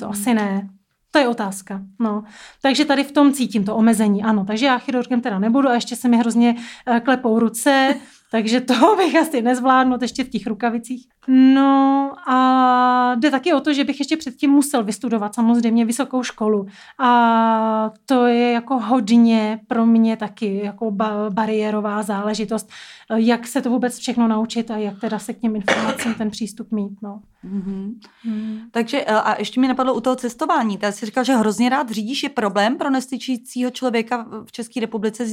to 0.00 0.08
asi 0.08 0.34
ne. 0.34 0.68
To 1.14 1.18
je 1.18 1.28
otázka. 1.28 1.80
No. 1.98 2.24
Takže 2.62 2.84
tady 2.84 3.04
v 3.04 3.12
tom 3.12 3.32
cítím 3.32 3.64
to 3.64 3.76
omezení, 3.76 4.22
ano. 4.22 4.44
Takže 4.44 4.66
já 4.66 4.78
chirurgem 4.78 5.20
teda 5.20 5.38
nebudu 5.38 5.68
a 5.68 5.74
ještě 5.74 5.96
se 5.96 6.08
mi 6.08 6.16
hrozně 6.16 6.56
eh, 6.86 7.00
klepou 7.00 7.38
ruce, 7.38 7.94
takže 8.34 8.60
to 8.60 8.96
bych 8.96 9.16
asi 9.16 9.42
nezvládnu 9.42 9.96
ještě 10.00 10.24
v 10.24 10.28
těch 10.28 10.46
rukavicích. 10.46 11.08
No 11.28 12.12
a 12.26 13.14
jde 13.18 13.30
taky 13.30 13.52
o 13.52 13.60
to, 13.60 13.72
že 13.72 13.84
bych 13.84 13.98
ještě 13.98 14.16
předtím 14.16 14.50
musel 14.50 14.84
vystudovat 14.84 15.34
samozřejmě 15.34 15.84
vysokou 15.84 16.22
školu. 16.22 16.66
A 16.98 17.90
to 18.06 18.26
je 18.26 18.52
jako 18.52 18.78
hodně 18.78 19.60
pro 19.68 19.86
mě 19.86 20.16
taky 20.16 20.60
jako 20.64 20.90
ba- 20.90 21.30
bariérová 21.30 22.02
záležitost, 22.02 22.70
jak 23.16 23.46
se 23.46 23.62
to 23.62 23.70
vůbec 23.70 23.98
všechno 23.98 24.28
naučit 24.28 24.70
a 24.70 24.76
jak 24.76 25.00
teda 25.00 25.18
se 25.18 25.32
k 25.32 25.40
těm 25.40 25.56
informacím 25.56 26.14
ten 26.14 26.30
přístup 26.30 26.72
mít. 26.72 27.02
No. 27.02 27.20
Mm-hmm. 27.44 27.94
Mm. 28.24 28.60
Takže 28.70 29.04
a 29.04 29.38
ještě 29.38 29.60
mi 29.60 29.68
napadlo 29.68 29.94
u 29.94 30.00
toho 30.00 30.16
cestování. 30.16 30.78
Ty 30.78 30.92
jsi 30.92 31.06
říkal, 31.06 31.24
že 31.24 31.36
hrozně 31.36 31.68
rád 31.68 31.90
řídíš. 31.90 32.22
Je 32.22 32.28
problém 32.28 32.76
pro 32.78 32.90
nestyčícího 32.90 33.70
člověka 33.70 34.26
v 34.44 34.52
České 34.52 34.80
republice 34.80 35.24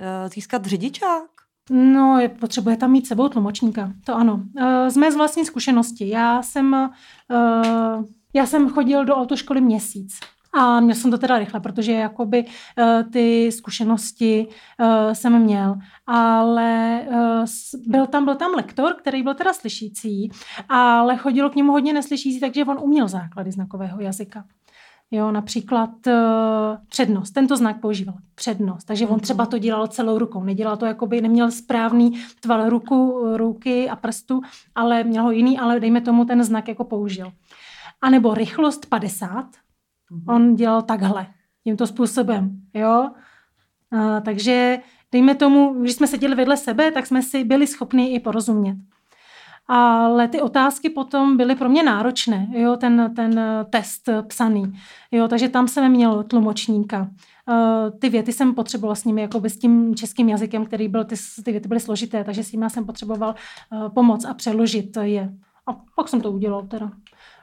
eh, 0.00 0.28
získat 0.28 0.66
řidičák? 0.66 1.35
No, 1.70 2.18
je, 2.18 2.28
potřebuje 2.28 2.76
tam 2.76 2.90
mít 2.90 3.06
sebou 3.06 3.28
tlumočníka, 3.28 3.92
to 4.04 4.14
ano. 4.14 4.42
Eh, 4.60 4.90
z 4.90 4.96
mé 4.96 5.10
vlastní 5.10 5.44
zkušenosti. 5.44 6.08
Já 6.08 6.42
jsem, 6.42 6.74
eh, 6.74 8.02
já 8.34 8.46
jsem 8.46 8.68
chodil 8.68 9.04
do 9.04 9.16
autoškoly 9.16 9.60
měsíc. 9.60 10.20
A 10.58 10.80
měl 10.80 10.96
jsem 10.96 11.10
to 11.10 11.18
teda 11.18 11.38
rychle, 11.38 11.60
protože 11.60 11.92
jakoby 11.92 12.44
uh, 12.44 13.10
ty 13.12 13.52
zkušenosti 13.52 14.46
uh, 14.80 15.12
jsem 15.12 15.38
měl. 15.38 15.74
Ale 16.06 17.02
uh, 17.10 17.44
byl 17.86 18.06
tam, 18.06 18.24
byl 18.24 18.34
tam 18.34 18.50
lektor, 18.54 18.94
který 18.94 19.22
byl 19.22 19.34
teda 19.34 19.52
slyšící, 19.52 20.30
ale 20.68 21.16
chodilo 21.16 21.50
k 21.50 21.54
němu 21.54 21.72
hodně 21.72 21.92
neslyšící, 21.92 22.40
takže 22.40 22.64
on 22.64 22.78
uměl 22.80 23.08
základy 23.08 23.52
znakového 23.52 24.00
jazyka. 24.00 24.44
Jo, 25.10 25.30
například 25.30 25.90
uh, 26.06 26.12
přednost. 26.88 27.30
Tento 27.30 27.56
znak 27.56 27.80
používal 27.80 28.14
přednost. 28.34 28.84
Takže 28.84 29.06
on 29.06 29.20
třeba 29.20 29.46
to 29.46 29.58
dělal 29.58 29.86
celou 29.86 30.18
rukou. 30.18 30.44
Nedělal 30.44 30.76
to, 30.76 30.86
jako 30.86 31.06
by 31.06 31.20
neměl 31.20 31.50
správný 31.50 32.20
tvar 32.40 32.68
ruku, 32.68 33.22
ruky 33.36 33.88
a 33.88 33.96
prstu, 33.96 34.40
ale 34.74 35.04
měl 35.04 35.22
ho 35.22 35.30
jiný, 35.30 35.58
ale 35.58 35.80
dejme 35.80 36.00
tomu 36.00 36.24
ten 36.24 36.44
znak 36.44 36.68
jako 36.68 36.84
použil. 36.84 37.32
A 38.02 38.10
nebo 38.10 38.34
rychlost 38.34 38.86
50. 38.86 39.30
Mm-hmm. 39.30 40.34
On 40.34 40.54
dělal 40.54 40.82
takhle, 40.82 41.26
tímto 41.64 41.86
způsobem. 41.86 42.60
Jo? 42.74 43.10
Uh, 43.92 44.20
takže 44.20 44.78
dejme 45.12 45.34
tomu, 45.34 45.74
když 45.80 45.94
jsme 45.94 46.06
seděli 46.06 46.34
vedle 46.34 46.56
sebe, 46.56 46.90
tak 46.92 47.06
jsme 47.06 47.22
si 47.22 47.44
byli 47.44 47.66
schopni 47.66 48.14
i 48.14 48.20
porozumět 48.20 48.76
ale 49.68 50.28
ty 50.28 50.40
otázky 50.40 50.90
potom 50.90 51.36
byly 51.36 51.54
pro 51.56 51.68
mě 51.68 51.82
náročné, 51.82 52.48
jo, 52.52 52.76
ten, 52.76 53.12
ten 53.16 53.38
eh, 53.38 53.64
test 53.70 54.08
psaný, 54.28 54.72
jo, 55.12 55.28
takže 55.28 55.48
tam 55.48 55.68
jsem 55.68 55.92
měl 55.92 56.22
tlumočníka. 56.22 57.10
Uh, 57.48 57.98
ty 57.98 58.08
věty 58.08 58.32
jsem 58.32 58.54
potřebovala 58.54 58.94
s 58.94 59.04
nimi, 59.04 59.20
jako 59.20 59.40
s 59.44 59.58
tím 59.58 59.94
českým 59.94 60.28
jazykem, 60.28 60.66
který 60.66 60.88
byl, 60.88 61.04
ty, 61.04 61.14
ty 61.44 61.52
věty 61.52 61.68
byly 61.68 61.80
složité, 61.80 62.24
takže 62.24 62.44
s 62.44 62.52
nimi 62.52 62.70
jsem 62.70 62.84
potřeboval 62.84 63.34
uh, 63.72 63.88
pomoc 63.88 64.24
a 64.24 64.34
přeložit 64.34 64.96
je. 65.00 65.34
A 65.66 65.72
pak 65.96 66.08
jsem 66.08 66.20
to 66.20 66.30
udělal 66.30 66.66
teda. 66.66 66.90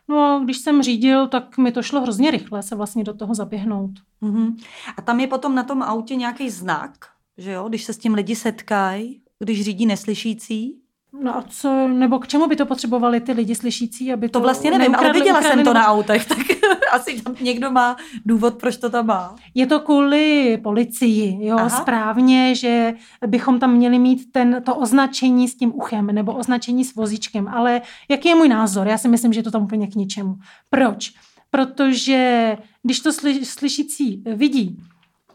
No 0.07 0.19
a 0.19 0.39
když 0.43 0.57
jsem 0.57 0.83
řídil, 0.83 1.27
tak 1.27 1.57
mi 1.57 1.71
to 1.71 1.81
šlo 1.81 2.01
hrozně 2.01 2.31
rychle 2.31 2.63
se 2.63 2.75
vlastně 2.75 3.03
do 3.03 3.13
toho 3.13 3.35
zaběhnout. 3.35 3.91
Uh-huh. 4.21 4.55
A 4.97 5.01
tam 5.01 5.19
je 5.19 5.27
potom 5.27 5.55
na 5.55 5.63
tom 5.63 5.83
autě 5.83 6.15
nějaký 6.15 6.49
znak, 6.49 6.91
že 7.37 7.51
jo, 7.51 7.69
když 7.69 7.83
se 7.83 7.93
s 7.93 7.97
tím 7.97 8.13
lidi 8.13 8.35
setkají, 8.35 9.21
když 9.39 9.63
řídí 9.63 9.85
neslyšící? 9.85 10.82
No 11.21 11.37
a 11.37 11.43
co, 11.49 11.87
nebo 11.87 12.19
k 12.19 12.27
čemu 12.27 12.47
by 12.47 12.55
to 12.55 12.65
potřebovali 12.65 13.19
ty 13.19 13.31
lidi 13.31 13.55
slyšící, 13.55 14.13
aby 14.13 14.29
to... 14.29 14.39
To 14.39 14.43
vlastně 14.43 14.71
nevím, 14.71 14.95
ale 14.95 15.13
viděla 15.13 15.41
jsem 15.41 15.63
to 15.63 15.73
na 15.73 15.87
autech, 15.87 16.25
tak 16.25 16.37
asi 16.91 17.21
tam 17.21 17.35
někdo 17.41 17.71
má 17.71 17.95
důvod, 18.25 18.59
proč 18.59 18.77
to 18.77 18.89
tam 18.89 19.05
má. 19.05 19.35
Je 19.55 19.67
to 19.67 19.79
kvůli 19.79 20.57
policii, 20.63 21.45
jo, 21.47 21.57
Aha. 21.57 21.69
správně, 21.69 22.55
že 22.55 22.93
bychom 23.27 23.59
tam 23.59 23.73
měli 23.73 23.99
mít 23.99 24.31
ten, 24.31 24.61
to 24.65 24.75
označení 24.75 25.47
s 25.47 25.55
tím 25.55 25.75
uchem, 25.75 26.05
nebo 26.05 26.33
označení 26.33 26.85
s 26.85 26.95
vozíčkem, 26.95 27.47
ale 27.47 27.81
jaký 28.09 28.29
je 28.29 28.35
můj 28.35 28.49
názor? 28.49 28.87
Já 28.87 28.97
si 28.97 29.07
myslím, 29.07 29.33
že 29.33 29.39
je 29.39 29.43
to 29.43 29.51
tam 29.51 29.63
úplně 29.63 29.87
k 29.87 29.95
ničemu. 29.95 30.35
Proč? 30.69 31.13
Protože 31.51 32.57
když 32.83 32.99
to 32.99 33.13
sly, 33.13 33.45
slyšící 33.45 34.23
vidí, 34.35 34.77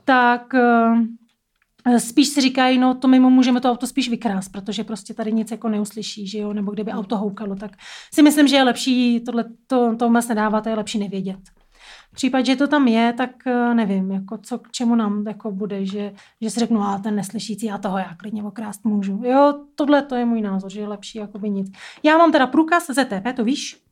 tak 0.04 0.54
Eh, 0.54 1.27
spíš 1.98 2.28
si 2.28 2.40
říkají, 2.40 2.78
no 2.78 2.94
to 2.94 3.08
mimo 3.08 3.30
můžeme 3.30 3.60
to 3.60 3.70
auto 3.70 3.86
spíš 3.86 4.08
vykrást, 4.08 4.52
protože 4.52 4.84
prostě 4.84 5.14
tady 5.14 5.32
nic 5.32 5.50
jako 5.50 5.68
neuslyší, 5.68 6.26
že 6.26 6.38
jo, 6.38 6.52
nebo 6.52 6.72
kdyby 6.72 6.92
auto 6.92 7.16
houkalo, 7.16 7.56
tak 7.56 7.70
si 8.14 8.22
myslím, 8.22 8.48
že 8.48 8.56
je 8.56 8.62
lepší 8.62 9.20
tohle, 9.20 9.44
to, 9.66 9.96
to 9.96 10.06
vůbec 10.06 10.28
nedávat, 10.28 10.66
je 10.66 10.74
lepší 10.74 10.98
nevědět. 10.98 11.38
V 12.12 12.14
případě, 12.14 12.44
že 12.44 12.56
to 12.56 12.66
tam 12.68 12.88
je, 12.88 13.12
tak 13.12 13.46
eh, 13.46 13.74
nevím, 13.74 14.10
jako 14.10 14.38
co 14.38 14.58
k 14.58 14.70
čemu 14.70 14.94
nám 14.94 15.24
jako 15.26 15.50
bude, 15.50 15.86
že, 15.86 16.12
že 16.40 16.50
si 16.50 16.60
řeknu, 16.60 16.82
a 16.82 16.98
ten 16.98 17.16
neslyšící, 17.16 17.66
já 17.66 17.78
toho 17.78 17.98
já 17.98 18.14
klidně 18.14 18.42
okrást 18.42 18.84
můžu. 18.84 19.20
Jo, 19.24 19.54
tohle 19.74 20.02
to 20.02 20.14
je 20.14 20.24
můj 20.24 20.40
názor, 20.40 20.70
že 20.70 20.80
je 20.80 20.88
lepší 20.88 21.18
jako 21.18 21.38
by 21.38 21.50
nic. 21.50 21.72
Já 22.02 22.18
mám 22.18 22.32
teda 22.32 22.46
průkaz 22.46 22.86
ZTP, 22.90 23.36
to 23.36 23.44
víš? 23.44 23.82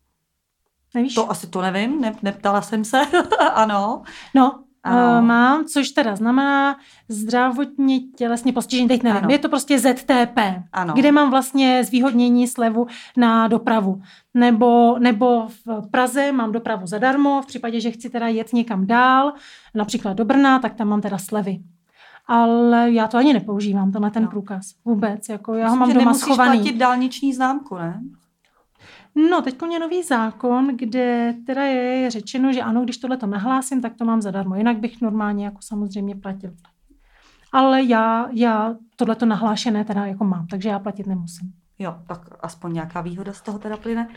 Nevíš? 0.94 1.14
To 1.14 1.30
asi 1.30 1.46
to 1.46 1.62
nevím, 1.62 2.00
ne, 2.00 2.14
neptala 2.22 2.62
jsem 2.62 2.84
se, 2.84 3.00
ano. 3.54 4.02
No, 4.34 4.64
ano. 4.86 5.18
Uh, 5.18 5.26
mám, 5.26 5.64
což 5.64 5.90
teda 5.90 6.16
znamená 6.16 6.76
zdravotně 7.08 8.00
tělesně 8.00 8.52
postižení, 8.52 8.88
teď 8.88 9.02
nevím, 9.02 9.18
ano. 9.18 9.28
je 9.30 9.38
to 9.38 9.48
prostě 9.48 9.78
ZTP, 9.78 10.38
ano. 10.72 10.94
kde 10.94 11.12
mám 11.12 11.30
vlastně 11.30 11.84
zvýhodnění 11.84 12.48
slevu 12.48 12.86
na 13.16 13.48
dopravu. 13.48 14.02
Nebo, 14.34 14.96
nebo 14.98 15.46
v 15.66 15.90
Praze 15.90 16.32
mám 16.32 16.52
dopravu 16.52 16.86
zadarmo, 16.86 17.42
v 17.42 17.46
případě, 17.46 17.80
že 17.80 17.90
chci 17.90 18.10
teda 18.10 18.28
jet 18.28 18.52
někam 18.52 18.86
dál, 18.86 19.32
například 19.74 20.12
do 20.12 20.24
Brna, 20.24 20.58
tak 20.58 20.74
tam 20.74 20.88
mám 20.88 21.00
teda 21.00 21.18
slevy. 21.18 21.58
Ale 22.28 22.92
já 22.92 23.08
to 23.08 23.18
ani 23.18 23.32
nepoužívám, 23.32 23.92
tenhle 23.92 24.10
ten 24.10 24.22
no. 24.22 24.30
průkaz. 24.30 24.74
Vůbec. 24.84 25.28
Jako 25.28 25.54
já 25.54 25.64
Myslím, 25.64 25.80
ho 25.80 25.86
mám 25.86 25.94
doma 25.94 26.14
schovaný. 26.14 26.58
platit 26.58 26.76
dálniční 26.76 27.32
známku, 27.32 27.76
ne? 27.76 28.00
No, 29.16 29.42
teď 29.42 29.56
je 29.72 29.78
nový 29.78 30.02
zákon, 30.02 30.76
kde 30.76 31.34
teda 31.46 31.62
je 31.62 32.10
řečeno, 32.10 32.52
že 32.52 32.62
ano, 32.62 32.84
když 32.84 32.96
tohle 32.98 33.16
to 33.16 33.26
nahlásím, 33.26 33.82
tak 33.82 33.94
to 33.94 34.04
mám 34.04 34.22
zadarmo. 34.22 34.54
Jinak 34.54 34.78
bych 34.78 35.00
normálně 35.00 35.44
jako 35.44 35.58
samozřejmě 35.60 36.14
platil. 36.14 36.50
Ale 37.52 37.82
já, 37.82 38.28
já 38.32 38.74
tohle 38.96 39.16
to 39.16 39.26
nahlášené 39.26 39.84
teda 39.84 40.06
jako 40.06 40.24
mám, 40.24 40.46
takže 40.46 40.68
já 40.68 40.78
platit 40.78 41.06
nemusím. 41.06 41.52
Jo, 41.78 41.94
tak 42.06 42.20
aspoň 42.40 42.72
nějaká 42.72 43.00
výhoda 43.00 43.32
z 43.32 43.40
toho 43.40 43.58
teda 43.58 43.76
plyne. 43.76 44.08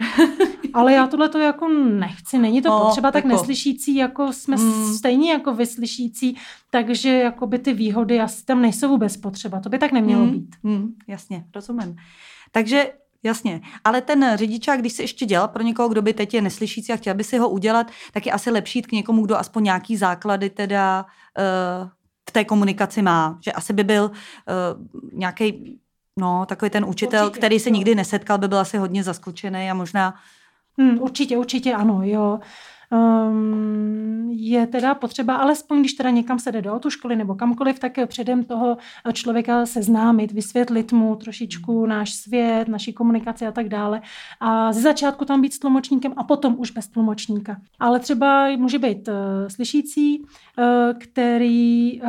Ale 0.74 0.92
já 0.92 1.06
tohle 1.06 1.28
to 1.28 1.38
jako 1.38 1.68
nechci, 1.68 2.38
není 2.38 2.62
to 2.62 2.68
no, 2.68 2.80
potřeba, 2.80 3.10
tak 3.10 3.24
jako... 3.24 3.36
neslyšící, 3.36 3.94
jako 3.94 4.32
jsme 4.32 4.56
mm. 4.56 4.92
stejně 4.94 5.32
jako 5.32 5.54
vyslyšící, 5.54 6.36
takže 6.70 7.10
jako 7.10 7.46
by 7.46 7.58
ty 7.58 7.72
výhody 7.72 8.20
asi 8.20 8.44
tam 8.44 8.62
nejsou 8.62 8.88
vůbec 8.88 9.16
potřeba, 9.16 9.60
to 9.60 9.68
by 9.68 9.78
tak 9.78 9.92
nemělo 9.92 10.24
mm. 10.24 10.30
být. 10.30 10.56
Mm, 10.62 10.94
jasně, 11.08 11.44
rozumím. 11.54 11.96
Takže 12.52 12.92
Jasně, 13.22 13.60
ale 13.84 14.00
ten 14.00 14.32
řidičák, 14.34 14.80
když 14.80 14.92
se 14.92 15.02
ještě 15.02 15.26
dělal 15.26 15.48
pro 15.48 15.62
někoho, 15.62 15.88
kdo 15.88 16.02
by 16.02 16.12
teď 16.12 16.34
je 16.34 16.42
neslyšící 16.42 16.92
a 16.92 16.96
chtěl 16.96 17.14
by 17.14 17.24
si 17.24 17.38
ho 17.38 17.48
udělat, 17.48 17.86
tak 18.12 18.26
je 18.26 18.32
asi 18.32 18.50
lepší 18.50 18.78
jít 18.78 18.86
k 18.86 18.92
někomu, 18.92 19.24
kdo 19.24 19.36
aspoň 19.36 19.64
nějaký 19.64 19.96
základy 19.96 20.50
teda 20.50 21.06
uh, 21.38 21.88
v 22.28 22.32
té 22.32 22.44
komunikaci 22.44 23.02
má. 23.02 23.38
Že 23.44 23.52
asi 23.52 23.72
by 23.72 23.84
byl 23.84 24.04
uh, 24.04 24.10
eh, 24.12 25.10
nějaký, 25.12 25.78
no, 26.16 26.46
takový 26.46 26.70
ten 26.70 26.84
učitel, 26.84 27.26
určitě, 27.26 27.38
který 27.38 27.60
se 27.60 27.68
jo. 27.68 27.74
nikdy 27.74 27.94
nesetkal, 27.94 28.38
by 28.38 28.48
byl 28.48 28.58
asi 28.58 28.78
hodně 28.78 29.02
zaskočený 29.02 29.70
a 29.70 29.74
možná... 29.74 30.14
Hmm, 30.78 30.98
určitě, 31.02 31.38
určitě 31.38 31.74
ano, 31.74 32.00
jo 32.02 32.38
um, 32.92 34.30
je 34.30 34.66
teda 34.66 34.94
potřeba, 34.94 35.34
alespoň 35.34 35.80
když 35.80 35.92
teda 35.92 36.10
někam 36.10 36.38
se 36.38 36.52
jde 36.52 36.62
do 36.62 36.72
autoškoly 36.72 37.16
nebo 37.16 37.34
kamkoliv, 37.34 37.78
tak 37.78 37.92
předem 38.06 38.44
toho 38.44 38.76
člověka 39.12 39.66
seznámit, 39.66 40.32
vysvětlit 40.32 40.92
mu 40.92 41.16
trošičku 41.16 41.86
náš 41.86 42.12
svět, 42.12 42.68
naší 42.68 42.92
komunikaci 42.92 43.46
a 43.46 43.52
tak 43.52 43.68
dále. 43.68 44.02
A 44.40 44.72
ze 44.72 44.80
začátku 44.80 45.24
tam 45.24 45.40
být 45.40 45.54
s 45.54 45.58
tlumočníkem 45.58 46.12
a 46.16 46.24
potom 46.24 46.54
už 46.58 46.70
bez 46.70 46.88
tlumočníka. 46.88 47.56
Ale 47.78 48.00
třeba 48.00 48.56
může 48.56 48.78
být 48.78 49.08
uh, 49.08 49.14
slyšící, 49.48 50.20
uh, 50.20 50.64
který 50.98 52.00
uh, 52.02 52.08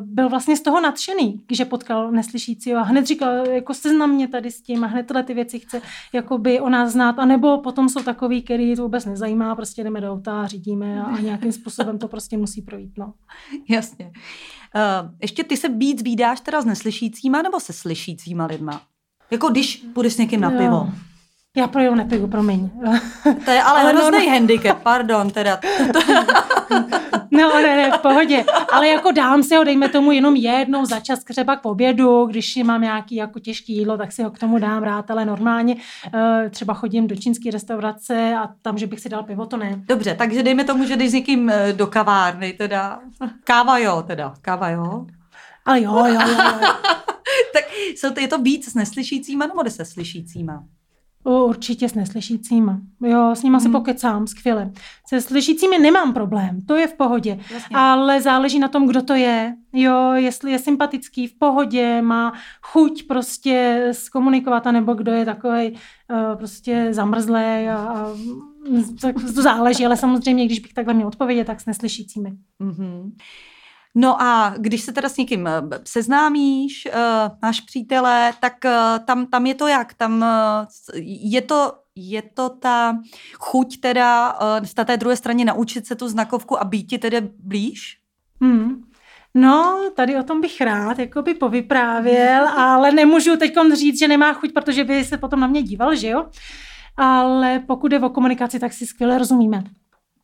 byl 0.00 0.28
vlastně 0.28 0.56
z 0.56 0.60
toho 0.60 0.80
nadšený, 0.80 1.40
že 1.52 1.64
potkal 1.64 2.10
neslyšícího 2.10 2.78
a 2.78 2.82
hned 2.82 3.06
říkal, 3.06 3.46
jako 3.46 3.74
seznam 3.74 4.10
mě 4.10 4.28
tady 4.28 4.50
s 4.50 4.62
tím 4.62 4.84
a 4.84 4.86
hned 4.86 5.06
tyhle 5.06 5.22
ty 5.22 5.34
věci 5.34 5.58
chce 5.58 5.82
jakoby 6.12 6.60
o 6.60 6.68
nás 6.68 6.92
znát. 6.92 7.18
A 7.18 7.24
nebo 7.24 7.58
potom 7.58 7.88
jsou 7.88 8.02
takový, 8.02 8.42
který 8.42 8.76
to 8.76 8.82
vůbec 8.82 9.04
nezajímá, 9.04 9.54
prostě 9.54 9.84
jdeme 9.84 10.00
do 10.00 10.15
auta, 10.16 10.46
řídíme 10.46 11.02
a, 11.02 11.20
nějakým 11.20 11.52
způsobem 11.52 11.98
to 11.98 12.08
prostě 12.08 12.38
musí 12.38 12.62
projít. 12.62 12.92
No. 12.98 13.14
Jasně. 13.68 14.12
Uh, 14.74 15.10
ještě 15.22 15.44
ty 15.44 15.56
se 15.56 15.68
víc 15.68 16.02
výdáš 16.02 16.40
teda 16.40 16.62
s 16.62 16.64
neslyšícíma 16.64 17.42
nebo 17.42 17.60
se 17.60 17.72
slyšícíma 17.72 18.46
lidma? 18.46 18.82
Jako 19.30 19.48
když 19.48 19.76
půjdeš 19.94 20.12
s 20.12 20.18
někým 20.18 20.40
na 20.40 20.50
pivo? 20.50 20.92
Já 21.56 21.66
pro 21.66 21.94
nepiju, 21.94 22.26
promiň. 22.26 22.70
To 23.44 23.50
je 23.50 23.62
ale, 23.62 23.80
ale 23.80 23.92
no, 23.92 24.00
hrozný 24.00 24.26
no, 24.26 24.32
handicap, 24.32 24.82
pardon, 24.82 25.30
teda. 25.30 25.60
No, 27.30 27.56
ne, 27.56 27.76
ne, 27.76 27.90
v 27.98 27.98
pohodě. 27.98 28.44
Ale 28.72 28.88
jako 28.88 29.12
dám 29.12 29.42
si 29.42 29.56
ho, 29.56 29.64
dejme 29.64 29.88
tomu 29.88 30.12
jenom 30.12 30.36
jednou 30.36 30.84
za 30.84 31.00
čas 31.00 31.24
třeba 31.24 31.56
k 31.56 31.64
obědu, 31.64 32.26
když 32.26 32.56
mám 32.56 32.82
nějaký 32.82 33.14
jako 33.14 33.40
těžký 33.40 33.76
jídlo, 33.76 33.98
tak 33.98 34.12
si 34.12 34.22
ho 34.22 34.30
k 34.30 34.38
tomu 34.38 34.58
dám 34.58 34.82
rád, 34.82 35.10
ale 35.10 35.24
normálně 35.24 35.76
eh, 36.14 36.50
třeba 36.50 36.74
chodím 36.74 37.06
do 37.06 37.16
čínské 37.16 37.50
restaurace 37.50 38.36
a 38.36 38.48
tam, 38.62 38.78
že 38.78 38.86
bych 38.86 39.00
si 39.00 39.08
dal 39.08 39.22
pivo, 39.22 39.46
to 39.46 39.56
ne. 39.56 39.82
Dobře, 39.86 40.14
takže 40.14 40.42
dejme 40.42 40.64
tomu, 40.64 40.84
že 40.84 40.96
jdeš 40.96 41.10
s 41.10 41.14
někým 41.14 41.50
eh, 41.50 41.72
do 41.72 41.86
kavárny, 41.86 42.52
teda. 42.52 43.00
Káva 43.44 43.78
jo, 43.78 44.04
teda. 44.06 44.34
Káva 44.40 44.68
jo. 44.68 45.06
Ale 45.64 45.82
jo, 45.82 46.04
jo, 46.06 46.20
jo. 46.20 46.36
jo. 46.38 46.68
tak 47.52 47.64
jsou 47.96 48.10
to, 48.10 48.20
je 48.20 48.28
to 48.28 48.38
víc 48.38 48.72
s 48.72 48.74
neslyšícíma 48.74 49.46
nebo 49.46 49.70
se 49.70 49.84
slyšícíma? 49.84 50.64
Určitě 51.26 51.88
s 51.88 51.94
neslyšícíma. 51.94 52.80
Jo, 53.02 53.34
s 53.34 53.42
nima 53.42 53.58
hmm. 53.58 53.66
si 53.66 53.72
pokecám, 53.72 54.26
skvěle. 54.26 54.72
Se 55.08 55.20
slyšícími 55.20 55.78
nemám 55.78 56.14
problém, 56.14 56.60
to 56.66 56.74
je 56.74 56.86
v 56.86 56.94
pohodě. 56.94 57.38
Jasně. 57.54 57.76
Ale 57.76 58.22
záleží 58.22 58.58
na 58.58 58.68
tom, 58.68 58.86
kdo 58.86 59.02
to 59.02 59.14
je. 59.14 59.54
Jo, 59.72 60.12
jestli 60.12 60.52
je 60.52 60.58
sympatický, 60.58 61.26
v 61.26 61.38
pohodě, 61.38 62.02
má 62.02 62.32
chuť 62.62 63.06
prostě 63.06 63.88
zkomunikovat, 63.92 64.64
nebo 64.64 64.94
kdo 64.94 65.12
je 65.12 65.24
takový 65.24 65.70
uh, 65.72 66.38
prostě 66.38 66.88
zamrzlý 66.90 67.68
a, 67.68 67.76
a 67.76 68.06
tak 69.00 69.14
to 69.14 69.42
záleží, 69.42 69.86
ale 69.86 69.96
samozřejmě, 69.96 70.46
když 70.46 70.58
bych 70.58 70.72
takhle 70.72 70.94
měl 70.94 71.08
odpovědět, 71.08 71.44
tak 71.44 71.60
s 71.60 71.66
neslyšícími. 71.66 72.32
Mm-hmm. 72.60 73.12
No 73.98 74.22
a 74.22 74.54
když 74.58 74.80
se 74.82 74.92
teda 74.92 75.08
s 75.08 75.16
někým 75.16 75.46
eh, 75.46 75.62
seznámíš, 75.84 76.88
uh, 76.94 77.36
máš 77.42 77.60
přítele, 77.60 78.32
tak 78.40 78.52
uh, 78.64 79.04
tam, 79.04 79.26
tam 79.26 79.46
je 79.46 79.54
to 79.54 79.66
jak? 79.66 79.94
Tam 79.94 80.24
je 81.04 81.42
to 81.42 81.72
je 81.98 82.22
to 82.22 82.48
ta 82.48 82.98
chuť 83.34 83.80
teda 83.80 84.38
na 84.78 84.84
té 84.84 84.96
druhé 84.96 85.16
straně 85.16 85.44
naučit 85.44 85.86
se 85.86 85.94
tu 85.94 86.08
znakovku 86.08 86.60
a 86.60 86.64
být 86.64 86.84
ti 86.84 86.98
tedy 86.98 87.20
blíž? 87.38 87.98
Hmm. 88.40 88.82
No, 89.34 89.80
tady 89.96 90.16
o 90.16 90.22
tom 90.22 90.40
bych 90.40 90.60
rád 90.60 90.98
jako 90.98 91.22
by 91.22 91.34
povyprávěl, 91.34 92.48
ale 92.58 92.92
nemůžu 92.92 93.36
teď 93.36 93.54
říct, 93.74 93.98
že 93.98 94.08
nemá 94.08 94.32
chuť, 94.32 94.52
protože 94.52 94.84
by 94.84 95.04
se 95.04 95.18
potom 95.18 95.40
na 95.40 95.46
mě 95.46 95.62
díval, 95.62 95.94
že 95.94 96.08
jo? 96.08 96.26
Ale 96.96 97.58
pokud 97.58 97.92
je 97.92 98.00
o 98.00 98.10
komunikaci, 98.10 98.58
tak 98.58 98.72
si 98.72 98.86
skvěle 98.86 99.18
rozumíme. 99.18 99.64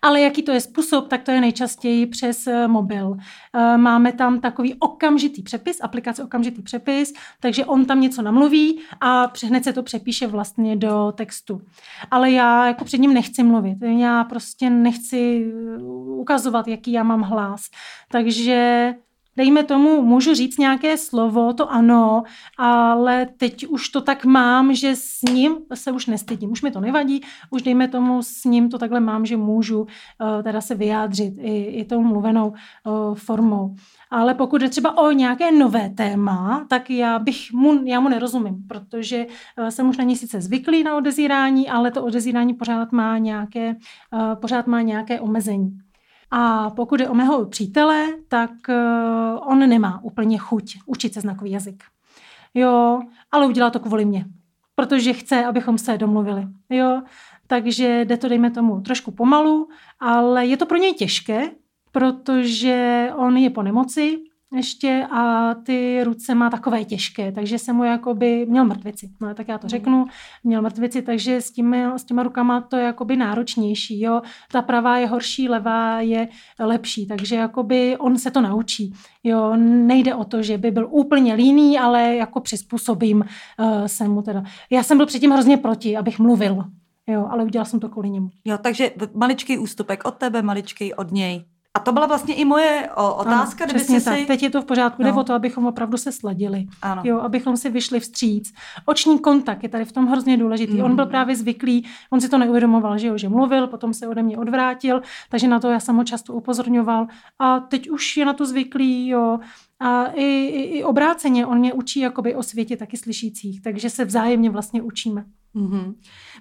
Ale 0.02 0.20
jaký 0.20 0.42
to 0.42 0.52
je 0.52 0.60
způsob, 0.60 1.08
tak 1.08 1.22
to 1.22 1.30
je 1.30 1.40
nejčastěji 1.40 2.06
přes 2.06 2.46
eh, 2.46 2.68
mobil. 2.68 3.16
Eh, 3.54 3.76
máme 3.76 4.12
tam 4.12 4.40
takový 4.40 4.74
okamžitý 4.74 5.42
přepis, 5.42 5.80
aplikace 5.80 6.24
okamžitý 6.24 6.62
přepis, 6.62 7.12
takže 7.40 7.64
on 7.64 7.84
tam 7.84 8.00
něco 8.00 8.22
namluví 8.22 8.80
a 9.00 9.32
hned 9.46 9.64
se 9.64 9.72
to 9.72 9.82
přepíše 9.82 10.26
vlastně 10.26 10.76
do 10.76 11.12
textu. 11.16 11.60
Ale 12.10 12.30
já 12.30 12.66
jako 12.66 12.84
před 12.84 12.98
ním 12.98 13.14
nechci 13.14 13.42
mluvit. 13.42 13.78
Já 13.98 14.24
prostě 14.24 14.70
nechci 14.70 15.52
eh, 15.76 15.82
ukazovat, 16.06 16.68
jaký 16.68 16.92
já 16.92 17.02
mám 17.02 17.22
hlas. 17.22 17.62
Takže 18.10 18.94
dejme 19.36 19.64
tomu, 19.64 20.02
můžu 20.02 20.34
říct 20.34 20.58
nějaké 20.58 20.96
slovo, 20.96 21.52
to 21.52 21.72
ano, 21.72 22.22
ale 22.58 23.26
teď 23.36 23.66
už 23.66 23.88
to 23.88 24.00
tak 24.00 24.24
mám, 24.24 24.74
že 24.74 24.96
s 24.96 25.22
ním 25.22 25.56
se 25.74 25.92
už 25.92 26.06
nestydím, 26.06 26.50
už 26.50 26.62
mi 26.62 26.70
to 26.70 26.80
nevadí, 26.80 27.20
už 27.50 27.62
dejme 27.62 27.88
tomu 27.88 28.22
s 28.22 28.44
ním 28.44 28.68
to 28.68 28.78
takhle 28.78 29.00
mám, 29.00 29.26
že 29.26 29.36
můžu 29.36 29.80
uh, 29.80 29.86
teda 30.42 30.60
se 30.60 30.74
vyjádřit 30.74 31.34
i, 31.38 31.64
i 31.64 31.84
tou 31.84 32.02
mluvenou 32.02 32.48
uh, 32.48 33.14
formou. 33.14 33.74
Ale 34.10 34.34
pokud 34.34 34.62
je 34.62 34.68
třeba 34.68 34.98
o 34.98 35.10
nějaké 35.10 35.52
nové 35.52 35.90
téma, 35.90 36.66
tak 36.68 36.90
já 36.90 37.18
bych 37.18 37.52
mu, 37.52 37.84
já 37.84 38.00
mu 38.00 38.08
nerozumím, 38.08 38.66
protože 38.68 39.26
uh, 39.58 39.68
jsem 39.68 39.88
už 39.88 39.96
na 39.96 40.04
ní 40.04 40.16
sice 40.16 40.40
zvyklý 40.40 40.84
na 40.84 40.96
odezírání, 40.96 41.68
ale 41.68 41.90
to 41.90 42.04
odezírání 42.04 42.54
pořád 42.54 42.92
má 42.92 43.18
nějaké, 43.18 43.76
pořád 44.40 44.66
má 44.66 44.82
nějaké 44.82 45.20
omezení. 45.20 45.78
A 46.34 46.70
pokud 46.70 47.00
je 47.00 47.08
o 47.08 47.14
mého 47.14 47.46
přítele, 47.46 48.06
tak 48.28 48.50
uh, 48.68 49.48
on 49.52 49.58
nemá 49.58 50.00
úplně 50.02 50.38
chuť 50.38 50.78
učit 50.86 51.14
se 51.14 51.20
znakový 51.20 51.50
jazyk. 51.50 51.84
Jo, 52.54 53.00
ale 53.30 53.46
udělá 53.46 53.70
to 53.70 53.80
kvůli 53.80 54.04
mě, 54.04 54.24
protože 54.74 55.12
chce, 55.12 55.44
abychom 55.44 55.78
se 55.78 55.98
domluvili. 55.98 56.46
Jo, 56.70 57.02
takže 57.46 58.04
jde 58.04 58.16
to, 58.16 58.28
dejme 58.28 58.50
tomu, 58.50 58.80
trošku 58.80 59.10
pomalu, 59.10 59.68
ale 60.00 60.46
je 60.46 60.56
to 60.56 60.66
pro 60.66 60.78
něj 60.78 60.94
těžké, 60.94 61.50
protože 61.92 63.08
on 63.16 63.36
je 63.36 63.50
po 63.50 63.62
nemoci, 63.62 64.18
ještě 64.52 65.06
a 65.10 65.54
ty 65.54 66.04
ruce 66.04 66.34
má 66.34 66.50
takové 66.50 66.84
těžké, 66.84 67.32
takže 67.32 67.58
se 67.58 67.72
mu 67.72 67.84
jakoby 67.84 68.46
měl 68.46 68.64
mrtvici, 68.64 69.10
no 69.20 69.34
tak 69.34 69.48
já 69.48 69.58
to 69.58 69.64
hmm. 69.64 69.70
řeknu, 69.70 70.06
měl 70.44 70.62
mrtvici, 70.62 71.02
takže 71.02 71.40
s, 71.40 71.50
tím, 71.50 71.74
s 71.74 72.04
těma 72.04 72.22
rukama 72.22 72.60
to 72.60 72.76
je 72.76 72.84
jakoby 72.84 73.16
náročnější, 73.16 74.00
jo, 74.00 74.22
ta 74.52 74.62
pravá 74.62 74.98
je 74.98 75.06
horší, 75.06 75.48
levá 75.48 76.00
je 76.00 76.28
lepší, 76.60 77.06
takže 77.06 77.36
jakoby 77.36 77.96
on 77.98 78.18
se 78.18 78.30
to 78.30 78.40
naučí, 78.40 78.92
jo, 79.24 79.56
nejde 79.56 80.14
o 80.14 80.24
to, 80.24 80.42
že 80.42 80.58
by 80.58 80.70
byl 80.70 80.88
úplně 80.90 81.34
líný, 81.34 81.78
ale 81.78 82.16
jako 82.16 82.40
přizpůsobím 82.40 83.24
uh, 83.58 83.84
se 83.86 84.08
mu 84.08 84.22
teda. 84.22 84.42
Já 84.70 84.82
jsem 84.82 84.96
byl 84.96 85.06
předtím 85.06 85.30
hrozně 85.30 85.56
proti, 85.56 85.96
abych 85.96 86.18
mluvil, 86.18 86.64
jo, 87.06 87.26
ale 87.30 87.44
udělal 87.44 87.66
jsem 87.66 87.80
to 87.80 87.88
kvůli 87.88 88.10
němu. 88.10 88.30
Jo, 88.44 88.58
takže 88.58 88.90
maličký 89.14 89.58
ústupek 89.58 90.04
od 90.04 90.14
tebe, 90.14 90.42
maličký 90.42 90.94
od 90.94 91.12
něj. 91.12 91.44
A 91.74 91.80
to 91.80 91.92
byla 91.92 92.06
vlastně 92.06 92.34
i 92.34 92.44
moje 92.44 92.88
otázka. 93.16 93.64
Ano, 93.64 93.74
přesně 93.74 94.00
tak. 94.00 94.18
Si... 94.18 94.26
Teď 94.26 94.42
je 94.42 94.50
to 94.50 94.62
v 94.62 94.64
pořádku. 94.64 95.02
No. 95.02 95.08
Jde 95.08 95.20
o 95.20 95.24
to, 95.24 95.34
abychom 95.34 95.66
opravdu 95.66 95.96
se 95.96 96.12
sladili. 96.12 96.66
Ano. 96.82 97.02
Jo, 97.04 97.20
abychom 97.20 97.56
si 97.56 97.70
vyšli 97.70 98.00
vstříc. 98.00 98.54
Oční 98.86 99.18
kontakt 99.18 99.62
je 99.62 99.68
tady 99.68 99.84
v 99.84 99.92
tom 99.92 100.06
hrozně 100.06 100.36
důležitý. 100.36 100.74
Mm. 100.74 100.84
On 100.84 100.96
byl 100.96 101.06
právě 101.06 101.36
zvyklý, 101.36 101.88
on 102.10 102.20
si 102.20 102.28
to 102.28 102.38
neuvědomoval, 102.38 102.98
že, 102.98 103.06
jo, 103.06 103.18
že 103.18 103.28
mluvil, 103.28 103.66
potom 103.66 103.94
se 103.94 104.08
ode 104.08 104.22
mě 104.22 104.38
odvrátil, 104.38 105.02
takže 105.30 105.48
na 105.48 105.60
to 105.60 105.70
já 105.70 105.80
jsem 105.80 105.96
ho 105.96 106.04
často 106.04 106.32
upozorňoval. 106.32 107.06
A 107.38 107.60
teď 107.60 107.90
už 107.90 108.16
je 108.16 108.24
na 108.24 108.32
to 108.32 108.46
zvyklý, 108.46 109.08
jo. 109.08 109.38
A 109.80 110.04
i, 110.06 110.24
i, 110.24 110.78
i 110.78 110.84
obráceně, 110.84 111.46
on 111.46 111.58
mě 111.58 111.72
učí 111.72 112.00
jakoby 112.00 112.34
o 112.34 112.42
světě 112.42 112.76
taky 112.76 112.96
slyšících, 112.96 113.62
takže 113.62 113.90
se 113.90 114.04
vzájemně 114.04 114.50
vlastně 114.50 114.82
učíme. 114.82 115.24
Mm-hmm. 115.54 115.94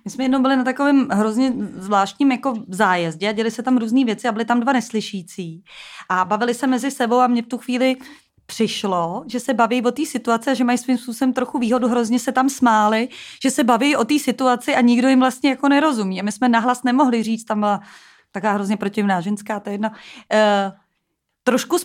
My 0.05 0.11
jsme 0.11 0.23
jednou 0.23 0.41
byli 0.41 0.55
na 0.55 0.63
takovém 0.63 1.07
hrozně 1.11 1.53
zvláštním 1.75 2.31
jako 2.31 2.53
zájezdě 2.67 3.29
a 3.29 3.31
děli 3.31 3.51
se 3.51 3.63
tam 3.63 3.77
různé 3.77 4.05
věci 4.05 4.27
a 4.27 4.31
byli 4.31 4.45
tam 4.45 4.59
dva 4.59 4.73
neslyšící 4.73 5.63
a 6.09 6.25
bavili 6.25 6.53
se 6.53 6.67
mezi 6.67 6.91
sebou 6.91 7.19
a 7.19 7.27
mě 7.27 7.41
v 7.41 7.47
tu 7.47 7.57
chvíli 7.57 7.97
přišlo, 8.45 9.23
že 9.27 9.39
se 9.39 9.53
baví 9.53 9.81
o 9.81 9.91
té 9.91 10.05
situaci 10.05 10.49
a 10.49 10.53
že 10.53 10.63
mají 10.63 10.77
svým 10.77 10.97
způsobem 10.97 11.33
trochu 11.33 11.59
výhodu, 11.59 11.87
hrozně 11.87 12.19
se 12.19 12.31
tam 12.31 12.49
smáli, 12.49 13.09
že 13.43 13.51
se 13.51 13.63
baví 13.63 13.95
o 13.95 14.05
té 14.05 14.19
situaci 14.19 14.75
a 14.75 14.81
nikdo 14.81 15.07
jim 15.07 15.19
vlastně 15.19 15.49
jako 15.49 15.69
nerozumí. 15.69 16.19
A 16.19 16.23
my 16.23 16.31
jsme 16.31 16.49
nahlas 16.49 16.83
nemohli 16.83 17.23
říct, 17.23 17.43
tam 17.43 17.59
byla 17.59 17.79
taková 18.31 18.53
hrozně 18.53 18.77
protivná 18.77 19.21
ženská, 19.21 19.59
to 19.59 19.69
je 19.69 19.73
jedna. 19.73 19.93
E, 20.31 20.71
trošku 21.43 21.77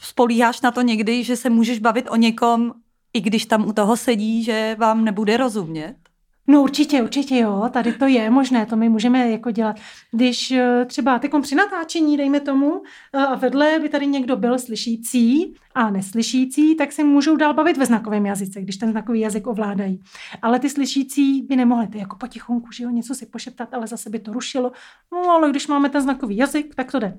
spolíháš 0.00 0.60
na 0.60 0.70
to 0.70 0.82
někdy, 0.82 1.24
že 1.24 1.36
se 1.36 1.50
můžeš 1.50 1.78
bavit 1.78 2.06
o 2.10 2.16
někom, 2.16 2.72
i 3.12 3.20
když 3.20 3.46
tam 3.46 3.68
u 3.68 3.72
toho 3.72 3.96
sedí, 3.96 4.44
že 4.44 4.76
vám 4.78 5.04
nebude 5.04 5.36
rozumět? 5.36 6.07
No 6.50 6.62
určitě, 6.62 7.02
určitě 7.02 7.38
jo, 7.38 7.68
tady 7.72 7.92
to 7.92 8.06
je 8.06 8.30
možné, 8.30 8.66
to 8.66 8.76
my 8.76 8.88
můžeme 8.88 9.30
jako 9.30 9.50
dělat. 9.50 9.76
Když 10.10 10.50
eh, 10.50 10.84
třeba 10.84 11.18
teď 11.18 11.32
při 11.42 11.54
natáčení, 11.54 12.16
dejme 12.16 12.40
tomu, 12.40 12.82
eh, 13.12 13.18
a 13.18 13.34
vedle 13.34 13.78
by 13.82 13.88
tady 13.88 14.06
někdo 14.06 14.36
byl 14.36 14.58
slyšící 14.58 15.54
a 15.74 15.90
neslyšící, 15.90 16.76
tak 16.76 16.92
se 16.92 17.04
můžou 17.04 17.36
dál 17.36 17.54
bavit 17.54 17.76
ve 17.76 17.86
znakovém 17.86 18.26
jazyce, 18.26 18.62
když 18.62 18.76
ten 18.76 18.90
znakový 18.90 19.20
jazyk 19.20 19.46
ovládají. 19.46 20.00
Ale 20.42 20.58
ty 20.58 20.70
slyšící 20.70 21.42
by 21.42 21.56
nemohli, 21.56 21.86
ty 21.86 21.98
jako 21.98 22.16
potichonku, 22.16 22.72
že 22.72 22.84
jo, 22.84 22.90
něco 22.90 23.14
si 23.14 23.26
pošeptat, 23.26 23.74
ale 23.74 23.86
zase 23.86 24.10
by 24.10 24.18
to 24.18 24.32
rušilo. 24.32 24.72
No 25.12 25.30
ale 25.30 25.50
když 25.50 25.66
máme 25.66 25.88
ten 25.88 26.02
znakový 26.02 26.36
jazyk, 26.36 26.74
tak 26.74 26.92
to 26.92 26.98
jde. 26.98 27.18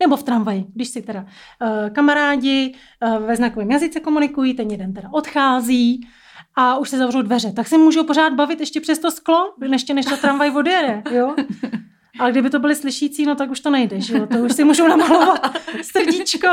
Nebo 0.00 0.16
v 0.16 0.22
tramvaji, 0.22 0.64
když 0.74 0.88
si 0.88 1.02
teda 1.02 1.20
uh, 1.22 1.90
kamarádi 1.90 2.74
uh, 3.06 3.26
ve 3.26 3.36
znakovém 3.36 3.70
jazyce 3.70 4.00
komunikují, 4.00 4.54
ten 4.54 4.70
jeden 4.70 4.92
teda 4.92 5.08
odchází, 5.12 6.06
a 6.56 6.78
už 6.78 6.90
se 6.90 6.98
zavřou 6.98 7.22
dveře, 7.22 7.52
tak 7.52 7.68
si 7.68 7.78
můžou 7.78 8.04
pořád 8.04 8.32
bavit 8.32 8.60
ještě 8.60 8.80
přes 8.80 8.98
to 8.98 9.10
sklo, 9.10 9.54
ještě 9.72 9.94
než 9.94 10.06
ta 10.06 10.16
tramvaj 10.16 10.50
odjede, 10.50 11.02
jo? 11.10 11.34
Ale 12.18 12.30
kdyby 12.30 12.50
to 12.50 12.58
byli 12.58 12.74
slyšící, 12.74 13.26
no 13.26 13.34
tak 13.34 13.50
už 13.50 13.60
to 13.60 13.70
nejde, 13.70 14.00
že 14.00 14.16
jo? 14.16 14.26
To 14.26 14.38
už 14.38 14.52
si 14.52 14.64
můžou 14.64 14.88
namalovat 14.88 15.58
srdíčko, 15.82 16.48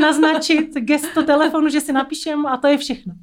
naznačit 0.00 0.74
gesto 0.74 1.22
telefonu, 1.22 1.68
že 1.68 1.80
si 1.80 1.92
napíšem 1.92 2.46
a 2.46 2.56
to 2.56 2.66
je 2.66 2.78
všechno. 2.78 3.14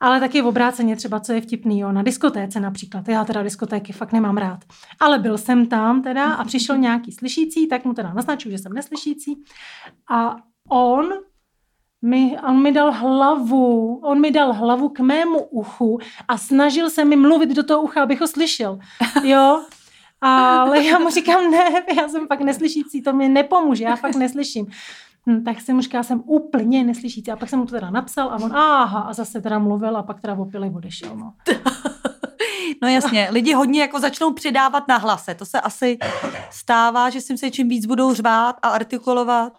Ale 0.00 0.20
taky 0.20 0.42
v 0.42 0.46
obráceně 0.46 0.96
třeba, 0.96 1.20
co 1.20 1.32
je 1.32 1.40
vtipný, 1.40 1.80
jo, 1.80 1.92
na 1.92 2.02
diskotéce 2.02 2.60
například. 2.60 3.08
Já 3.08 3.24
teda 3.24 3.42
diskotéky 3.42 3.92
fakt 3.92 4.12
nemám 4.12 4.36
rád. 4.36 4.64
Ale 5.00 5.18
byl 5.18 5.38
jsem 5.38 5.66
tam 5.66 6.02
teda 6.02 6.32
a 6.32 6.44
přišel 6.44 6.78
nějaký 6.78 7.12
slyšící, 7.12 7.68
tak 7.68 7.84
mu 7.84 7.94
teda 7.94 8.12
naznačuju, 8.12 8.52
že 8.52 8.58
jsem 8.58 8.72
neslyšící. 8.72 9.44
A 10.10 10.36
on 10.68 11.12
mi, 12.06 12.38
on 12.48 12.62
mi 12.62 12.72
dal 12.72 12.92
hlavu, 12.92 14.00
on 14.02 14.20
mi 14.20 14.30
dal 14.30 14.52
hlavu 14.52 14.88
k 14.88 15.00
mému 15.00 15.38
uchu 15.40 15.98
a 16.28 16.38
snažil 16.38 16.90
se 16.90 17.04
mi 17.04 17.16
mluvit 17.16 17.50
do 17.50 17.62
toho 17.62 17.82
ucha, 17.82 18.02
abych 18.02 18.20
ho 18.20 18.28
slyšel. 18.28 18.78
Jo? 19.24 19.64
Ale 20.20 20.84
já 20.84 20.98
mu 20.98 21.10
říkám, 21.10 21.50
ne, 21.50 21.84
já 21.96 22.08
jsem 22.08 22.26
fakt 22.26 22.40
neslyšící, 22.40 23.02
to 23.02 23.12
mi 23.12 23.28
nepomůže, 23.28 23.84
já 23.84 23.96
fakt 23.96 24.14
neslyším. 24.14 24.66
Hm, 25.26 25.44
tak 25.44 25.60
jsem 25.60 25.76
mu 25.76 25.82
říkala, 25.82 26.02
jsem 26.02 26.22
úplně 26.26 26.84
neslyšící. 26.84 27.30
A 27.30 27.36
pak 27.36 27.48
jsem 27.48 27.58
mu 27.58 27.66
to 27.66 27.74
teda 27.74 27.90
napsal 27.90 28.28
a 28.28 28.34
on, 28.34 28.56
aha, 28.56 29.00
a 29.00 29.12
zase 29.12 29.40
teda 29.40 29.58
mluvil 29.58 29.96
a 29.96 30.02
pak 30.02 30.20
teda 30.20 30.34
opilej 30.34 30.72
odešel. 30.76 31.16
No. 31.16 31.32
No 32.82 32.88
jasně, 32.88 33.28
lidi 33.30 33.52
hodně 33.52 33.80
jako 33.80 34.00
začnou 34.00 34.32
přidávat 34.32 34.88
na 34.88 34.96
hlase. 34.96 35.34
To 35.34 35.44
se 35.44 35.60
asi 35.60 35.98
stává, 36.50 37.10
že 37.10 37.20
si 37.20 37.38
se 37.38 37.50
čím 37.50 37.68
víc 37.68 37.86
budou 37.86 38.14
řvát 38.14 38.56
a 38.62 38.68
artikulovat. 38.68 39.52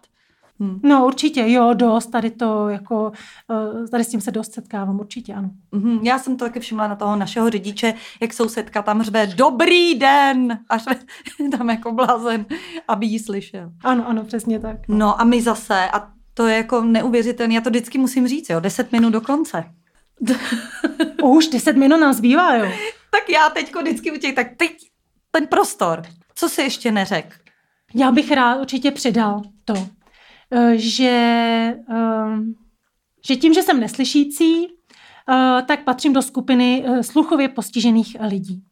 Hmm. 0.60 0.80
No 0.82 1.06
určitě, 1.06 1.44
jo, 1.46 1.74
dost, 1.74 2.06
tady 2.06 2.30
to 2.30 2.68
jako, 2.68 3.12
eh, 3.50 3.88
tady 3.88 4.04
s 4.04 4.08
tím 4.08 4.20
se 4.20 4.30
dost 4.30 4.52
setkávám, 4.52 5.00
určitě 5.00 5.34
ano. 5.34 5.50
Mm-hmm. 5.72 6.00
Já 6.02 6.18
jsem 6.18 6.36
to 6.36 6.44
taky 6.44 6.60
všimla 6.60 6.88
na 6.88 6.96
toho 6.96 7.16
našeho 7.16 7.50
řidiče, 7.50 7.94
jak 8.20 8.32
sousedka 8.32 8.82
tam 8.82 9.02
řve, 9.02 9.26
dobrý 9.26 9.94
den, 9.94 10.58
až 10.68 10.84
tam 11.58 11.70
jako 11.70 11.92
blázen, 11.92 12.46
aby 12.88 13.06
ji 13.06 13.18
slyšel. 13.18 13.72
Ano, 13.84 14.08
ano, 14.08 14.24
přesně 14.24 14.60
tak. 14.60 14.76
No 14.88 15.20
a 15.20 15.24
my 15.24 15.42
zase, 15.42 15.90
a 15.92 16.08
to 16.34 16.46
je 16.46 16.56
jako 16.56 16.82
neuvěřitelné, 16.82 17.54
já 17.54 17.60
to 17.60 17.70
vždycky 17.70 17.98
musím 17.98 18.28
říct, 18.28 18.50
jo, 18.50 18.60
deset 18.60 18.92
minut 18.92 19.10
do 19.10 19.20
konce. 19.20 19.64
Už 21.22 21.48
deset 21.48 21.76
minut 21.76 22.00
nás 22.00 22.16
zbývá, 22.16 22.54
jo. 22.54 22.72
tak 23.10 23.30
já 23.30 23.50
teďko 23.50 23.80
vždycky 23.80 24.12
utěk, 24.12 24.34
tak 24.34 24.46
teď 24.56 24.76
ten 25.30 25.46
prostor. 25.46 26.02
Co 26.34 26.48
si 26.48 26.62
ještě 26.62 26.92
neřek? 26.92 27.40
Já 27.94 28.12
bych 28.12 28.32
rád 28.32 28.60
určitě 28.60 28.90
přidal 28.90 29.42
to, 29.64 29.74
že, 30.74 31.10
eh, 31.90 32.38
že 33.26 33.36
tím, 33.36 33.54
že 33.54 33.62
jsem 33.62 33.80
neslyšící, 33.80 34.66
eh, 34.66 35.62
tak 35.62 35.84
patřím 35.84 36.12
do 36.12 36.22
skupiny 36.22 36.84
sluchově 37.00 37.48
postižených 37.48 38.16
lidí. 38.20 38.62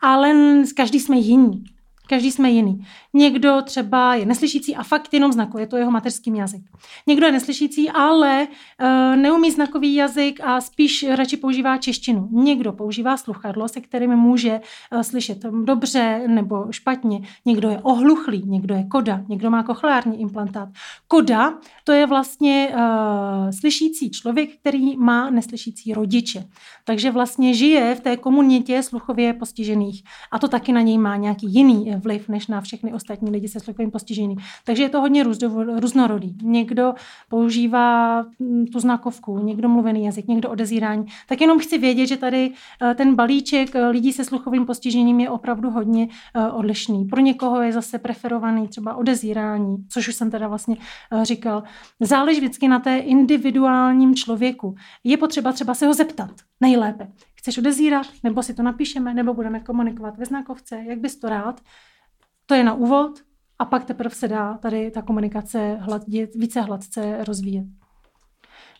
Ale 0.00 0.34
každý 0.76 1.00
jsme 1.00 1.16
jiný. 1.16 1.64
Každý 2.08 2.32
jsme 2.32 2.50
jiný. 2.50 2.86
Někdo 3.14 3.62
třeba 3.64 4.14
je 4.14 4.26
neslyšící 4.26 4.76
a 4.76 4.82
fakt 4.82 5.14
jenom 5.14 5.32
znakuje, 5.32 5.66
to 5.66 5.76
je 5.76 5.80
jeho 5.80 5.90
mateřský 5.90 6.36
jazyk. 6.36 6.62
Někdo 7.06 7.26
je 7.26 7.32
neslyšící, 7.32 7.90
ale 7.90 8.46
uh, 8.48 9.16
neumí 9.16 9.50
znakový 9.50 9.94
jazyk 9.94 10.40
a 10.40 10.60
spíš 10.60 11.06
radši 11.14 11.36
používá 11.36 11.76
češtinu. 11.76 12.28
Někdo 12.32 12.72
používá 12.72 13.16
sluchadlo, 13.16 13.68
se 13.68 13.80
kterým 13.80 14.16
může 14.16 14.60
uh, 14.92 15.00
slyšet 15.00 15.38
dobře 15.64 16.22
nebo 16.26 16.66
špatně. 16.70 17.20
Někdo 17.44 17.68
je 17.68 17.78
ohluchlý, 17.82 18.42
někdo 18.46 18.74
je 18.74 18.84
koda, 18.84 19.24
někdo 19.28 19.50
má 19.50 19.62
kochleární 19.62 20.20
implantát. 20.20 20.68
Koda 21.08 21.54
to 21.84 21.92
je 21.92 22.06
vlastně 22.06 22.74
uh, 22.74 23.50
slyšící 23.50 24.10
člověk, 24.10 24.50
který 24.60 24.96
má 24.96 25.30
neslyšící 25.30 25.94
rodiče. 25.94 26.44
Takže 26.84 27.10
vlastně 27.10 27.54
žije 27.54 27.94
v 27.94 28.00
té 28.00 28.16
komunitě 28.16 28.82
sluchově 28.82 29.34
postižených 29.34 30.04
a 30.30 30.38
to 30.38 30.48
taky 30.48 30.72
na 30.72 30.80
něj 30.80 30.98
má 30.98 31.16
nějaký 31.16 31.54
jiný 31.54 31.94
vliv 31.96 32.28
než 32.28 32.46
na 32.46 32.60
všechny 32.60 32.92
ostatní 32.92 33.01
lidi 33.30 33.48
se 33.48 33.60
sluchovým 33.60 33.90
postižením. 33.90 34.38
Takže 34.64 34.82
je 34.82 34.88
to 34.88 35.00
hodně 35.00 35.24
různorodý. 35.80 36.36
Někdo 36.42 36.94
používá 37.28 38.22
mm, 38.38 38.66
tu 38.66 38.80
znakovku, 38.80 39.38
někdo 39.38 39.68
mluvený 39.68 40.04
jazyk, 40.04 40.28
někdo 40.28 40.50
odezírání. 40.50 41.06
Tak 41.28 41.40
jenom 41.40 41.58
chci 41.58 41.78
vědět, 41.78 42.06
že 42.06 42.16
tady 42.16 42.52
eh, 42.82 42.94
ten 42.94 43.14
balíček 43.14 43.76
eh, 43.76 43.88
lidí 43.88 44.12
se 44.12 44.24
sluchovým 44.24 44.66
postižením 44.66 45.20
je 45.20 45.30
opravdu 45.30 45.70
hodně 45.70 46.08
eh, 46.34 46.50
odlišný. 46.50 47.04
Pro 47.04 47.20
někoho 47.20 47.62
je 47.62 47.72
zase 47.72 47.98
preferovaný 47.98 48.68
třeba 48.68 48.94
odezírání, 48.94 49.76
což 49.88 50.08
už 50.08 50.14
jsem 50.14 50.30
teda 50.30 50.48
vlastně 50.48 50.76
říkal. 51.22 51.62
Záleží 52.00 52.40
vždycky 52.40 52.68
na 52.68 52.78
té 52.78 52.98
individuálním 52.98 54.14
člověku. 54.14 54.74
Je 55.04 55.16
potřeba 55.16 55.52
třeba 55.52 55.74
se 55.74 55.86
ho 55.86 55.94
zeptat 55.94 56.30
nejlépe. 56.60 57.08
Chceš 57.34 57.58
odezírat, 57.58 58.06
nebo 58.22 58.42
si 58.42 58.54
to 58.54 58.62
napíšeme, 58.62 59.14
nebo 59.14 59.34
budeme 59.34 59.60
komunikovat 59.60 60.18
ve 60.18 60.24
znakovce, 60.24 60.82
jak 60.86 60.98
bys 60.98 61.16
to 61.16 61.28
rád. 61.28 61.60
To 62.46 62.54
je 62.54 62.64
na 62.64 62.74
úvod 62.74 63.20
a 63.58 63.64
pak 63.64 63.84
teprve 63.84 64.14
se 64.14 64.28
dá 64.28 64.58
tady 64.58 64.90
ta 64.90 65.02
komunikace 65.02 65.76
hladit, 65.80 66.34
více 66.34 66.60
hladce 66.60 67.24
rozvíjet. 67.24 67.66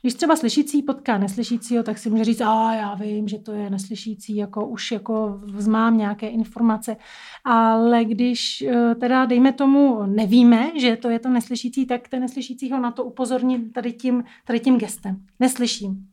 Když 0.02 0.14
třeba 0.14 0.36
slyšící 0.36 0.82
potká 0.82 1.18
neslyšícího, 1.18 1.82
tak 1.82 1.98
si 1.98 2.10
může 2.10 2.24
říct, 2.24 2.40
a 2.40 2.74
já 2.74 2.94
vím, 2.94 3.28
že 3.28 3.38
to 3.38 3.52
je 3.52 3.70
neslyšící, 3.70 4.36
jako 4.36 4.66
už 4.66 4.92
jako 4.92 5.40
znám 5.56 5.98
nějaké 5.98 6.28
informace. 6.28 6.96
Ale 7.44 8.04
když 8.04 8.62
eh, 8.62 8.94
teda, 8.94 9.24
dejme 9.24 9.52
tomu, 9.52 10.06
nevíme, 10.06 10.70
že 10.80 10.96
to 10.96 11.10
je 11.10 11.18
to 11.18 11.28
neslyšící, 11.28 11.86
tak 11.86 12.08
ten 12.08 12.20
neslyšící 12.20 12.70
ho 12.70 12.80
na 12.80 12.90
to 12.90 13.04
upozorní 13.04 13.70
tady 13.70 13.92
tím, 13.92 14.24
tady 14.44 14.60
tím 14.60 14.78
gestem. 14.78 15.16
Neslyším. 15.40 16.08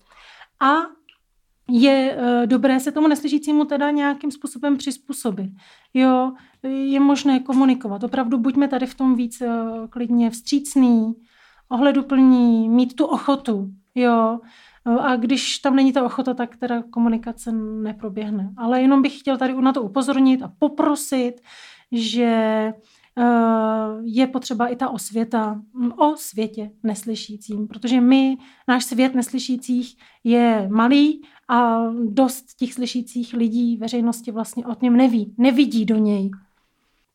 A 0.59 0.73
je 1.71 2.17
uh, 2.17 2.45
dobré 2.45 2.79
se 2.79 2.91
tomu 2.91 3.07
neslyšícímu 3.07 3.65
teda 3.65 3.91
nějakým 3.91 4.31
způsobem 4.31 4.77
přizpůsobit. 4.77 5.49
Jo, 5.93 6.33
je 6.63 6.99
možné 6.99 7.39
komunikovat. 7.39 8.03
Opravdu 8.03 8.37
buďme 8.37 8.67
tady 8.67 8.85
v 8.85 8.95
tom 8.95 9.15
víc 9.15 9.41
uh, 9.41 9.87
klidně 9.87 10.29
vstřícný, 10.29 11.13
ohleduplní, 11.69 12.69
mít 12.69 12.95
tu 12.95 13.05
ochotu. 13.05 13.69
Jo, 13.95 14.39
a 14.85 15.15
když 15.15 15.59
tam 15.59 15.75
není 15.75 15.93
ta 15.93 16.05
ochota, 16.05 16.33
tak 16.33 16.57
teda 16.57 16.83
komunikace 16.89 17.51
neproběhne. 17.51 18.53
Ale 18.57 18.81
jenom 18.81 19.01
bych 19.01 19.19
chtěl 19.19 19.37
tady 19.37 19.61
na 19.61 19.73
to 19.73 19.81
upozornit 19.81 20.41
a 20.41 20.51
poprosit, 20.59 21.33
že 21.91 22.73
je 24.03 24.27
potřeba 24.27 24.67
i 24.67 24.75
ta 24.75 24.89
osvěta 24.89 25.61
o 25.97 26.15
světě 26.15 26.71
neslyšícím, 26.83 27.67
protože 27.67 28.01
my, 28.01 28.37
náš 28.67 28.85
svět 28.85 29.15
neslyšících 29.15 29.95
je 30.23 30.67
malý 30.71 31.21
a 31.49 31.83
dost 32.05 32.45
těch 32.59 32.73
slyšících 32.73 33.33
lidí 33.33 33.77
veřejnosti 33.77 34.31
vlastně 34.31 34.65
o 34.65 34.75
něm 34.81 34.97
neví, 34.97 35.35
nevidí 35.37 35.85
do 35.85 35.97
něj. 35.97 36.31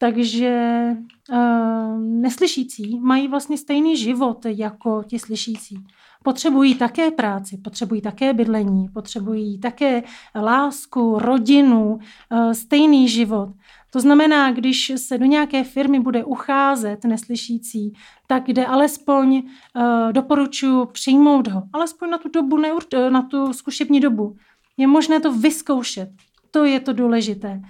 Takže 0.05 0.87
uh, 1.33 2.01
neslyšící 2.01 3.01
mají 3.01 3.29
vlastně 3.29 3.59
stejný 3.59 3.97
život 3.97 4.47
jako 4.47 5.03
ti 5.07 5.19
slyšící. 5.19 5.77
Potřebují 6.23 6.75
také 6.75 7.11
práci, 7.11 7.57
potřebují 7.57 8.01
také 8.01 8.33
bydlení, 8.33 8.89
potřebují 8.89 9.59
také 9.59 10.03
lásku, 10.35 11.19
rodinu, 11.19 11.95
uh, 11.95 12.53
stejný 12.53 13.09
život. 13.09 13.49
To 13.91 14.01
znamená, 14.01 14.53
když 14.53 14.93
se 14.97 15.19
do 15.19 15.25
nějaké 15.25 15.65
firmy 15.65 16.01
bude 16.01 16.25
ucházet 16.25 17.05
neslyšící, 17.05 17.93
tak 18.27 18.45
kde 18.47 18.67
alespoň 18.67 19.37
uh, 19.37 20.13
doporučuji 20.13 20.87
přijmout 20.87 21.49
ho, 21.49 21.63
alespoň 21.73 22.11
na 22.11 22.19
tu 22.19 22.29
dobu, 22.29 22.57
na 23.11 23.23
tu 23.23 23.53
zkušební 23.53 24.01
dobu. 24.01 24.37
Je 24.77 24.87
možné 24.87 25.21
to 25.21 25.33
vyzkoušet. 25.33 26.11
To 26.51 26.65
je 26.65 26.81
to 26.81 26.93
důležité. 26.93 27.61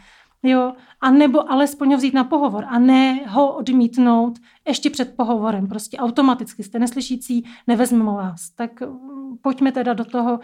Jo, 0.47 0.73
a 1.01 1.11
nebo 1.11 1.53
alespoň 1.53 1.91
ho 1.91 1.97
vzít 1.97 2.15
na 2.15 2.25
pohovor 2.25 2.65
a 2.69 2.79
ne 2.79 3.21
ho 3.27 3.57
odmítnout 3.57 4.39
ještě 4.69 4.91
před 4.91 5.17
pohovorem. 5.17 5.67
Prostě 5.67 5.97
automaticky 5.97 6.63
jste 6.63 6.79
neslyšící, 6.79 7.45
nevezmeme 7.67 8.13
vás. 8.13 8.51
Tak 8.51 8.81
mm, 8.81 9.37
pojďme 9.43 9.73
teda 9.73 9.93
do 9.93 10.05
toho, 10.05 10.41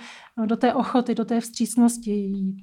do 0.46 0.56
té 0.56 0.74
ochoty, 0.74 1.14
do 1.14 1.24
té 1.24 1.40
vstřícnosti 1.40 2.10
jít. 2.10 2.62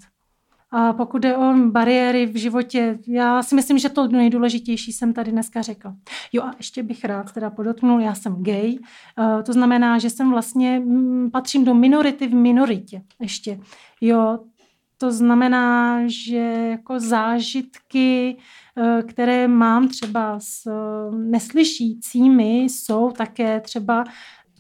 A 0.72 0.94
pokud 0.94 1.18
jde 1.18 1.38
o 1.38 1.54
bariéry 1.54 2.26
v 2.26 2.36
životě, 2.36 3.00
já 3.08 3.44
si 3.44 3.56
myslím, 3.56 3.78
že 3.78 3.90
to 3.90 4.08
nejdůležitější 4.08 4.94
jsem 4.94 5.14
tady 5.14 5.32
dneska 5.32 5.62
řekla. 5.62 5.96
Jo 6.34 6.44
a 6.44 6.54
ještě 6.58 6.84
bych 6.84 7.06
rád 7.06 7.32
teda 7.32 7.50
podotknul, 7.50 8.02
já 8.02 8.16
jsem 8.16 8.44
gay, 8.44 8.78
eh, 9.20 9.44
to 9.44 9.54
znamená, 9.54 9.98
že 9.98 10.10
jsem 10.10 10.32
vlastně, 10.32 10.80
mm, 10.80 11.32
patřím 11.32 11.66
do 11.66 11.74
minority 11.74 12.28
v 12.28 12.34
minoritě 12.34 13.02
ještě. 13.20 13.60
Jo, 14.02 14.40
to 14.98 15.12
znamená, 15.12 16.02
že 16.08 16.38
jako 16.72 17.00
zážitky, 17.00 18.38
eh, 18.78 19.04
které 19.04 19.48
mám 19.48 19.88
třeba 19.88 20.39
s 20.39 20.66
eh, 20.68 21.18
neslyšícími, 21.18 22.60
jsou 22.64 23.12
také 23.12 23.60
třeba, 23.60 24.04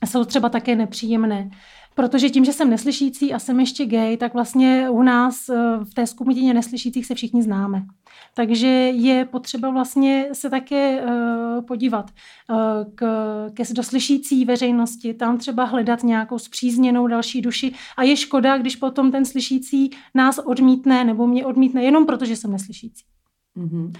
jsou 0.05 0.25
třeba 0.25 0.49
také 0.49 0.75
nepříjemné. 0.75 1.49
Protože 1.97 2.29
tím, 2.29 2.45
že 2.45 2.53
jsem 2.53 2.69
neslyšící 2.69 3.33
a 3.33 3.39
jsem 3.39 3.59
ještě 3.59 3.85
gay, 3.85 4.17
tak 4.17 4.33
vlastně 4.33 4.89
u 4.89 5.01
nás 5.01 5.49
eh, 5.49 5.55
v 5.83 5.93
té 5.93 6.07
skupině 6.07 6.53
neslyšících 6.53 7.05
se 7.05 7.15
všichni 7.15 7.43
známe. 7.43 7.85
Takže 8.33 8.67
je 8.67 9.25
potřeba 9.25 9.69
vlastně 9.69 10.29
se 10.33 10.49
také 10.49 11.01
uh, 11.01 11.65
podívat 11.65 12.11
uh, 12.49 12.57
k, 12.95 13.05
ke 13.53 13.63
doslyšící 13.73 14.45
veřejnosti, 14.45 15.13
tam 15.13 15.37
třeba 15.37 15.63
hledat 15.63 16.03
nějakou 16.03 16.39
zpřízněnou 16.39 17.07
další 17.07 17.41
duši 17.41 17.73
a 17.97 18.03
je 18.03 18.17
škoda, 18.17 18.57
když 18.57 18.75
potom 18.75 19.11
ten 19.11 19.25
slyšící 19.25 19.89
nás 20.15 20.39
odmítne 20.45 21.03
nebo 21.03 21.27
mě 21.27 21.45
odmítne 21.45 21.83
jenom 21.83 22.05
proto, 22.05 22.25
že 22.25 22.35
jsem 22.35 22.51
neslyšící. 22.51 23.03
Mm-hmm. 23.57 23.91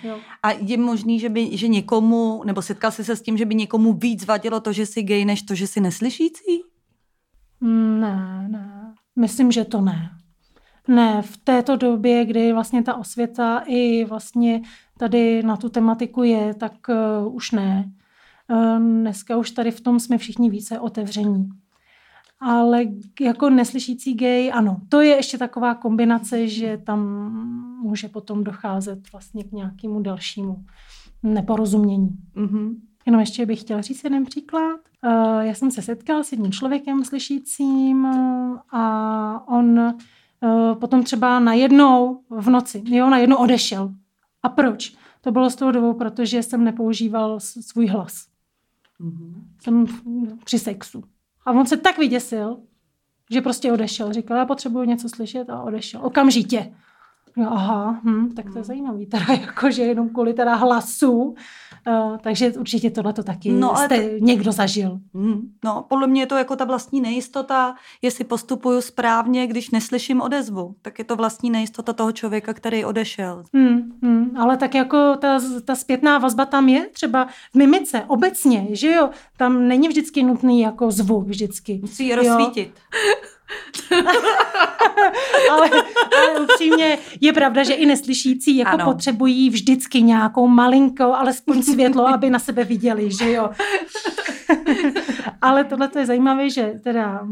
A 0.43 0.51
je 0.51 0.77
možný, 0.77 1.19
že, 1.19 1.29
by, 1.29 1.57
že 1.57 1.67
někomu, 1.67 2.41
nebo 2.45 2.61
setkal 2.61 2.91
jsi 2.91 3.03
se 3.03 3.15
s 3.15 3.21
tím, 3.21 3.37
že 3.37 3.45
by 3.45 3.55
někomu 3.55 3.93
víc 3.93 4.25
vadilo 4.25 4.59
to, 4.59 4.73
že 4.73 4.85
jsi 4.85 5.03
gay, 5.03 5.25
než 5.25 5.41
to, 5.41 5.55
že 5.55 5.67
jsi 5.67 5.81
neslyšící? 5.81 6.66
Ne, 7.61 8.47
ne. 8.51 8.93
Myslím, 9.15 9.51
že 9.51 9.65
to 9.65 9.81
ne. 9.81 10.09
Ne, 10.87 11.21
v 11.21 11.37
této 11.37 11.75
době, 11.75 12.25
kdy 12.25 12.53
vlastně 12.53 12.83
ta 12.83 12.95
osvěta 12.95 13.63
i 13.67 14.05
vlastně 14.05 14.61
tady 14.97 15.43
na 15.43 15.57
tu 15.57 15.69
tematiku 15.69 16.23
je, 16.23 16.53
tak 16.53 16.73
uh, 16.89 17.35
už 17.35 17.51
ne. 17.51 17.91
Uh, 18.51 18.79
dneska 18.79 19.37
už 19.37 19.51
tady 19.51 19.71
v 19.71 19.81
tom 19.81 19.99
jsme 19.99 20.17
všichni 20.17 20.49
více 20.49 20.79
otevření. 20.79 21.49
Ale 22.39 22.85
jako 23.19 23.49
neslyšící 23.49 24.13
gay, 24.13 24.51
ano, 24.51 24.77
to 24.89 25.01
je 25.01 25.15
ještě 25.15 25.37
taková 25.37 25.75
kombinace, 25.75 26.47
že 26.47 26.77
tam 26.77 26.99
může 27.81 28.09
potom 28.09 28.43
docházet 28.43 29.11
vlastně 29.11 29.43
k 29.43 29.51
nějakému 29.51 30.01
dalšímu 30.01 30.65
neporozumění. 31.23 32.09
Mm-hmm. 32.35 32.75
Jenom 33.07 33.19
ještě 33.19 33.45
bych 33.45 33.61
chtěla 33.61 33.81
říct 33.81 34.03
jeden 34.03 34.25
příklad. 34.25 34.79
Eh, 35.03 35.45
já 35.45 35.53
jsem 35.53 35.71
se 35.71 35.81
setkal 35.81 36.23
s 36.23 36.31
jedním 36.31 36.51
člověkem 36.51 37.05
slyšícím 37.05 38.05
a 38.71 39.47
on 39.47 39.79
uh, 39.79 40.75
potom 40.79 41.03
třeba 41.03 41.39
najednou 41.39 42.21
v 42.29 42.49
noci, 42.49 42.83
jo, 42.85 43.09
najednou 43.09 43.37
odešel. 43.37 43.93
A 44.43 44.49
proč? 44.49 44.95
To 45.21 45.31
bylo 45.31 45.49
z 45.49 45.55
toho 45.55 45.71
důvodu, 45.71 45.93
protože 45.93 46.43
jsem 46.43 46.63
nepoužíval 46.63 47.39
svůj 47.39 47.87
hlas. 47.87 48.27
Mm-hmm. 49.01 49.33
Jsem 49.61 49.85
při 50.43 50.59
sexu. 50.59 51.03
A 51.45 51.51
on 51.51 51.65
se 51.65 51.77
tak 51.77 51.97
vyděsil, 51.97 52.57
že 53.31 53.41
prostě 53.41 53.71
odešel. 53.71 54.13
Říkal, 54.13 54.37
já 54.37 54.45
potřebuji 54.45 54.83
něco 54.83 55.09
slyšet 55.09 55.49
a 55.49 55.61
odešel. 55.61 56.01
Okamžitě. 56.03 56.73
Jo, 57.37 57.47
aha, 57.49 57.99
hm, 58.03 58.31
tak 58.35 58.45
to 58.45 58.51
je 58.51 58.55
hmm. 58.55 58.63
zajímavý, 58.63 59.05
teda 59.05 59.25
jakože 59.41 59.83
jenom 59.83 60.09
kvůli 60.09 60.33
teda 60.33 60.55
hlasu, 60.55 61.11
uh, 61.11 62.17
takže 62.21 62.53
určitě 62.53 62.91
tohle 62.91 63.13
to 63.13 63.23
taky 63.23 63.51
no, 63.51 63.75
jste 63.75 64.09
to... 64.09 64.25
někdo 64.25 64.51
zažil. 64.51 64.99
Hmm, 65.13 65.41
no, 65.65 65.85
podle 65.89 66.07
mě 66.07 66.21
je 66.21 66.25
to 66.25 66.37
jako 66.37 66.55
ta 66.55 66.65
vlastní 66.65 67.01
nejistota, 67.01 67.75
jestli 68.01 68.23
postupuju 68.23 68.81
správně, 68.81 69.47
když 69.47 69.69
neslyším 69.69 70.21
odezvu, 70.21 70.75
tak 70.81 70.99
je 70.99 71.05
to 71.05 71.15
vlastní 71.15 71.49
nejistota 71.49 71.93
toho 71.93 72.11
člověka, 72.11 72.53
který 72.53 72.85
odešel. 72.85 73.43
Hmm, 73.53 73.91
hmm, 74.03 74.37
ale 74.37 74.57
tak 74.57 74.75
jako 74.75 75.15
ta, 75.19 75.39
ta 75.65 75.75
zpětná 75.75 76.17
vazba 76.17 76.45
tam 76.45 76.69
je, 76.69 76.87
třeba 76.93 77.27
v 77.51 77.55
mimice, 77.55 78.03
obecně, 78.07 78.67
že 78.71 78.91
jo, 78.91 79.09
tam 79.37 79.67
není 79.67 79.87
vždycky 79.87 80.23
nutný 80.23 80.61
jako 80.61 80.91
zvuk 80.91 81.27
vždycky. 81.27 81.79
Musí 81.81 82.15
rozsvítit. 82.15 82.71
ale, 85.51 85.69
ale 86.17 86.39
upřímně 86.39 86.97
je 87.21 87.33
pravda, 87.33 87.63
že 87.63 87.73
i 87.73 87.85
neslyšící 87.85 88.57
jako 88.57 88.71
ano. 88.71 88.85
potřebují 88.85 89.49
vždycky 89.49 90.01
nějakou 90.01 90.47
malinkou, 90.47 91.13
alespoň 91.13 91.63
světlo, 91.63 92.07
aby 92.13 92.29
na 92.29 92.39
sebe 92.39 92.63
viděli, 92.63 93.11
že 93.11 93.31
jo. 93.31 93.49
ale 95.41 95.63
tohle 95.63 95.89
je 95.99 96.05
zajímavé, 96.05 96.49
že 96.49 96.73
teda 96.83 97.27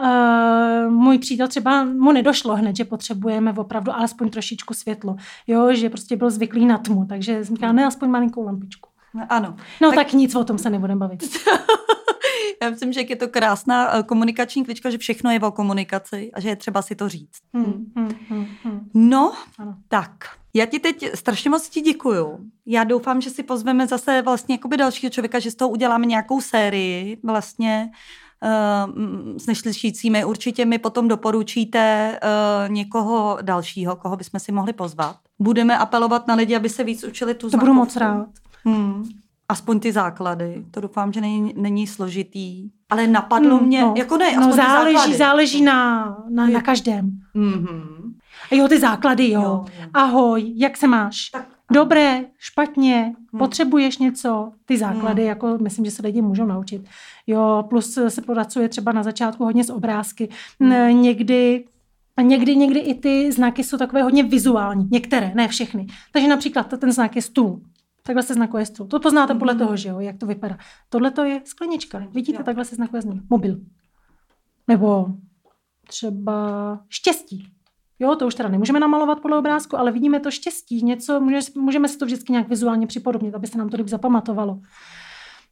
Uh, 0.00 0.92
můj 0.92 1.18
přítel 1.18 1.48
třeba 1.48 1.84
mu 1.84 2.12
nedošlo 2.12 2.56
hned, 2.56 2.76
že 2.76 2.84
potřebujeme 2.84 3.52
opravdu 3.52 3.92
alespoň 3.92 4.30
trošičku 4.30 4.74
světlo. 4.74 5.16
Jo, 5.46 5.74
že 5.74 5.90
prostě 5.90 6.16
byl 6.16 6.30
zvyklý 6.30 6.66
na 6.66 6.78
tmu, 6.78 7.06
takže 7.08 7.44
jsem 7.44 7.56
říkala, 7.56 7.72
ne, 7.72 7.86
aspoň 7.86 8.08
malinkou 8.08 8.44
lampičku. 8.44 8.88
Ano. 9.28 9.56
No 9.80 9.90
tak, 9.90 9.96
tak 9.96 10.12
nic, 10.12 10.34
o 10.34 10.44
tom 10.44 10.58
se 10.58 10.70
nebudeme 10.70 10.98
bavit. 10.98 11.22
Já 12.62 12.70
myslím, 12.70 12.92
že 12.92 13.00
je 13.00 13.16
to 13.16 13.28
krásná 13.28 13.96
eh, 13.96 14.02
komunikační 14.02 14.64
klička, 14.64 14.90
že 14.90 14.98
všechno 14.98 15.30
je 15.30 15.40
o 15.40 15.50
komunikaci 15.50 16.30
a 16.34 16.40
že 16.40 16.48
je 16.48 16.56
třeba 16.56 16.82
si 16.82 16.94
to 16.94 17.08
říct. 17.08 17.40
Hmm, 17.54 17.92
hmm, 17.96 18.10
hmm, 18.28 18.46
hmm. 18.64 18.90
No, 18.94 19.32
ano. 19.58 19.76
tak. 19.88 20.10
Já 20.54 20.66
ti 20.66 20.78
teď 20.78 21.10
strašně 21.14 21.50
moc 21.50 21.68
ti 21.68 21.80
děkuju. 21.80 22.38
Já 22.66 22.84
doufám, 22.84 23.20
že 23.20 23.30
si 23.30 23.42
pozveme 23.42 23.86
zase 23.86 24.22
vlastně 24.22 24.54
jakoby 24.54 24.76
dalšího 24.76 25.10
člověka, 25.10 25.38
že 25.38 25.50
z 25.50 25.54
toho 25.54 25.68
uděláme 25.68 26.06
nějakou 26.06 26.40
sérii 26.40 27.18
vlastně 27.24 27.90
uh, 28.44 29.36
s 29.36 29.46
neslyšícími. 29.46 30.24
Určitě 30.24 30.64
mi 30.64 30.78
potom 30.78 31.08
doporučíte 31.08 32.18
uh, 32.22 32.72
někoho 32.72 33.38
dalšího, 33.42 33.96
koho 33.96 34.16
bychom 34.16 34.40
si 34.40 34.52
mohli 34.52 34.72
pozvat. 34.72 35.16
Budeme 35.38 35.78
apelovat 35.78 36.28
na 36.28 36.34
lidi, 36.34 36.56
aby 36.56 36.68
se 36.68 36.84
víc 36.84 37.04
učili 37.04 37.34
tu 37.34 37.50
To 37.50 37.56
budu 37.56 37.74
moc 37.74 37.96
rád. 37.96 38.28
Hmm 38.64 39.04
aspoň 39.48 39.80
ty 39.80 39.92
základy. 39.92 40.64
To 40.70 40.80
doufám, 40.80 41.12
že 41.12 41.20
není, 41.20 41.54
není 41.56 41.86
složitý. 41.86 42.70
Ale 42.90 43.06
napadlo 43.06 43.58
mm, 43.58 43.66
mě, 43.66 43.82
no, 43.82 43.94
jako 43.96 44.16
ne, 44.16 44.36
no, 44.36 44.52
záleží, 44.52 44.96
základy. 44.96 45.16
záleží 45.16 45.62
na, 45.62 46.04
na, 46.28 46.46
na 46.46 46.62
každém. 46.62 47.10
Mm-hmm. 47.34 48.14
A 48.52 48.54
jo, 48.54 48.68
ty 48.68 48.80
základy, 48.80 49.30
jo. 49.30 49.42
jo. 49.42 49.64
Ahoj, 49.94 50.52
jak 50.56 50.76
se 50.76 50.86
máš? 50.86 51.30
Tak, 51.30 51.46
Dobré, 51.72 52.24
špatně, 52.38 53.14
hmm. 53.32 53.38
potřebuješ 53.38 53.98
něco, 53.98 54.52
ty 54.64 54.78
základy, 54.78 55.22
hmm. 55.22 55.28
jako 55.28 55.58
myslím, 55.60 55.84
že 55.84 55.90
se 55.90 56.02
lidi 56.02 56.22
můžou 56.22 56.44
naučit. 56.44 56.84
Jo, 57.26 57.64
plus 57.68 57.98
se 58.08 58.22
pracuje 58.22 58.68
třeba 58.68 58.92
na 58.92 59.02
začátku 59.02 59.44
hodně 59.44 59.64
z 59.64 59.70
obrázky. 59.70 60.28
Hmm. 60.60 61.02
Někdy 61.02 61.64
Někdy, 62.22 62.56
někdy 62.56 62.80
i 62.80 62.94
ty 62.94 63.32
znaky 63.32 63.64
jsou 63.64 63.76
takové 63.78 64.02
hodně 64.02 64.22
vizuální. 64.22 64.88
Některé, 64.90 65.32
ne 65.34 65.48
všechny. 65.48 65.86
Takže 66.12 66.28
například 66.28 66.74
ten 66.78 66.92
znak 66.92 67.16
je 67.16 67.22
stůl. 67.22 67.60
Takhle 68.06 68.22
se 68.22 68.34
znakuje 68.34 68.66
stůl. 68.66 68.86
To 68.86 69.00
poznáte 69.00 69.34
podle 69.34 69.54
mhm. 69.54 69.62
toho, 69.62 69.76
že 69.76 69.88
jo, 69.88 70.00
jak 70.00 70.18
to 70.18 70.26
vypadá. 70.26 70.58
Tohle 70.88 71.10
to 71.10 71.24
je 71.24 71.40
sklenička. 71.44 72.06
Vidíte, 72.10 72.38
jo. 72.38 72.44
takhle 72.44 72.64
se 72.64 72.74
znakuje 72.74 73.02
z 73.02 73.06
mobil. 73.30 73.60
Nebo 74.68 75.06
třeba 75.86 76.80
štěstí. 76.88 77.54
Jo, 77.98 78.16
to 78.16 78.26
už 78.26 78.34
teda 78.34 78.48
nemůžeme 78.48 78.80
namalovat 78.80 79.20
podle 79.20 79.38
obrázku, 79.38 79.78
ale 79.78 79.92
vidíme 79.92 80.20
to 80.20 80.30
štěstí, 80.30 80.82
něco, 80.82 81.20
můžeme 81.56 81.88
si 81.88 81.98
to 81.98 82.04
vždycky 82.04 82.32
nějak 82.32 82.48
vizuálně 82.48 82.86
připodobnit, 82.86 83.34
aby 83.34 83.46
se 83.46 83.58
nám 83.58 83.68
to 83.68 83.76
líp 83.76 83.88
zapamatovalo. 83.88 84.60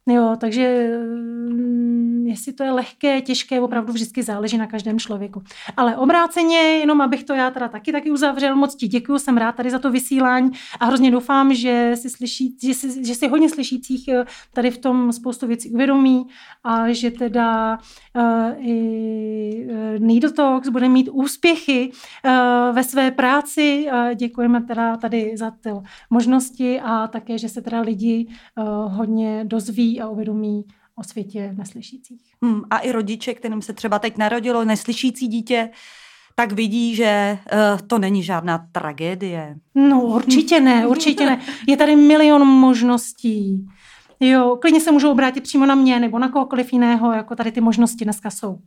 Jo, 0.07 0.35
takže 0.39 0.97
mm, 1.07 2.25
jestli 2.27 2.53
to 2.53 2.63
je 2.63 2.71
lehké, 2.71 3.21
těžké, 3.21 3.61
opravdu 3.61 3.93
vždycky 3.93 4.23
záleží 4.23 4.57
na 4.57 4.67
každém 4.67 4.99
člověku. 4.99 5.43
Ale 5.77 5.97
obráceně, 5.97 6.57
jenom 6.57 7.01
abych 7.01 7.23
to 7.23 7.33
já 7.33 7.51
teda 7.51 7.67
taky 7.67 7.91
taky 7.91 8.11
uzavřel, 8.11 8.55
moc 8.55 8.75
ti 8.75 8.87
děkuji, 8.87 9.19
jsem 9.19 9.37
rád 9.37 9.55
tady 9.55 9.69
za 9.69 9.79
to 9.79 9.91
vysílání 9.91 10.51
a 10.79 10.85
hrozně 10.85 11.11
doufám, 11.11 11.53
že 11.53 11.91
si, 11.95 12.09
slyší, 12.09 12.57
že 12.63 12.73
si, 12.73 13.05
že 13.05 13.15
si 13.15 13.27
hodně 13.27 13.49
slyšících 13.49 14.07
eh, 14.07 14.25
tady 14.53 14.71
v 14.71 14.77
tom 14.77 15.11
spoustu 15.11 15.47
věcí 15.47 15.69
uvědomí 15.69 16.27
a 16.63 16.91
že 16.91 17.11
teda 17.11 17.77
uh, 18.15 18.67
i 18.67 19.67
uh, 19.69 20.07
Needle 20.07 20.31
Talks 20.31 20.69
bude 20.69 20.89
mít 20.89 21.09
úspěchy 21.11 21.91
uh, 21.91 22.75
ve 22.75 22.83
své 22.83 23.11
práci. 23.11 23.87
Uh, 23.87 24.13
děkujeme 24.13 24.61
teda 24.61 24.97
tady 24.97 25.31
za 25.37 25.51
ty 25.51 25.69
možnosti 26.09 26.79
a 26.79 27.07
také, 27.07 27.37
že 27.37 27.49
se 27.49 27.61
teda 27.61 27.81
lidi 27.81 28.27
uh, 28.57 28.93
hodně 28.93 29.45
dozví 29.45 29.92
a 30.01 30.09
uvědomí 30.09 30.63
o 30.95 31.03
světě 31.03 31.53
neslyšících. 31.57 32.21
Hmm, 32.41 32.61
a 32.69 32.77
i 32.77 32.91
rodiče, 32.91 33.33
kterým 33.33 33.61
se 33.61 33.73
třeba 33.73 33.99
teď 33.99 34.17
narodilo 34.17 34.65
neslyšící 34.65 35.27
dítě, 35.27 35.69
tak 36.35 36.51
vidí, 36.51 36.95
že 36.95 37.37
uh, 37.53 37.87
to 37.87 37.99
není 37.99 38.23
žádná 38.23 38.67
tragédie. 38.71 39.55
No 39.75 40.01
určitě 40.01 40.59
ne, 40.59 40.87
určitě 40.87 41.25
ne. 41.25 41.41
Je 41.67 41.77
tady 41.77 41.95
milion 41.95 42.47
možností. 42.47 43.67
Jo, 44.19 44.57
klidně 44.61 44.81
se 44.81 44.91
můžou 44.91 45.11
obrátit 45.11 45.41
přímo 45.41 45.65
na 45.65 45.75
mě 45.75 45.99
nebo 45.99 46.19
na 46.19 46.29
kohokoliv 46.29 46.73
jiného, 46.73 47.13
jako 47.13 47.35
tady 47.35 47.51
ty 47.51 47.61
možnosti 47.61 48.03
dneska 48.03 48.29
jsou. 48.29 48.59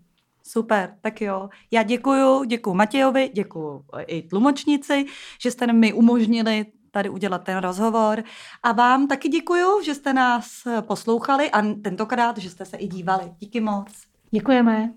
Super, 0.43 0.95
tak 1.01 1.20
jo. 1.20 1.49
Já 1.70 1.83
děkuju, 1.83 2.45
děkuju 2.45 2.77
Matějovi, 2.77 3.31
děkuju 3.35 3.85
i 4.07 4.22
tlumočnici, 4.22 5.07
že 5.41 5.51
jste 5.51 5.72
mi 5.72 5.93
umožnili 5.93 6.66
tady 6.97 7.09
udělat 7.09 7.44
ten 7.44 7.59
rozhovor. 7.59 8.24
A 8.62 8.72
vám 8.72 9.09
taky 9.09 9.28
děkuju, 9.28 9.82
že 9.82 9.94
jste 9.94 10.12
nás 10.12 10.47
poslouchali 10.80 11.51
a 11.51 11.62
tentokrát, 11.82 12.38
že 12.38 12.51
jste 12.51 12.64
se 12.64 12.76
i 12.76 12.86
dívali. 12.86 13.32
Díky 13.38 13.61
moc. 13.61 13.88
Děkujeme. 14.30 14.92